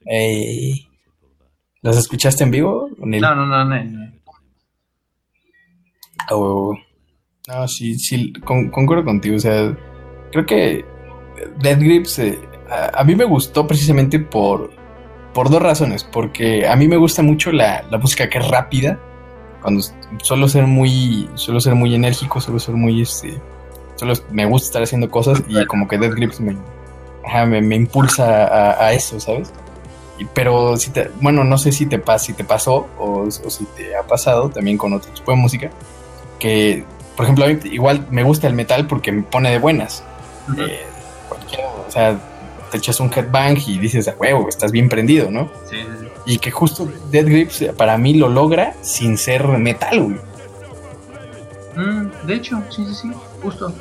Ey. 0.05 0.88
¿Las 1.81 1.97
escuchaste 1.97 2.43
en 2.43 2.51
vivo? 2.51 2.84
No, 2.97 3.36
no, 3.36 3.45
no, 3.45 3.65
no. 3.65 3.84
no. 3.84 4.12
O- 6.31 6.77
No, 7.47 7.67
sí, 7.67 7.95
sí, 7.99 8.34
con- 8.43 8.69
concuerdo 8.69 9.05
contigo. 9.05 9.36
O 9.36 9.39
sea, 9.39 9.77
creo 10.31 10.45
que 10.45 10.84
Dead 11.60 11.79
Grips 11.79 12.17
eh, 12.19 12.39
a, 12.69 13.01
a 13.01 13.03
mí 13.03 13.15
me 13.15 13.23
gustó 13.25 13.67
precisamente 13.67 14.19
por, 14.19 14.71
por 15.34 15.49
dos 15.51 15.62
razones. 15.62 16.03
Porque 16.03 16.67
a 16.67 16.75
mí 16.75 16.88
me 16.88 16.97
gusta 16.97 17.21
mucho 17.21 17.51
la, 17.51 17.84
la 17.91 17.97
música 17.99 18.27
que 18.29 18.39
es 18.39 18.47
rápida. 18.47 18.99
Cuando 19.62 19.84
suelo 20.23 20.47
ser 20.47 20.65
muy, 20.65 21.29
suelo 21.36 21.60
ser 21.60 21.75
muy 21.75 21.93
enérgico, 21.93 22.39
suelo 22.41 22.60
ser 22.60 22.75
muy, 22.75 23.01
este, 23.01 23.39
solo 23.95 24.13
me 24.31 24.45
gusta 24.45 24.65
estar 24.67 24.84
haciendo 24.84 25.10
cosas 25.10 25.43
y 25.47 25.63
como 25.65 25.88
que 25.88 25.97
Dead 25.97 26.12
Grips 26.12 26.39
me, 26.39 26.55
ajá, 27.25 27.45
me, 27.47 27.62
me 27.62 27.75
impulsa 27.75 28.45
a, 28.45 28.86
a 28.88 28.93
eso, 28.93 29.19
¿sabes? 29.19 29.51
Pero 30.34 30.78
si 30.78 30.91
te, 30.91 31.12
bueno, 31.19 31.43
no 31.43 31.58
sé 31.58 31.71
si 31.71 31.86
te, 31.86 32.01
si 32.19 32.34
te 32.34 32.43
pasó 32.43 32.88
o, 32.97 33.28
o 33.28 33.49
si 33.49 33.65
te 33.65 33.95
ha 33.95 34.04
pasado 34.04 34.49
también 34.49 34.78
con 34.78 34.93
otro 34.93 35.12
tipo 35.12 35.32
de 35.32 35.38
música, 35.38 35.71
que, 36.39 36.86
por 37.15 37.25
ejemplo, 37.25 37.45
a 37.45 37.47
mí 37.49 37.60
igual 37.65 38.08
me 38.12 38.23
gusta 38.23 38.47
el 38.47 38.54
metal 38.54 38.88
porque 38.88 39.12
me 39.12 39.23
pone 39.23 39.51
de 39.51 39.60
buenas. 39.60 40.04
Ujú. 40.49 40.62
Eh, 40.62 40.84
cualquiera, 41.28 41.67
o 41.88 41.91
sea, 41.91 42.17
te 42.71 42.78
echas 42.78 42.99
un 42.99 43.12
headbang 43.13 43.58
y 43.67 43.78
dices, 43.78 44.08
a 44.08 44.15
huevo, 44.15 44.47
estás 44.47 44.71
bien 44.71 44.89
prendido, 44.89 45.30
¿no? 45.32 45.49
Sí, 45.69 45.78
sí, 45.78 45.88
sí. 45.99 46.08
Y 46.25 46.38
que 46.39 46.51
justo 46.51 46.88
Dead 47.12 47.25
Grips 47.25 47.62
eh, 47.62 47.73
para 47.73 47.97
mí 47.97 48.13
lo 48.13 48.30
logra 48.30 48.73
sin 48.82 49.17
ser 49.17 49.45
metal, 49.47 50.01
güey. 50.01 50.17
Mm, 51.75 52.28
de 52.28 52.34
hecho, 52.36 52.63
sí, 52.69 52.86
sí, 52.86 52.95
sí, 52.95 53.12
justo. 53.41 53.73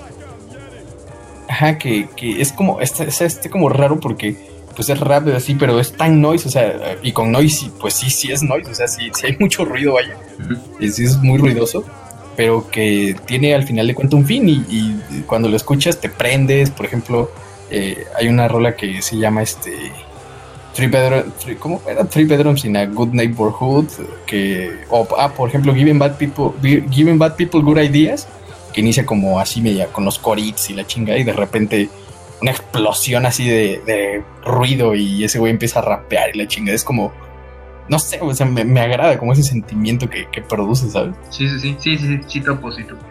Ajá, 1.49 1.79
que, 1.79 2.09
que 2.16 2.40
es 2.40 2.53
como, 2.53 2.81
este, 2.81 3.05
es 3.05 3.20
este 3.20 3.51
como 3.51 3.68
raro 3.68 4.01
porque 4.01 4.53
pues 4.74 4.88
es 4.88 4.98
rap 5.00 5.28
así, 5.34 5.54
pero 5.54 5.78
es 5.80 5.92
tan 5.92 6.20
noise, 6.20 6.48
o 6.48 6.50
sea, 6.50 6.96
y 7.02 7.12
con 7.12 7.30
noise, 7.32 7.70
pues 7.80 7.94
sí, 7.94 8.10
sí 8.10 8.32
es 8.32 8.42
noise, 8.42 8.70
o 8.70 8.74
sea, 8.74 8.88
sí, 8.88 9.10
sí 9.14 9.26
hay 9.26 9.37
mucho 9.38 9.64
ruido, 9.64 9.94
vaya. 9.94 10.16
y 10.80 10.88
sí 10.90 11.04
es 11.04 11.16
muy 11.18 11.38
ruidoso, 11.38 11.84
pero 12.37 12.68
que 12.70 13.16
tiene 13.26 13.54
al 13.54 13.62
final 13.64 13.87
de 13.87 13.94
cuentas 13.94 14.18
un 14.18 14.26
fin 14.26 14.48
y, 14.48 14.64
y 14.68 15.22
cuando 15.26 15.48
lo 15.48 15.56
escuchas 15.56 16.00
te 16.00 16.08
prendes, 16.08 16.70
por 16.70 16.87
ejemplo, 16.87 17.30
eh, 17.70 18.04
hay 18.18 18.28
una 18.28 18.48
rola 18.48 18.74
que 18.76 19.00
se 19.02 19.16
llama 19.16 19.42
este 19.42 19.72
Three 20.74 20.88
Bedroom, 20.88 21.32
three- 21.40 21.56
¿cómo 21.56 21.80
era? 21.88 22.05
Three 22.05 22.24
Bedrooms 22.24 22.64
in 22.64 22.76
a 22.76 22.84
Good 22.86 23.11
Neighborhood, 23.12 23.86
que, 24.26 24.72
o, 24.90 25.07
ah, 25.18 25.32
por 25.32 25.49
ejemplo, 25.49 25.72
Giving 25.72 25.99
Bad 26.01 26.16
People, 26.18 26.51
Giving 26.90 27.16
Bad 27.18 27.36
People 27.36 27.61
Good 27.61 27.78
Ideas, 27.78 28.26
que 28.72 28.80
inicia 28.80 29.07
como 29.07 29.38
así 29.38 29.61
media 29.61 29.86
con 29.86 30.05
los 30.05 30.18
corits 30.18 30.70
y 30.70 30.74
la 30.74 30.84
chinga 30.84 31.16
y 31.16 31.22
de 31.22 31.32
repente 31.32 31.88
una 32.45 32.51
explosión 32.51 33.24
así 33.24 33.49
de, 33.49 33.80
de 33.86 34.22
ruido 34.45 34.95
y 34.95 35.24
ese 35.24 35.38
güey 35.38 35.51
empieza 35.51 35.78
a 35.78 35.82
rapear 35.82 36.36
y 36.36 36.38
la 36.38 36.47
chinga 36.47 36.74
es 36.74 36.84
como 36.84 37.11
no 37.88 37.99
sé, 37.99 38.18
o 38.20 38.34
sea, 38.34 38.45
me, 38.45 38.64
me 38.64 38.80
agrada 38.80 39.18
como 39.18 39.32
ese 39.32 39.42
sentimiento 39.42 40.11
que, 40.11 40.26
que 40.30 40.42
produce, 40.42 40.90
¿sabes? 40.90 41.14
Sí, 41.30 41.49
sí, 41.49 41.59
sí, 41.59 41.76
sí, 41.80 41.99
sí, 41.99 42.07
sí, 42.07 42.20
sí, 42.26 42.40
topo, 42.42 42.70
sí, 42.70 42.84
topo. 42.84 43.03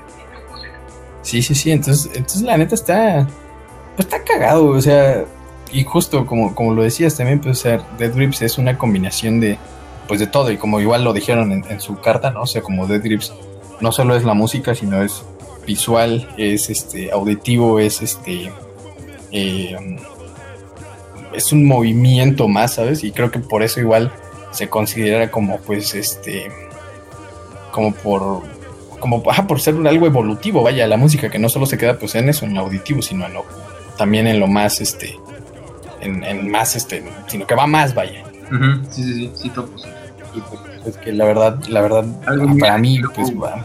Sí, 1.23 1.41
sí, 1.41 1.55
sí, 1.55 1.71
entonces, 1.71 2.11
entonces 2.13 2.41
la 2.43 2.57
neta 2.57 2.75
está, 2.75 3.27
pues 3.95 4.07
está 4.07 4.23
cagado, 4.23 4.65
o 4.67 4.81
sea, 4.81 5.25
y 5.71 5.84
justo 5.84 6.27
como, 6.27 6.53
como 6.53 6.75
lo 6.75 6.84
decías 6.84 7.17
también, 7.17 7.39
pues, 7.39 7.59
o 7.59 7.61
sea, 7.61 7.88
Dead 7.97 8.13
Grips 8.13 8.43
es 8.43 8.59
una 8.59 8.77
combinación 8.77 9.39
de, 9.39 9.57
pues 10.07 10.19
de 10.19 10.27
todo, 10.27 10.51
y 10.51 10.57
como 10.57 10.79
igual 10.79 11.03
lo 11.03 11.13
dijeron 11.13 11.51
en, 11.51 11.65
en 11.69 11.79
su 11.79 11.99
carta, 11.99 12.29
¿no? 12.29 12.43
O 12.43 12.47
sea, 12.47 12.61
como 12.61 12.86
Dead 12.86 13.01
Grips 13.01 13.34
no 13.81 13.91
solo 13.91 14.15
es 14.15 14.23
la 14.23 14.36
música, 14.36 14.75
sino 14.75 15.01
es 15.01 15.23
visual, 15.65 16.29
es 16.38 16.69
este, 16.69 17.11
auditivo, 17.11 17.79
es 17.79 18.01
este, 18.01 18.51
eh, 19.34 19.75
es 21.34 21.51
un 21.51 21.65
movimiento 21.65 22.47
más, 22.47 22.75
¿sabes? 22.75 23.03
Y 23.03 23.11
creo 23.11 23.31
que 23.31 23.39
por 23.39 23.63
eso 23.63 23.81
igual 23.81 24.13
se 24.51 24.69
considera 24.69 25.29
como, 25.31 25.59
pues, 25.59 25.93
este, 25.95 26.49
como 27.71 27.93
por 27.93 28.43
como 28.99 29.21
por 29.47 29.59
ser 29.59 29.75
algo 29.86 30.05
evolutivo, 30.05 30.63
vaya, 30.63 30.88
la 30.88 30.95
música 30.95 31.29
que 31.29 31.39
no 31.39 31.49
solo 31.49 31.65
se 31.65 31.77
queda 31.77 31.99
pues 31.99 32.15
en 32.15 32.29
eso, 32.29 32.45
en 32.45 32.53
lo 32.53 32.61
auditivo, 32.61 33.01
sino 33.01 33.25
en 33.25 33.34
lo 33.34 33.43
también 33.97 34.27
en 34.27 34.39
lo 34.39 34.47
más 34.47 34.79
este 34.79 35.19
en, 35.99 36.49
más 36.49 36.75
este, 36.75 37.03
sino 37.27 37.45
que 37.47 37.55
va 37.55 37.67
más, 37.67 37.93
vaya. 37.93 38.23
Sí, 38.89 39.03
sí, 39.03 39.13
sí, 39.13 39.31
sí, 39.36 39.49
todo 39.49 39.67
pues 39.67 39.86
es 40.86 40.97
que 40.97 41.11
la 41.13 41.25
verdad, 41.25 41.59
la 41.67 41.81
verdad, 41.81 42.05
para 42.59 42.77
mí, 42.77 43.01
pues 43.15 43.31
va. 43.31 43.63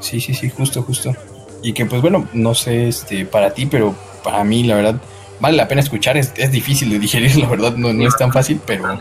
Sí, 0.00 0.20
sí, 0.20 0.34
sí, 0.34 0.50
justo, 0.50 0.82
justo. 0.82 1.14
Y 1.62 1.72
que 1.72 1.86
pues 1.86 2.02
bueno, 2.02 2.26
no 2.32 2.54
sé 2.54 2.88
este 2.88 3.24
para 3.24 3.54
ti, 3.54 3.66
pero 3.66 3.94
para 4.24 4.42
mí 4.44 4.64
la 4.64 4.76
verdad 4.76 5.00
vale 5.40 5.56
la 5.56 5.68
pena 5.68 5.80
escuchar, 5.80 6.16
es, 6.16 6.32
es 6.36 6.50
difícil 6.50 6.90
de 6.90 6.98
digerir, 7.00 7.36
la 7.36 7.48
verdad, 7.48 7.74
no, 7.76 7.92
no 7.92 8.06
es 8.06 8.16
tan 8.16 8.32
fácil, 8.32 8.60
pero 8.66 8.98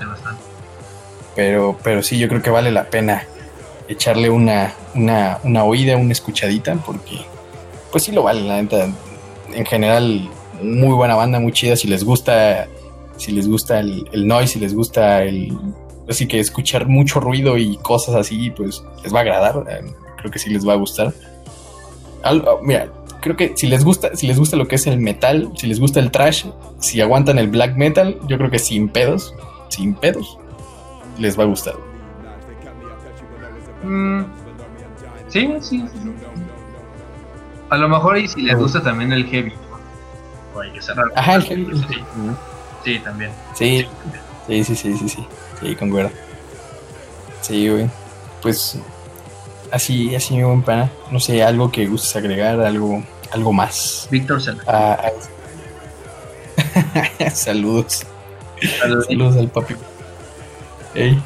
pero 1.35 1.77
pero 1.83 2.03
sí, 2.03 2.17
yo 2.17 2.27
creo 2.27 2.41
que 2.41 2.49
vale 2.49 2.71
la 2.71 2.85
pena 2.85 3.25
echarle 3.87 4.29
una, 4.29 4.73
una, 4.95 5.39
una 5.43 5.63
oída, 5.63 5.97
una 5.97 6.11
escuchadita, 6.11 6.75
porque 6.75 7.21
pues 7.91 8.03
sí 8.05 8.11
lo 8.11 8.23
vale, 8.23 8.41
la 8.41 8.61
neta. 8.61 8.89
En 9.53 9.65
general, 9.65 10.29
muy 10.61 10.93
buena 10.93 11.15
banda, 11.15 11.39
muy 11.39 11.51
chida. 11.51 11.75
Si 11.75 11.87
les 11.87 12.03
gusta, 12.03 12.67
si 13.17 13.31
les 13.31 13.47
gusta 13.47 13.79
el, 13.79 14.07
el 14.11 14.27
noise, 14.27 14.53
si 14.53 14.59
les 14.59 14.73
gusta 14.73 15.23
el. 15.23 15.57
Así 16.09 16.27
que 16.27 16.39
escuchar 16.39 16.87
mucho 16.87 17.19
ruido 17.19 17.57
y 17.57 17.77
cosas 17.77 18.15
así, 18.15 18.49
pues 18.49 18.83
les 19.03 19.13
va 19.13 19.19
a 19.19 19.21
agradar. 19.21 19.63
Creo 20.17 20.31
que 20.31 20.39
sí 20.39 20.49
les 20.49 20.67
va 20.67 20.73
a 20.73 20.77
gustar. 20.77 21.13
Mira, 22.63 22.89
creo 23.21 23.35
que 23.35 23.55
si 23.55 23.67
les 23.67 23.83
gusta, 23.83 24.15
si 24.15 24.27
les 24.27 24.37
gusta 24.37 24.57
lo 24.57 24.67
que 24.67 24.75
es 24.75 24.87
el 24.87 24.99
metal, 24.99 25.51
si 25.55 25.67
les 25.67 25.79
gusta 25.79 25.99
el 25.99 26.11
trash, 26.11 26.45
si 26.79 27.01
aguantan 27.01 27.37
el 27.39 27.47
black 27.47 27.75
metal, 27.75 28.19
yo 28.27 28.37
creo 28.37 28.49
que 28.49 28.59
sin 28.59 28.89
pedos, 28.89 29.33
sin 29.69 29.93
pedos, 29.93 30.37
les 31.17 31.37
va 31.37 31.43
a 31.43 31.47
gustar. 31.47 31.75
Mm, 33.83 34.23
sí, 35.29 35.49
sí, 35.61 35.85
sí. 35.91 36.13
A 37.69 37.77
lo 37.77 37.87
mejor 37.87 38.17
y 38.17 38.27
si 38.27 38.41
les 38.41 38.57
gusta 38.57 38.81
también 38.81 39.13
el 39.13 39.25
heavy. 39.25 39.53
O 40.53 40.59
hay 40.59 40.71
que 40.71 40.81
cerrar. 40.81 41.05
Ajá, 41.15 41.35
el 41.35 41.43
heavy. 41.43 41.67
Sí, 42.83 42.99
también. 42.99 43.31
Sí, 43.53 43.87
sí, 44.47 44.63
sí, 44.63 44.75
sí, 44.75 44.97
sí, 44.97 45.09
sí. 45.09 45.27
Sí, 45.61 45.75
concuerdo. 45.75 46.11
Sí, 47.41 47.69
güey. 47.69 47.89
Pues 48.41 48.79
así, 49.71 50.15
así 50.15 50.35
mi 50.35 50.43
buen 50.43 50.61
pana. 50.61 50.91
No 51.11 51.19
sé, 51.19 51.43
algo 51.43 51.71
que 51.71 51.87
gustes 51.87 52.15
agregar, 52.15 52.59
algo, 52.61 53.03
algo 53.31 53.53
más. 53.53 54.07
Víctor 54.11 54.41
ah, 54.67 54.99
ah. 55.01 55.11
Saludos. 57.33 58.05
Saludos. 58.79 59.05
Saludos 59.07 59.37
al 59.37 59.49
papi. 59.49 59.75
Hey. 60.93 61.21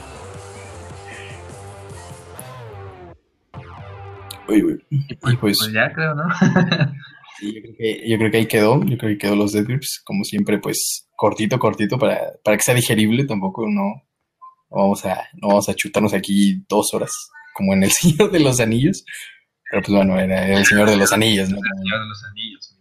Uy, 4.47 4.63
uy. 4.63 4.85
Pues, 5.21 5.37
pues, 5.37 5.57
pues, 5.59 5.73
ya 5.73 5.91
creo, 5.91 6.13
¿no? 6.13 6.23
sí, 7.39 7.53
yo 7.53 7.61
creo, 7.61 7.75
que, 7.77 8.09
yo 8.09 8.17
creo 8.17 8.31
que 8.31 8.37
ahí 8.37 8.45
quedó. 8.45 8.83
Yo 8.83 8.97
creo 8.97 9.11
que 9.11 9.17
quedó 9.17 9.35
los 9.35 9.51
Dead 9.51 9.65
Grips. 9.65 10.01
Como 10.05 10.23
siempre, 10.23 10.59
pues 10.59 11.09
cortito, 11.15 11.57
cortito 11.59 11.97
para, 11.97 12.33
para 12.43 12.57
que 12.57 12.63
sea 12.63 12.75
digerible. 12.75 13.25
Tampoco 13.25 13.67
no, 13.67 14.03
vamos 14.69 15.05
a, 15.05 15.27
no 15.33 15.49
vamos 15.49 15.69
a 15.69 15.73
chutarnos 15.73 16.13
aquí 16.13 16.63
dos 16.67 16.93
horas, 16.93 17.11
como 17.55 17.73
en 17.73 17.83
El 17.83 17.91
Señor 17.91 18.29
de 18.29 18.39
los 18.41 18.59
Anillos. 18.59 19.05
Pero 19.71 19.81
pues 19.81 19.95
bueno, 19.95 20.19
era 20.19 20.47
El 20.47 20.65
Señor 20.65 20.89
de 20.89 20.97
los 20.97 21.11
Anillos, 21.11 21.49
¿no? 21.49 21.57
El 21.57 21.83
Señor 21.83 22.01
de 22.01 22.07
los 22.07 22.23
Anillos. 22.25 22.75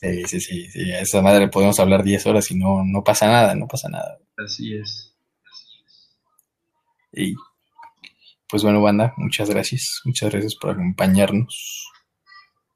Sí, 0.00 0.22
sí, 0.26 0.40
sí, 0.40 0.70
sí. 0.70 0.92
A 0.92 1.00
esa 1.00 1.22
madre 1.22 1.48
podemos 1.48 1.80
hablar 1.80 2.02
10 2.02 2.26
horas 2.26 2.50
y 2.50 2.56
no, 2.56 2.84
no 2.84 3.02
pasa 3.02 3.26
nada, 3.26 3.54
no 3.54 3.66
pasa 3.66 3.88
nada. 3.88 4.18
Así 4.36 4.74
es. 4.74 5.14
Así 5.50 5.66
es. 5.86 6.16
Y 7.12 7.34
pues 8.48 8.62
bueno, 8.62 8.82
banda, 8.82 9.14
muchas 9.16 9.48
gracias. 9.48 10.00
Muchas 10.04 10.30
gracias 10.30 10.54
por 10.56 10.70
acompañarnos. 10.70 11.88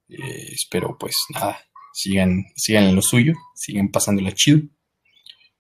Eh, 0.09 0.53
espero, 0.53 0.97
pues 0.99 1.17
nada, 1.35 1.59
sigan, 1.93 2.47
sigan 2.57 2.85
en 2.85 2.97
lo 2.97 3.03
suyo, 3.03 3.35
sigan 3.55 3.91
pasándola 3.91 4.33
chido. 4.33 4.61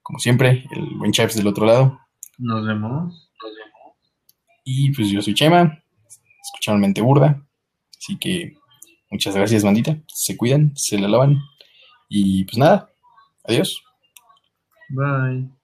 Como 0.00 0.18
siempre, 0.18 0.64
el 0.70 0.96
buen 0.96 1.12
Chaps 1.12 1.36
del 1.36 1.48
otro 1.48 1.66
lado. 1.66 2.00
Nos 2.38 2.66
vemos. 2.66 2.90
Nos 2.90 3.02
vemos. 3.06 3.27
Y 4.70 4.90
pues 4.90 5.08
yo 5.08 5.22
soy 5.22 5.32
Chema. 5.32 5.82
Escucharon 6.44 6.82
Mente 6.82 7.00
Burda. 7.00 7.42
Así 7.96 8.18
que 8.18 8.52
muchas 9.10 9.34
gracias, 9.34 9.64
bandita. 9.64 9.96
Se 10.08 10.36
cuidan, 10.36 10.76
se 10.76 10.98
la 10.98 11.08
lavan. 11.08 11.38
Y 12.10 12.44
pues 12.44 12.58
nada, 12.58 12.90
adiós. 13.44 13.82
Bye. 14.90 15.57